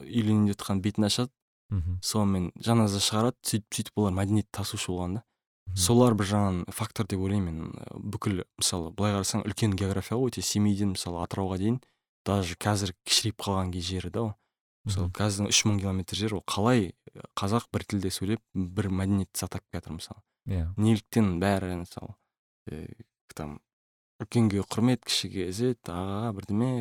[0.05, 1.31] үйленейін деп жатқан бетін ашады.
[1.71, 1.99] Мхм.
[2.03, 5.23] Сонымен жаназа шығарады сөйтіп сөйтіп олар мәдениетті тасушы болған да.
[5.77, 7.71] Солар бір жағынан фактор деп ойлаймын мен.
[7.71, 11.77] Ә, бүкіл мысалы былай қарасаң үлкен география ғой өте семейден мысалы атырауға дейін
[12.27, 14.33] даже қазір кішірейіп қалған кей жері да ол.
[14.85, 19.43] Мысалы қазір үш мың километр жер ол қалай ә, қазақ бір тілде сөйлеп бір мәдениетті
[19.43, 20.21] сақтап келе жатыр мысалы.
[20.49, 20.67] Иә.
[20.77, 22.15] Неліктен бәрі мысалы
[22.71, 22.87] ә,
[23.35, 23.59] там
[24.21, 26.71] үлкенге құрмет кішіге ізет ағаға бірдеме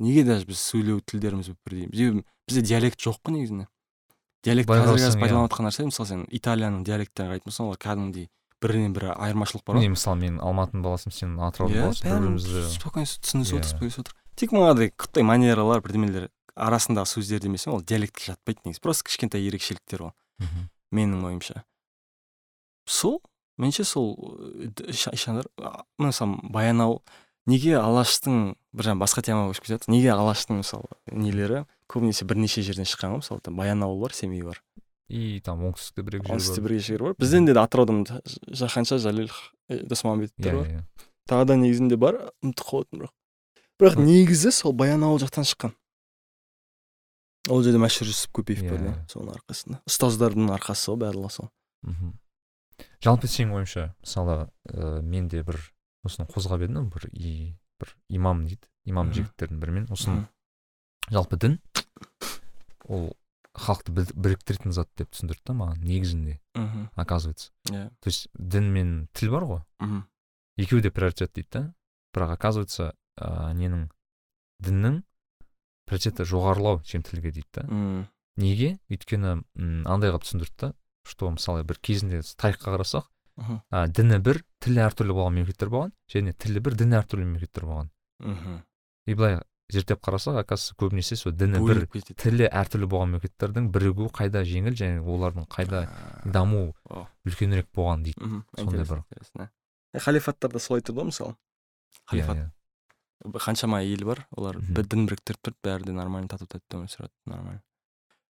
[0.00, 3.68] неге даже біз сөйлеу тілдеріміз бірдей себебі бізде диалект жоқ қой негізінде.
[4.44, 5.20] Диалект қазір қазір иә.
[5.20, 8.28] пайдаланып жатқан нәрсе мысалы сен италияның диалекттерін қарайтын болсаң олар кәдімгідей
[8.60, 9.88] бірінен бірі айырмашылық бар ғой.
[9.92, 13.60] Мысалы мен алматының баласымын сен атыраудың иә баласысың бір бірімізді спокойно түсінісіп Иә.
[13.60, 14.14] отыр сөйлесіп отыр.
[14.36, 18.82] Тек мынандай қытай манералар бірдемелер арасындағы сөздер демесең ол диалектке жатпайды негізі.
[18.82, 20.12] Просто кішкентай ерекшеліктер ол
[20.92, 21.64] менің ойымша.
[22.86, 23.20] Сол
[23.60, 24.14] меніңше сол
[24.64, 25.46] э, ишандар
[25.98, 27.02] мысалы баянауыл
[27.46, 32.88] неге алаштың бір жаңағы басқа темаға көшіп кетіп неге алаштың мысалы нелері көбінесе бірнеше жерден
[32.88, 34.62] шыққан ғой мысалы там баянауыл бар семей бар.
[35.10, 37.14] И там оңтүстікте бір екі оңтүстікте жер жер бар.
[37.18, 39.30] Бізден де атыраудан Жа- жаһанша жалел
[39.68, 40.68] э, досмағамбетовтер иә бар.
[40.70, 40.84] иә.
[41.28, 43.12] Тағы да негізінде бар ұмытып қалыппын бірақ.
[43.80, 45.74] Бірақ негізі сол баянауыл жақтан шыққан.
[47.50, 49.80] Ол жерде мәшһүр жүсіп көпеев бар Иә, соның арқасында.
[49.90, 51.50] Ұстаздардың арқасы ғой барлығы сол
[51.82, 52.12] мхм.
[53.04, 54.36] Жалпы сенің ойыңша мысалы
[54.68, 55.58] ә, мен де бір
[56.06, 59.88] осыны қозғап едім бір и бір имам дейді имам жігіттердің бірімен.
[59.92, 60.26] Осыны
[61.10, 61.58] жалпы дін
[62.88, 63.10] ол
[63.54, 66.88] халықты бір- біріктіретін зат деп түсіндірді да маған негізінде мхм.
[66.96, 67.50] оказывается.
[67.68, 67.90] Иә.
[68.00, 69.62] То есть дін мен тіл бар ғой.
[69.80, 70.04] Мхм.
[70.56, 71.74] Екеуі де приоритет дейді да.
[72.14, 73.90] Бірақ оказывается ә, ненің
[74.62, 75.02] діннің
[75.90, 77.66] приоритеті жоғарылау тілге дейді да.
[78.40, 78.78] Неге?
[78.88, 83.06] Өйткені м, андай қылып түсіндірді да что мысалы бір кезінде тарихқа қарасақ
[83.36, 83.60] мхм.
[83.72, 87.90] ә, діні бір тілі әртүрлі болған мемлекеттер болған және тілі бір діні әртүрлі мемлекеттер болған.
[88.20, 88.60] Мхм.
[89.06, 89.40] И былай
[89.70, 91.86] зерттеп қарасақ оказывается көбінесе сол діні бір
[92.20, 95.86] тілі әртүрлі болған мемлекеттердің бірігу қайда жеңіл және олардың қайда
[96.24, 97.06] даму О.
[97.26, 99.48] үлкенірек болған дейді сондай бір-.
[99.92, 101.34] Э, халифаттарда солай тұрды ғой мысалы.
[101.34, 102.36] Иә халифат.
[102.36, 102.50] иә.
[103.24, 107.12] Қаншама ел бар олар бір дін біріктіріп тұрды бәрі де нормально тату тәтті өмір сүреді
[107.26, 107.60] нормально.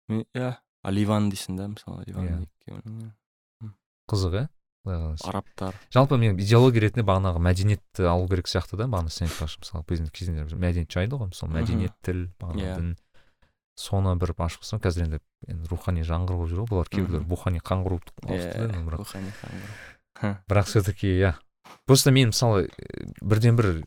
[0.07, 2.43] Мен иә а ливан дейсің да мысалы ливан Иә.
[2.67, 3.11] екеуінің,
[4.11, 4.47] қызық иә
[4.85, 5.73] былай арабтар.
[5.89, 10.11] Жалпы мен идеология ретінде бағанағы мәдениетті алу керек сияқты да бағана сен айтпақшы мысалы біздің
[10.13, 12.75] кезінде мәдениет жайды ғой мысалы мәдениет тіл бағана Иә.
[12.77, 12.91] дін
[13.75, 17.59] соны бір ашып қойсам қазір енді енді рухани жаңғыру болып жүр ғой бұлар кейбіреулер рухани
[17.65, 17.97] қаңғыру
[20.21, 21.33] иә бірақ все таки иә.
[21.85, 23.83] Просто мен мысалы э, бірден бір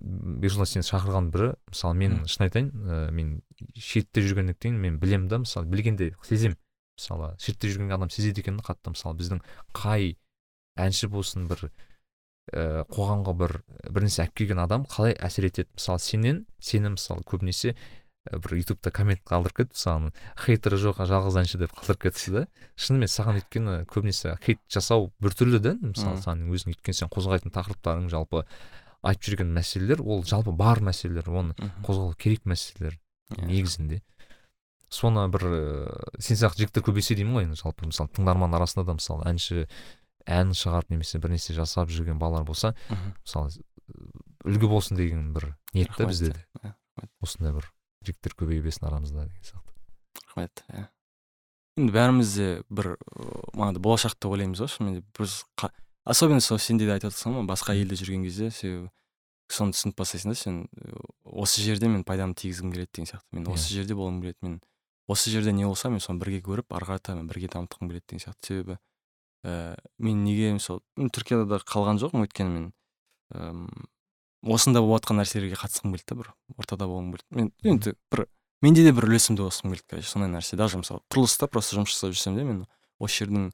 [0.00, 3.40] бекжолдас сені шақырған бірі мысалы мен шын айтайын ә, мен
[3.76, 6.56] шетте жүргендіктен мен білемін да мысалы білгенде сеземін.
[6.98, 9.44] Мысалы шетте жүрген адам сезеді екен қатты мысалы біздің
[9.76, 10.16] қай
[10.80, 11.68] әнші болсын бір
[12.52, 13.56] ә, қоғамға бір
[13.88, 15.70] бірнәрсе алып келген адам қалай әсер етеді.
[15.76, 17.76] Мысалы сенен сені мысалы көбінесе
[18.28, 22.42] бір ютубта коммент қалдырып кетті саған хейтері жоқ жалғыз әнші деп қалдырып кетті да.
[22.76, 28.10] Шынымен саған өйткені көбінесе хейт жасау біртүрлі да мысалы саған өзің өйткені сен қозғайтын тақырыптарың
[28.12, 28.44] жалпы
[29.00, 31.80] айтып жүрген мәселелер ол жалпы бар мәселелер оны Мхм.
[31.88, 32.98] қозғалу керек мәселелер
[33.30, 33.46] Иә.
[33.46, 34.02] негізінде.
[34.90, 38.96] Соны бір ыыы сен сияқты жігіттер көбейсе деймін ғой енді жалпы мысалы тыңдарман арасында да
[38.98, 39.64] мысалы әнші
[40.26, 42.74] ән шығарып немесе бір нәрсе жасап жүрген балалар болса
[43.24, 43.54] мысалы
[44.44, 46.74] үлгі болсын деген бір ниет та бізде де.
[47.22, 47.70] Осындай бір
[48.06, 49.74] жігіттер көбейе берсін арамызда деген сияқты.
[50.26, 50.86] Рахмет иә.
[51.80, 52.94] Енді бәріміз де бір
[53.54, 54.70] манағыдай болашақты ойлаймыз ғой.
[54.72, 55.44] Шынымен де біз
[56.04, 58.90] особенно сол сенде де айтып отырсың ғой басқа елде жүрген кезде себебі
[59.50, 60.58] соны түсініп бастайсың да сен
[61.24, 63.26] осы жерде мен пайдамды тигізгім келеді деген сияқты.
[63.32, 63.54] Мен Иә.
[63.54, 64.60] осы жерде болғым келеді мен
[65.10, 68.22] осы жерде не болса мен соны бірге көріп ары қарата мен бірге дамытқым келеді деген
[68.24, 68.46] сияқты.
[68.46, 68.78] Себебі
[69.44, 72.72] ііі мен неге мысалы м, түркияда да қалған жоқпын өйткені мен
[74.42, 77.26] осында болып жатқан нәрселерге қатысқым келді да бір ортада болғым келді.
[77.30, 78.26] мен енді бір
[78.62, 82.14] менде де бір үлесімді қосқым келді короче сондай нәрсе даже мысалы құрылыста просто жұмыс жасап
[82.14, 82.66] жүрсем де мен
[82.98, 83.50] осы жердің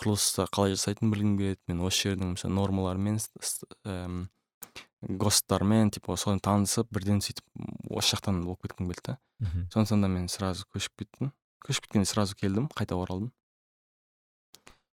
[0.00, 3.18] құрылыста қалай жасайтынын білгім келеді мен осы жердің мысалы нормаларымен
[3.84, 4.28] эм,
[5.00, 7.44] гостармен типа соны танысып бірден сөйтіп
[7.90, 9.18] осы жақтан болып кеткім келді да.
[9.40, 11.32] Мхм сондықтан да мен сразу көшіп кеттім.
[11.64, 13.32] Көшіп кеткенде сразу келдім қайта оралдым.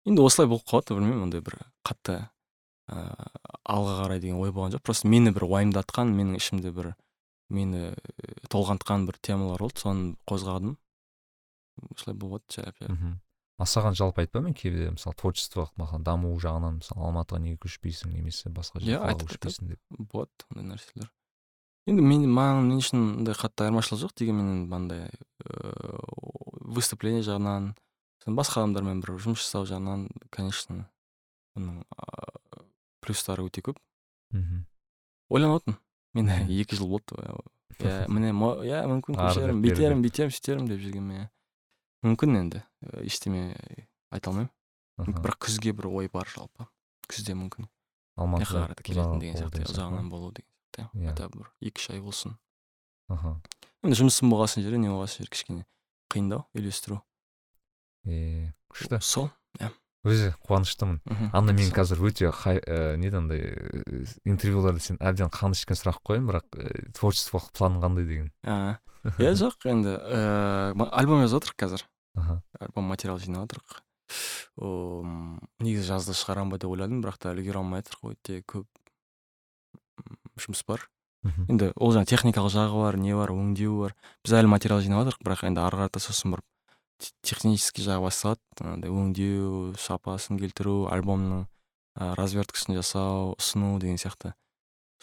[0.07, 2.21] Енді осылай болып қалады білмеймін ондай бір қатты
[2.87, 4.83] ыыы алға қарай деген ой болған жоқ.
[4.87, 6.93] Просто мені бір уайымдатқан менің ішімде бір
[7.49, 7.95] мені э,
[8.51, 9.81] толғантқан бір темалар болды.
[9.83, 10.77] Соны қозғадым.
[11.93, 13.15] Осылай болады жайлап жайлап мхм.
[13.57, 18.49] А саған жалпы айтпаймын кейде мысалы творчестволық маған даму жағынан мысалы алматыға неге көшпейсің немесе
[18.53, 19.79] басқа айтып- көшпейсің деп?
[19.89, 21.09] болады ондай нәрселер.
[21.87, 24.13] Енді мен маған мен үшін ондай қатты айырмашылық жоқ.
[24.19, 25.09] Дегенмен мынандай
[25.47, 27.73] ыыы выступление жағынан
[28.27, 30.89] басқа адамдармен бір жұмыс жасау жағынан конечно
[31.55, 31.81] оның
[33.07, 33.79] плюстары өте көп.
[34.35, 34.65] Мхм.
[35.31, 35.71] Ойланып
[36.17, 37.15] мен екі жыл болды
[37.79, 41.25] иә міне иә мүмкін көшермін бері бүйтермін бүйтемін сөйтермін деп жүргенмін иә
[42.07, 43.41] мүмкін енді і, ештеме
[44.11, 44.51] айта алмаймын.
[44.97, 46.65] Бірақ күзге бір ой бар жалпы.
[47.07, 47.67] Күзде мүмкін.
[48.17, 50.89] Қарата келетін ұзақ деген сияқты сияқты ұзағынан болу деген сияқты Иә.
[50.93, 51.09] иә.
[51.09, 52.37] Хотя бы бір екі үш ай болсын.
[53.09, 53.35] Аха
[53.83, 55.65] енді жұмысым болғасын жері не болғасын жері кішкене
[56.13, 57.01] қиындау үйлестіру.
[58.05, 58.99] Е күшті.
[59.01, 59.29] Сол
[60.07, 60.99] өзі қуаныштымын.
[61.05, 61.29] Мхм.
[61.33, 66.01] анда мен қазір өте хай ә, неден андай ә, интервьюларда сен әбден қан ішкен сұрақ
[66.07, 68.31] қоямын бірақ ә, творчестволық планың қандай деген.
[68.43, 71.85] Иә жоқ енді ііі альбом жазып жатырмық қазір.
[72.17, 72.41] Аха.
[72.59, 73.83] Альбом материал жинап жатырмық
[75.61, 78.65] негізі жазда шығарамын ба деп ойладым бірақ та үлгере алмай жатырмық өте көп
[80.39, 80.87] жұмыс бар.
[81.25, 81.47] Мхм.
[81.51, 83.95] енді ол жаңағы техникалық жағы бар не бар өңдеу бар.
[84.23, 86.45] Біз әлі материал жинап жатырмық бірақ енді ары қарата сосын барып
[87.21, 94.33] технический жағы басталады андай өңдеу сапасын келтіру альбомның ә, разверткасын жасау ұсыну деген сияқты.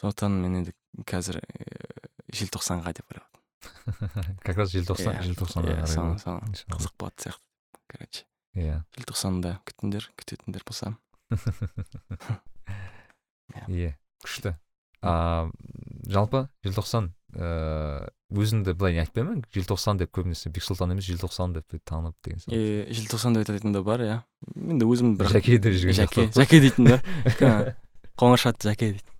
[0.01, 0.75] Сондықтан мен енді
[1.07, 3.31] қазір э, желтоқсанға деп ойлап
[4.47, 8.27] как раз желтоқсан Иә, желтоқсанға иә, қызық болатын сияқты короче.
[8.55, 8.81] Иә.
[8.99, 10.97] Желтоқсанда күтіңдер күтетіндер болса.
[13.69, 13.95] Иә.
[14.25, 14.57] Күшті.
[15.05, 15.51] А
[16.09, 22.17] жалпы желтоқсан ыыы өзіңді былай не айтпаймын желтоқсан деп көбінесе бексұлтан емес желтоқсан деп танып
[22.25, 22.59] деген сияқты.
[22.59, 24.21] е желтоқсан деп айтатын да бар иә.
[24.57, 27.01] Енді өзім бірақ жаке деп жүрген сияқты жаке дейтін да.
[27.29, 27.75] Өйткені
[28.19, 29.13] қоңыршат жаке дейді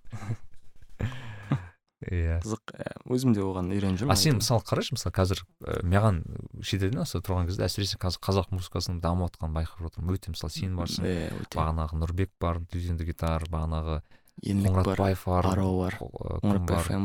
[2.05, 2.39] иә.
[2.43, 5.41] Қызық иә, өзім де оған үйреніп жүрмін а сен мысалы қарашы мысалы қазір
[5.87, 6.21] маған
[6.61, 10.17] шетелден осы тұрған кезде әсіресе қазір қазақ музыкасының дамып жатқанын байқап жатырмын.
[10.19, 11.57] Өте мысалы сен барсың иә өте.
[11.57, 14.01] бағанағы нұрбек бар дюзенді гитар бағанағы
[14.43, 15.99] қоңыратбаев бар аро бар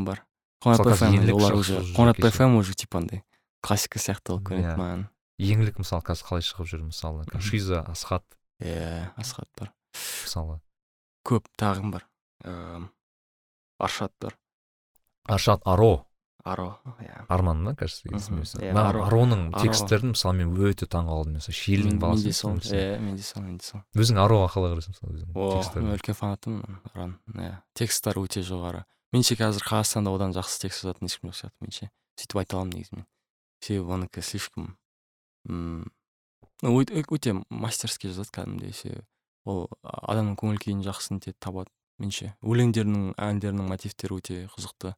[0.04, 0.24] бар.
[0.64, 3.22] Еңлік олар уже уже типа андай
[3.62, 5.06] классика сияқты болып көрінеді маған.
[5.40, 7.24] Еңлік мысалы қазір қалай шығып жүр мысалы?
[7.40, 8.24] Шиза асхат.
[8.60, 9.72] Иә асхат бар.
[10.24, 10.60] Мысалы?
[11.24, 12.06] Көп тағы кім бар
[13.80, 14.36] аршат бар.
[15.28, 16.06] Аршат аро.
[16.44, 17.26] Аро иә.
[17.28, 19.60] Арман ба кажется есімі Иә, ароның Аро.
[19.60, 21.36] тексттерін мысалы мен өте таң қалдым.
[21.36, 24.94] Мысалы шиелдің Мен- баласы менде сол иә менде сол менде сол өзің ароға қалай қарайсың
[24.96, 28.84] мысалы өзің мен үлкен фанатымын араның иә тексттары өте жоғары.
[29.14, 31.56] Меніңше қазір қазақстанда одан жақсы текст жазатын ешкім жоқ сияқты.
[31.64, 33.06] Меніңше сөйтіп айта аламын негізі мен
[33.60, 34.76] себебі оныкі слишком
[36.62, 38.74] ну, өте, мастерски жазады кәдімгідей.
[38.76, 39.04] Себебі
[39.48, 41.72] ол адамның көңіл күйін жақсы нетеді табады.
[42.00, 44.94] Меніңше өлеңдерінің әндерінің мотивтері өте қызықты.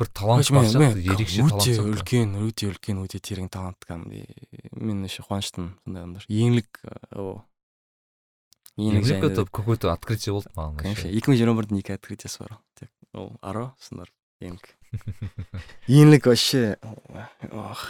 [0.00, 4.70] Бір талант бар сияқты ерекше талант өте үлкен өте үлкен өте терең талант кәдімгідей.
[4.72, 6.24] Мен еще қуаныштымын сондай адамдар.
[6.32, 6.80] Еңлік
[8.78, 11.96] еңлік еңлік жайында это какое то открытие болды маған конечно екі мың жиырма бірдің екі
[11.96, 14.14] открытиесі бар тек ол аро сосын барып
[14.46, 14.74] еңлік
[15.88, 16.76] еңлік вообще
[17.50, 17.86] ох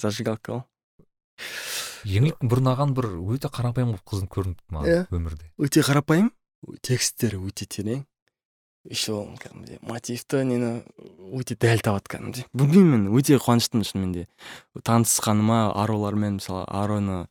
[0.00, 0.64] зажигалка ғой
[2.04, 6.32] еңліктің бұрын аған бір өте қарапайым болып қызын көрінді маған өмірде өте қарапайым
[6.84, 8.04] тексттері өте терең
[8.84, 10.70] еще кәдімгідей мотивті нені
[11.32, 14.26] өте дәл табады кәдімгідей білмеймін мен өте қуаныштымын шынымен де
[14.84, 17.24] танысқаныма аролармен мысалы ароны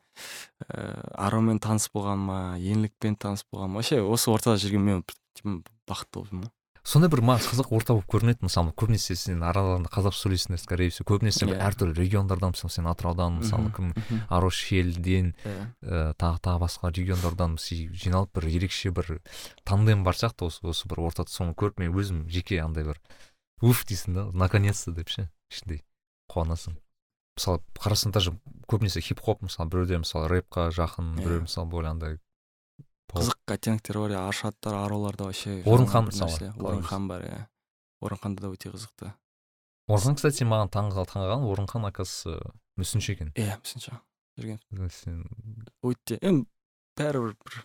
[0.65, 5.05] ә, аромен таныс болғаныма еңлікпен таныс болғаныма вообще осы ортада жүрген мен
[5.37, 5.59] типа
[5.89, 6.51] бақытты болып жүрмін
[6.83, 11.07] сондай бір маған қызық орта болып көрінеді мысалы көбінесе сен араларында қазақша сөйлейсіңдер скорее всего
[11.13, 11.69] көбінесе бір Иә.
[11.69, 14.19] әртүрлі региондардан мысалы сен атыраудан мысалы кім Мгм.
[14.29, 15.63] арошельден Иә.
[15.81, 19.21] ә, тағы тағы басқа региондардан жиналып бір ерекше бір
[19.63, 22.99] тандем бар сияқты осы осы бір ортада соны көріп мен өзім жеке андай бір
[23.61, 25.83] уф дейсің да наконец то деп ше ішіндей
[26.29, 26.75] қуанасың
[27.39, 28.35] мысалы қарасаң даже
[28.67, 31.23] көбінесе хип хоп мысалы біреуде мысалы рэпқа жақын Иә.
[31.23, 32.19] біреу мысалы более андай
[33.13, 37.41] қызық оттенктер бар иә аршаттар ароларда вообще Орынхан мысалы, орынхан бар иә.
[38.01, 39.13] Орынханда да өте қызықты.
[39.87, 41.45] Орынхан кстати маған таң қал- таң қалған.
[41.51, 43.33] Орынхан оказывается мүсінші екен.
[43.35, 43.99] Иә мүсінші.
[44.39, 44.59] Жүрген.
[44.89, 45.23] Сен
[45.83, 46.47] өте енді
[46.97, 47.59] бәрібір бір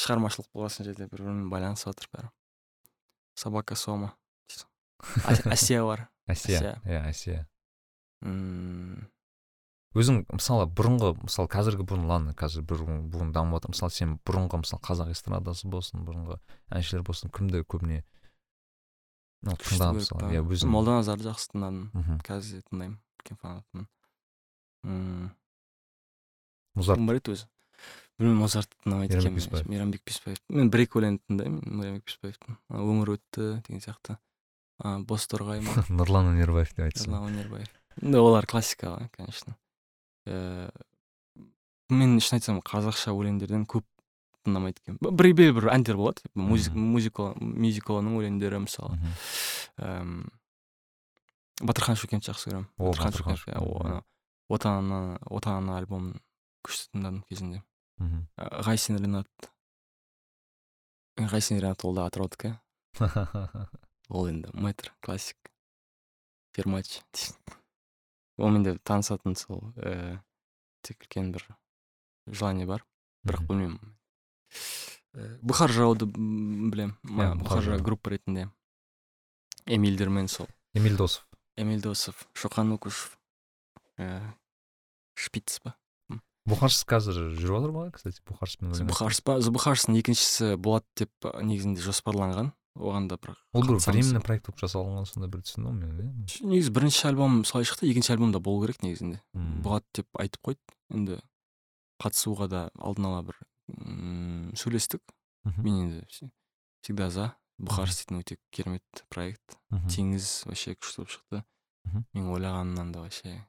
[0.00, 2.30] шығармашылық болған жерде бір бірімен байланысып жатыр бәрі.
[3.36, 4.14] Собака сома.
[5.52, 6.08] Әсия бар.
[6.26, 7.46] Әсия иә әсия
[9.96, 14.60] өзің мысалы бұрынғы мысалы қазіргі бұрын ладно қазір бұрын бұрын дамып жатыр мысалы сен бұрынғы
[14.62, 16.36] мысалы қазақ эстрадасы болсын бұрынғы
[16.76, 18.02] әншілер болсын кімді көбіне
[19.46, 20.04] мысалы
[20.34, 20.70] иә өзің.
[20.72, 21.90] молданазарды жақсы тыңдадым.
[21.94, 22.20] Мхм.
[22.26, 23.86] Қазір де тыңдаймын үлкен фанатымын.
[26.76, 26.98] Музарт.
[26.98, 27.48] Кім бар еді өзі?
[28.16, 29.68] Білмеймін мозартты тыңдамайды екенмін.
[29.70, 30.40] Мейрамбек беспаев.
[30.48, 32.58] Мен бір екі өлеңін тыңдаймын мейрамбек беспаевтың.
[32.72, 34.16] Өмір өтті деген сияқты.
[35.08, 35.76] Бозторғай ма?
[36.00, 37.70] Нұрлан өнербаев деп айтсың Ерлан өнербаев.
[38.02, 39.56] Енді олар классика ғой конечно.
[40.26, 40.68] Э,
[41.90, 43.86] мен шын айтсам қазақша өлеңдерден көп
[44.46, 45.16] тыңдамайды екенмін.
[45.18, 46.26] Бір бір бір әндер болады.
[46.34, 48.98] Мюзикланың өлеңдері мысалы.
[49.82, 50.26] Эм,
[51.62, 52.68] батырхан шөкенді жақсы көремін.
[52.78, 54.02] Батырхан шөкенов иә Шөкенов, о, ана
[54.48, 56.20] отан ана отан ана альбомын
[56.66, 57.62] күшті тыңдадым кезінде.
[57.98, 58.26] Мгм.
[58.36, 59.50] Э, ғайсен ринат
[61.16, 62.56] ғайсен ринат ол да атыраудікі
[64.08, 65.38] ол енді мэтр классик.
[66.56, 67.00] Фермач.
[68.38, 70.18] Онымен де танысатын сол ііі
[70.86, 71.46] тек үлкен бір
[72.26, 72.84] желание бар
[73.26, 73.80] бірақ білмеймін.
[75.16, 78.50] Ііі, бұхар жырауды м, білем Иә, Бұхар жырау группа ретінде.
[79.66, 80.46] Эмильдермен сол.
[80.74, 81.26] Эмиль досов.
[81.56, 83.16] Эмиль досов шоқан укушев
[83.98, 84.20] ііі
[85.16, 85.74] шпиц па?
[86.46, 89.40] Бұхарс қазір жүріп жатыр ма кстати бұхарспен өлең зубухарс па?
[89.42, 92.52] Зубухарстың екіншісі болады деп негізінде жоспарланған.
[92.76, 96.70] Оған да бір ол бір временный проект болып жасалынған сондай бір түсіндім мен иә негізі
[96.76, 99.20] бірінші альбом солай шықты екінші альбом да болу керек негізінде.
[99.34, 99.62] Мм.
[99.62, 100.60] болады деп айтып қойды.
[100.92, 101.18] Енді
[102.02, 103.38] қатысуға да алдын ала бір
[103.72, 105.00] м, сөйлестік.
[105.56, 106.30] Мен енді вс-
[106.82, 107.32] всегда за.
[107.58, 109.56] Бұхар істейтін өте керемет проект.
[109.88, 111.42] Теңіз вообще күшті болып шықты.
[112.12, 113.46] Мен ойлағанымнан да вообще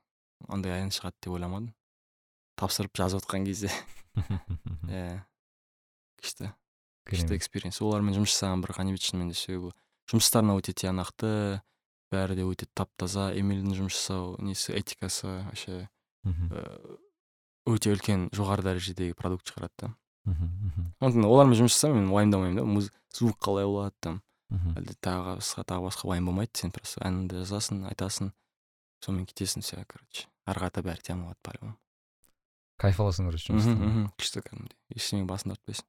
[0.47, 1.73] андай ән шығады деп ойламадым.
[2.55, 3.67] Тапсырып жазып отқан кезде.
[4.87, 5.25] Иә.
[6.21, 6.53] Күшті.
[7.07, 9.71] Күшті экспириенс олармен жұмыс жасаған бір ғанибет шынымен де себебі
[10.11, 11.31] жұмыстарына өте тиянақты
[12.11, 15.87] бәрі де өте тап таза эмильдің жұмыс жасау несі этикасы вообще
[16.27, 16.97] э,
[17.67, 19.91] өте үлкен жоғары дәрежедегі продукт шығарады да.
[20.27, 22.87] Мхм, сондықтан олармен жұмыс жасасам мен уайымдамаймын да.
[23.15, 24.21] Звук қалай болады там.
[24.51, 28.31] Әлде тағы басқа тағы басқа уайым болмайды сен просто әніңді жазасың айтасың
[29.03, 30.27] сонымен кетесің все короче.
[30.47, 31.75] Ары қарата бәрі тияна алады по любому
[32.81, 34.77] кайф аласың короче жұмыстан күшті кәдімгідей.
[34.95, 35.87] Ештеңе басын тартпайсың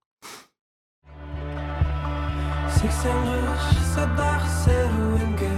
[2.76, 5.48] сексен үш жасадағы серуенге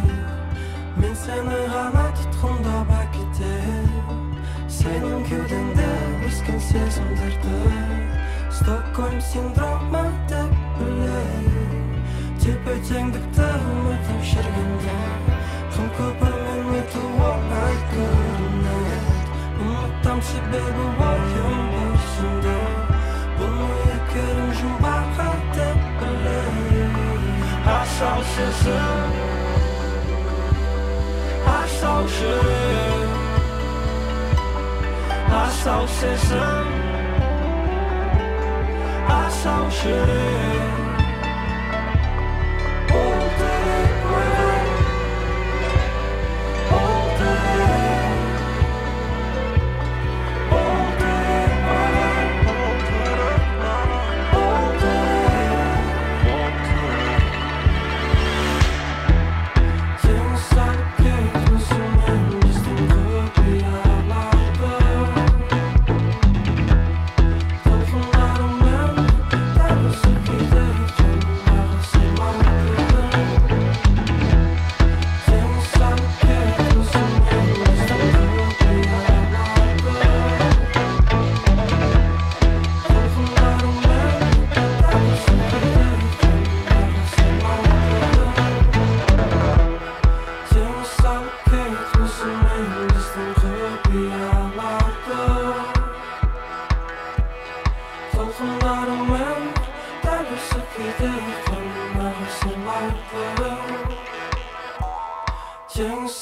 [1.01, 4.21] мен сені ғана тұтқындап әкетем
[4.77, 5.89] сенің кеудеңде
[6.29, 7.59] өскен сезімдерді
[8.61, 11.91] стокгольм синдромы деп білем
[12.45, 14.97] тепе теңдікті ұмытып жүргенде
[15.75, 19.19] құм көпірмен өту оңай көрінеді
[19.67, 22.60] ұмытам себебі ойым өзіңде
[28.01, 29.17] асау сезім
[31.55, 33.11] асау жүрек
[35.41, 36.71] асау сезім
[39.19, 39.69] асау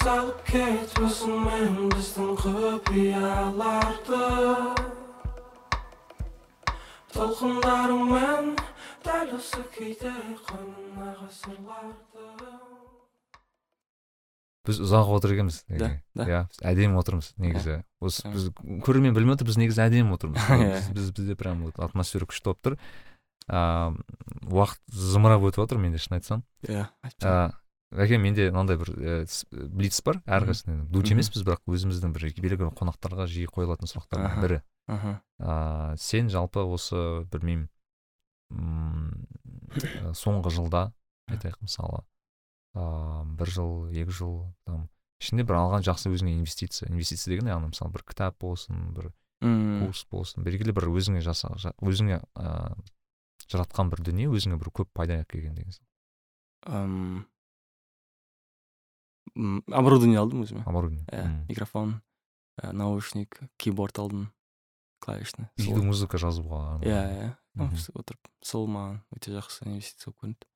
[0.09, 4.20] салып кетмесіңмен біздің құпияларды.
[7.12, 8.55] Толқындарымен
[9.05, 10.14] дәл осы күйде
[10.47, 12.24] қойныңдағы сырларды
[14.68, 15.93] біз ұзақ отыр екенбіз Да,
[16.24, 17.78] иә біз әдемі отырмыз негізі.
[18.01, 18.48] Осы біз
[18.85, 20.40] көрермен білмей отыр біз негізі әдемі отырмыз.
[20.56, 20.72] Иә.
[20.72, 22.80] біз, біз бізде прям вот атмосфера күшті болып тұр.
[23.48, 23.97] Ыыы
[24.56, 26.44] уақыт зымырап өтіп жатыр менде шын айтсам.
[26.68, 26.89] Иә
[27.93, 29.15] әке менде мынандай бір ә,
[29.52, 30.35] блиц бар Мгм.
[30.39, 34.60] әрқайсысында дуть емеспіз бірақ өзіміздің бір белгілі қонақтарға жиі қойылатын сұрақтардың бірі.
[34.89, 37.69] Аха ыыы сен жалпы осы білмеймін
[38.51, 39.27] м,
[39.77, 40.93] ә, соңғы жылда
[41.28, 42.02] айтайық мысалы
[42.74, 44.89] ыыы бір жыл екі жыл там
[45.20, 49.10] ішінде бір алған жақсы өзіңе инвестиция инвестиция деген яғни мысалы бір кітап болсын бір
[49.85, 52.77] курс болсын белгілі бір өзіңе жаса жа- өзіңе ыыы
[53.48, 55.77] жаратқан бір дүние өзіңе бір көп пайда әкелген деген
[59.34, 61.06] оборудование алдым өзіме оборудование.
[61.12, 62.00] Иә микрофон
[62.60, 64.28] ә, наушник кейборд алдым
[65.00, 70.46] клавишный үйде музыка жазуға иә иә отырып сол маған өте жақсы инвестиция болып көрінді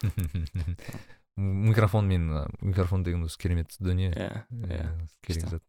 [1.36, 2.28] микрофон мен
[2.60, 5.64] микрофон деген өзі керемет дүние иә Э, иә керек зат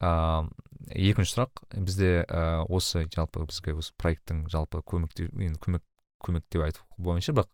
[0.00, 0.48] ыыы
[0.96, 5.84] екінші сұрақ бізде ә, осы жалпы бізге осы проекттің жалпы көмекте енді көмек
[6.24, 7.48] көмек деп айту бойынша бірақ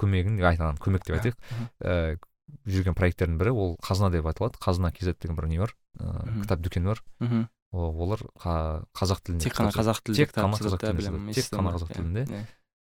[0.00, 2.24] көмегін айта аламын көмек деп Иә, айтайық
[2.66, 4.58] жүрген проекттердің бірі ол қазына деп аталады.
[4.60, 5.74] Қазына kz деген бір не бар?
[5.98, 6.42] Ыыы Мгм.
[6.42, 7.02] кітап дүкені бар.
[7.20, 11.34] Мхм О- олар қа- қазақ тілінде тек қана қазақ тілінде тек қана қазақ иә, тілінде
[11.34, 12.46] тек қана қазақ тілінде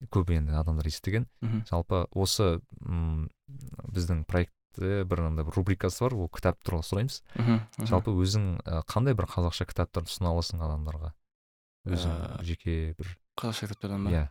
[0.10, 1.26] көп енді адамдар естіген.
[1.68, 3.27] Жалпы осы м,
[3.91, 6.14] біздің проектте бір андай бір рубрикасы бар.
[6.15, 7.19] Ол кітап туралы сұраймыз.
[7.84, 11.11] Жалпы өзің ә, қандай бір қазақша кітаптарды ұсына аласың адамдарға?
[11.88, 14.11] Өзің Ә, жеке бір қазақша кітаптардан ба?
[14.15, 14.30] Иә.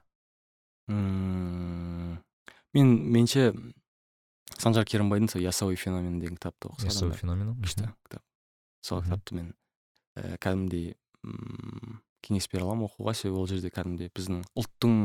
[2.74, 3.52] Мен менше
[4.56, 7.90] санжар керімбайдың сол ясауи феномен деген кітапты оқыса ясауи феномены күшті.
[8.08, 8.22] Кітап.
[8.80, 9.52] Сол кітапты мен
[10.16, 10.96] ііі кәдімгідей
[12.24, 13.14] кеңес бере аламын оқуға.
[13.14, 14.96] Себебі ол жерде кәдімгідей біздің ұлттың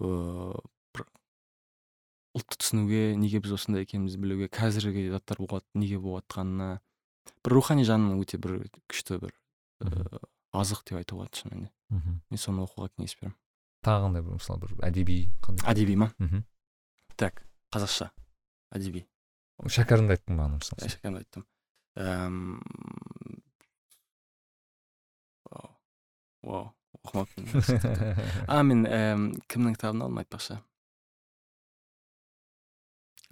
[0.00, 0.62] ыыы
[0.94, 1.06] бір
[2.38, 6.80] ұлтты түсінуге неге біз осындай екенімізді білуге қазіргі заттар болады неге болып жатқанына
[7.44, 9.36] бір рухани жағынан өте бір күшті бір
[9.84, 10.24] ыыы
[10.56, 11.72] азық деп айтуға болады шынымен де.
[12.30, 13.36] Мен соны оқуға кеңес беремін.
[13.86, 15.66] Тағы қандай бір мысалы бір әдеби қандай?
[15.70, 16.10] Әдеби ма?
[16.18, 16.42] Мхм.
[17.16, 18.10] так қазақша.
[18.76, 19.04] Әдеби
[19.76, 21.44] шәкәрімді айттың бағана мысалы шәкәрімді айттым
[26.42, 26.70] вау
[27.00, 27.44] оқымаппын
[28.48, 28.84] а мен
[29.50, 30.58] кімнің кітабын алдым айтпақшы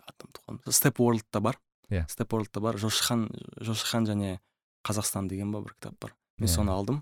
[0.08, 1.58] атым қалды степ ворлдта бар
[1.88, 2.04] Иә.
[2.08, 3.28] степ ворлдта бар жошыхан
[3.64, 4.38] жошыхан және
[4.84, 6.14] қазақстан деген ба бір кітап бар.
[6.38, 7.00] Мен соны алдым.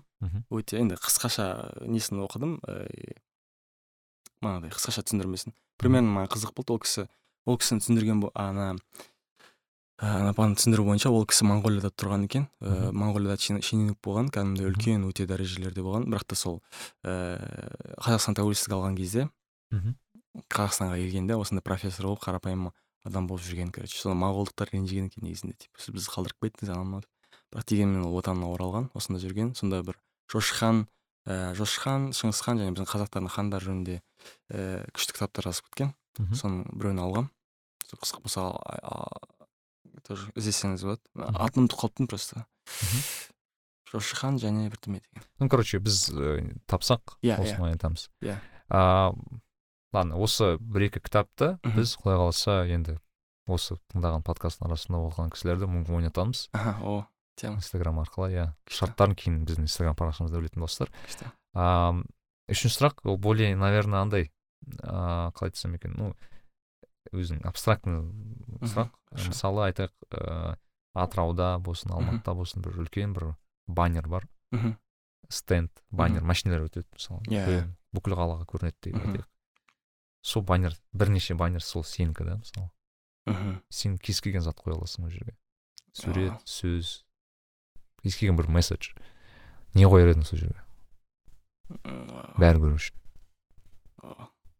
[0.49, 2.55] Өте енді қысқаша несін оқыдым?
[2.63, 3.17] Ыыы
[4.41, 5.53] манағыдай қысқаша түсіндірмесін.
[5.77, 6.73] Примерно маған қызық болды.
[6.73, 7.05] Ол кісі
[7.47, 8.73] ол кісіні түсіндірген ана
[9.97, 12.43] апаның түсіндіру бойынша ол кісі моңғолияда тұрған екен.
[12.61, 16.05] Ыыы моңғолияда чин- шенеунік болған кәдімгідей үлкен өте дәрежелерде болған.
[16.11, 16.59] Бірақ та сол
[17.01, 17.39] ыыы
[17.97, 19.29] қазақстан тәуелсіздік алған кезде
[19.73, 19.95] Мгм.
[20.53, 22.69] қазақстанға келгенде осындай профессор болып қарапайым
[23.05, 25.57] адам болып жүрген короче соны моңғолдықтар ренжіген екен негізінде.
[25.57, 27.01] Типа сіз бізді қалдырып кеттіңіз анау мынау.
[27.01, 29.55] Деп бірақ дегенмен ол отанына оралған осында жүрген.
[29.57, 29.97] Сонда бір
[30.31, 30.85] жошыхан
[31.27, 33.97] ііі жошыхан шыңғысхан және біздің қазақтардың хандары жөнінде
[34.53, 35.91] ііі күшті кітаптар жазып кеткен
[36.37, 37.27] соның біреуін алғам
[37.95, 38.19] қызық
[38.83, 39.07] а-
[40.03, 42.45] тоже іздесеңіз болады атын ұмытып қалыппын просто.
[43.87, 48.35] Жошыхан және бірдеме деген ну короче біз э, тапсақ Иә, осыны айтамыз Иә.
[49.93, 52.97] ладно осы бір екі кітапты біз құдай қаласа енді
[53.47, 56.49] осы тыңдаған подкасттың арасында оқыған кісілерді мүмкін ойнатамыз.
[56.83, 57.07] О
[57.39, 57.61] тема.
[57.61, 58.45] Инстаграм арқылы иә.
[58.67, 61.31] Шарттарын кейін біздің инстаграм парақшамызда білетін болсыздар күшті
[62.47, 64.31] үшінші сұрақ ол более наверное андай
[64.83, 66.13] а, қалай айтсам екен ну
[67.13, 68.01] өзің абстрактный
[68.61, 68.91] сұрақ.
[69.11, 69.29] Хорошо.
[69.31, 70.55] мысалы айтайық ыыы
[70.97, 73.35] атырауда болсын алматыда болсын бір үлкен бір
[73.67, 74.27] баннер бар.
[74.51, 74.75] Мхм
[75.29, 79.27] стенд баннер машиналар өтеді мысалы Иә, үлкен, бүкіл қалаға көрінеді деп айтайық.
[80.23, 82.71] Сол баннер бірнеше баннер сол сенікі да мысалы.
[83.27, 85.35] Мхм сен кез келген зат қоя аласың ол жерге.
[85.93, 87.03] Сурет сөз
[88.03, 88.93] кез келген бір месседж.
[89.75, 90.63] Не қояр едің сол жерге?
[92.39, 92.95] Бәрі көру үшін.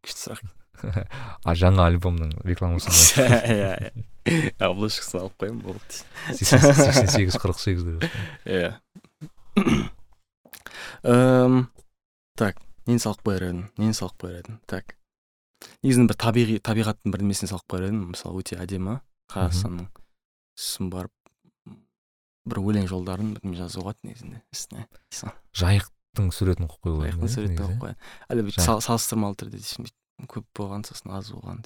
[0.03, 0.43] Күшті сұрақ.
[1.47, 2.93] А жаңа альбомның рекламасын
[3.55, 3.91] иә иә
[4.67, 6.01] обложкасын алып қоямын болды.
[6.35, 8.01] Сексен сегіз қырық сегіз деп
[8.45, 8.75] иә.
[12.37, 13.65] Так нені салып қояр едім?
[13.77, 14.59] Нені салып қояр едім?
[14.67, 14.97] Так.
[15.83, 18.99] Негізінен бір табиғи табиғаттың бір немесіне салып қояр едім мысалы өте әдемі
[19.33, 19.87] қазақстанның
[20.57, 21.13] сосын барып
[22.47, 24.85] бір өлең жолдарын бірдеме жазуға болады негізінде үстіне
[25.57, 27.97] жайықтың суретін қойып қоюға аяқтың суретін қойып қояды
[28.33, 28.55] әлі
[28.87, 29.61] салыстырмалы түрде
[30.25, 31.61] көп болған сосын аз болған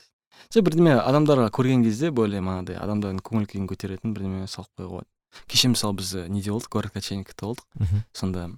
[0.51, 5.09] жоқ бірдеме адамдарға көрген кезде более манағыдай адамдардың көңіл күйін көтеретін бірдеме салып қоюға болады
[5.47, 6.69] кеше мысалы біз і неде болдық?
[6.71, 7.65] Город качельникта болдық
[8.13, 8.49] сонда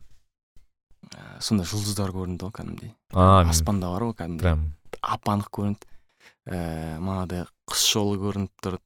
[1.11, 2.93] ә, сонда жұлдыздар көрінді ғой кәдімгідей.
[3.13, 4.41] Аспанда бар ғой кәдімгідей.
[4.41, 4.63] Прям.
[5.01, 5.89] Ап анық көрінді.
[6.49, 8.79] Ііі манағыдай құс жолы көрініп тұр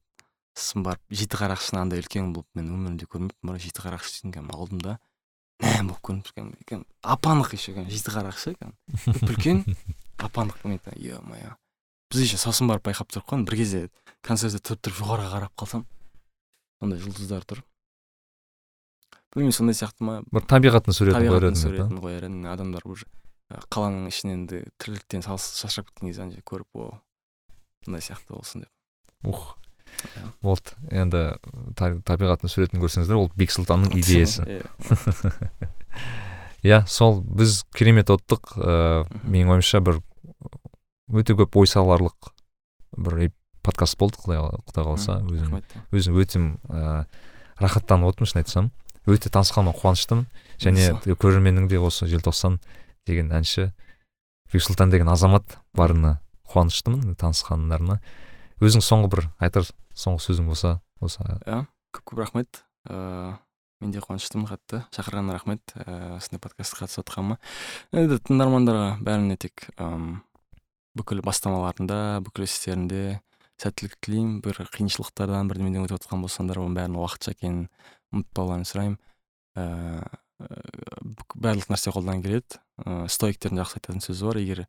[0.58, 4.82] сосын барып жеті қарақшыны андай үлкен болып мен өмірімде көрмеппін бар жеті қарақшы кәдімгі алдым
[4.82, 4.98] да
[5.62, 6.82] мәм болып көрініп тұр кәдімгі
[7.14, 9.14] ап анық еще жеті қарақшы кәдімгі.
[9.14, 9.64] Үп үлкен
[10.18, 11.54] ап анық мен айтамын е мое
[12.10, 13.80] біз еще сосын барып байқап тұрып қалдым бір кезде
[14.24, 15.84] концертте тұрып тұрып жоғарыға қарап қалсам
[16.80, 17.60] сондай жұлдыздар тұр.
[19.34, 20.14] Білмеймін сондай сияқты ма?
[20.32, 22.46] Бір табиғаттың суретін қояр едің суретін қояр едім.
[22.48, 23.04] Адамдар уже
[23.72, 26.88] қаланың ішінен де тірліктен шаршап кеткен кезде ана көріп о
[27.84, 28.72] сондай сияқты болсын деп.
[29.28, 29.54] Ух.
[29.98, 30.24] Иә.
[30.44, 31.22] болды енді
[31.76, 34.44] та- табиғаттың суретін көрсеңіздер ол бексұлтанның идеясы.
[34.44, 34.62] Иә.
[36.68, 39.32] иә сол біз керемет оттық ыыы Мгм.
[39.32, 40.00] менің ойымша бір
[41.12, 42.32] өте көп ой саларлық
[42.96, 43.30] бір
[43.62, 45.18] подкаст болды құдай қала- құдай қаласа.
[45.28, 45.62] Өзім
[45.92, 47.06] өзім өте ыыы
[47.60, 48.70] рахаттанып отырмын шын айтсам.
[49.06, 50.26] Өте танысқаныма қуаныштымын.
[50.60, 52.58] Және көрерменнің де осы желтоқсан
[53.06, 53.72] деген әнші
[54.52, 56.20] бексұлтан деген азамат барына
[56.52, 58.00] қуаныштымын танысқандарына.
[58.60, 62.64] Өзің соңғы бір айтар соңғы сөзің болса осы иә көп көп рахмет.
[62.88, 63.36] Ыыы
[63.80, 64.82] мен де қуаныштымын қатты.
[64.94, 65.74] Шақырғаныңа рахмет.
[65.74, 67.38] Ііі осындай подкастқа қатысып жатқаныма
[67.94, 70.22] енді тыңдармандарға бәріне тек ым,
[70.98, 73.20] бүкіл бастамаларында бүкіл істерінде
[73.58, 74.38] сәттілік тілеймін.
[74.42, 77.68] Бір қиыншылықтардан бірдемеден өтіп жатқан болсаңдар оның бәрінің уақытша екенін
[78.14, 78.98] ұмытпауларыңды сұраймын.
[79.58, 80.24] Ііі
[81.34, 82.60] барлық нәрсе қолдан келеді.
[82.84, 84.38] Ыыы стоиктердің жақсы айтатын сөзі бар.
[84.38, 84.66] Егер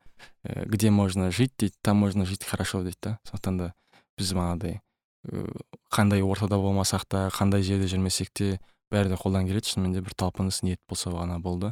[0.66, 3.20] где можно жить дейді там можно жить хорошо дейді да.
[3.30, 3.68] Сондықтан да
[4.18, 4.80] біз манағыдай
[5.30, 5.54] ыыы
[5.94, 8.60] қандай ортада болмасақ та қандай жерде жүрмесек те
[8.92, 9.70] бәрі де қолдан келеді.
[9.74, 11.72] Шынымен де бір талпыныс ниет болса ғана болды.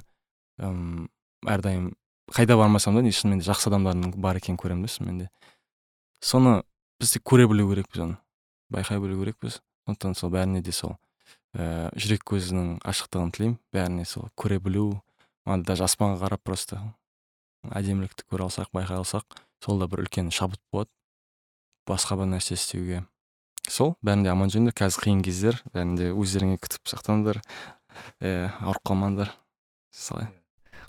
[0.57, 1.09] Ым
[1.45, 1.91] әрдайым
[2.33, 5.29] қайда бармасам да шынымен де жақсы адамдардың бар екенін көремін да шынымен де.
[6.21, 6.61] Соны
[6.99, 8.17] біз тек көре білу керекпіз оны.
[8.69, 9.61] Байқай білу керекпіз.
[9.87, 10.97] Сондықтан сол бәріне де сол
[11.55, 13.59] ііі жүрек көзінің ашықтығын тілеймін.
[13.73, 15.01] Бәріне сол көре білу
[15.45, 16.81] ана даже аспанға қарап просто
[17.63, 20.91] әдемілікті көре алсақ байқай алсақ сол да бір үлкен шабыт болады.
[21.87, 23.05] Басқа бір нәрсе істеуге.
[23.69, 27.41] Сол бәрінде аман жүріңдер қазір қиын кездер бәрінде өздеріңе күтіп сақтаңдар
[28.21, 29.31] иә ауырып қалмаңдар.
[29.91, 30.27] Солай.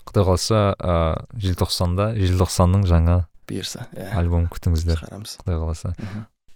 [0.05, 3.15] Құдай қаласа ыыы желтоқсанда желтоқсанның жаңа
[3.49, 4.11] бұйырса иә.
[4.17, 5.01] альбом күтіңіздер.
[5.01, 5.37] Шығарамыз.
[5.43, 5.93] Құдай қаласа.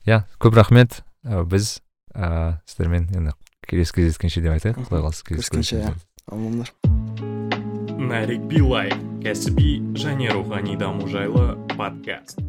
[0.06, 1.02] Иә көп рахмет.
[1.24, 1.80] Біз
[2.14, 3.34] ыыы сіздермен енді
[3.68, 4.84] келесі кездескенше деп айтайық.
[4.86, 6.06] Құдай қаласа келесі Көріскенше, кездескенше.
[6.32, 6.74] амандар.
[8.04, 8.91] Нарик Билай.
[9.24, 12.40] кәсіби және рухани даму жайлы подкаст.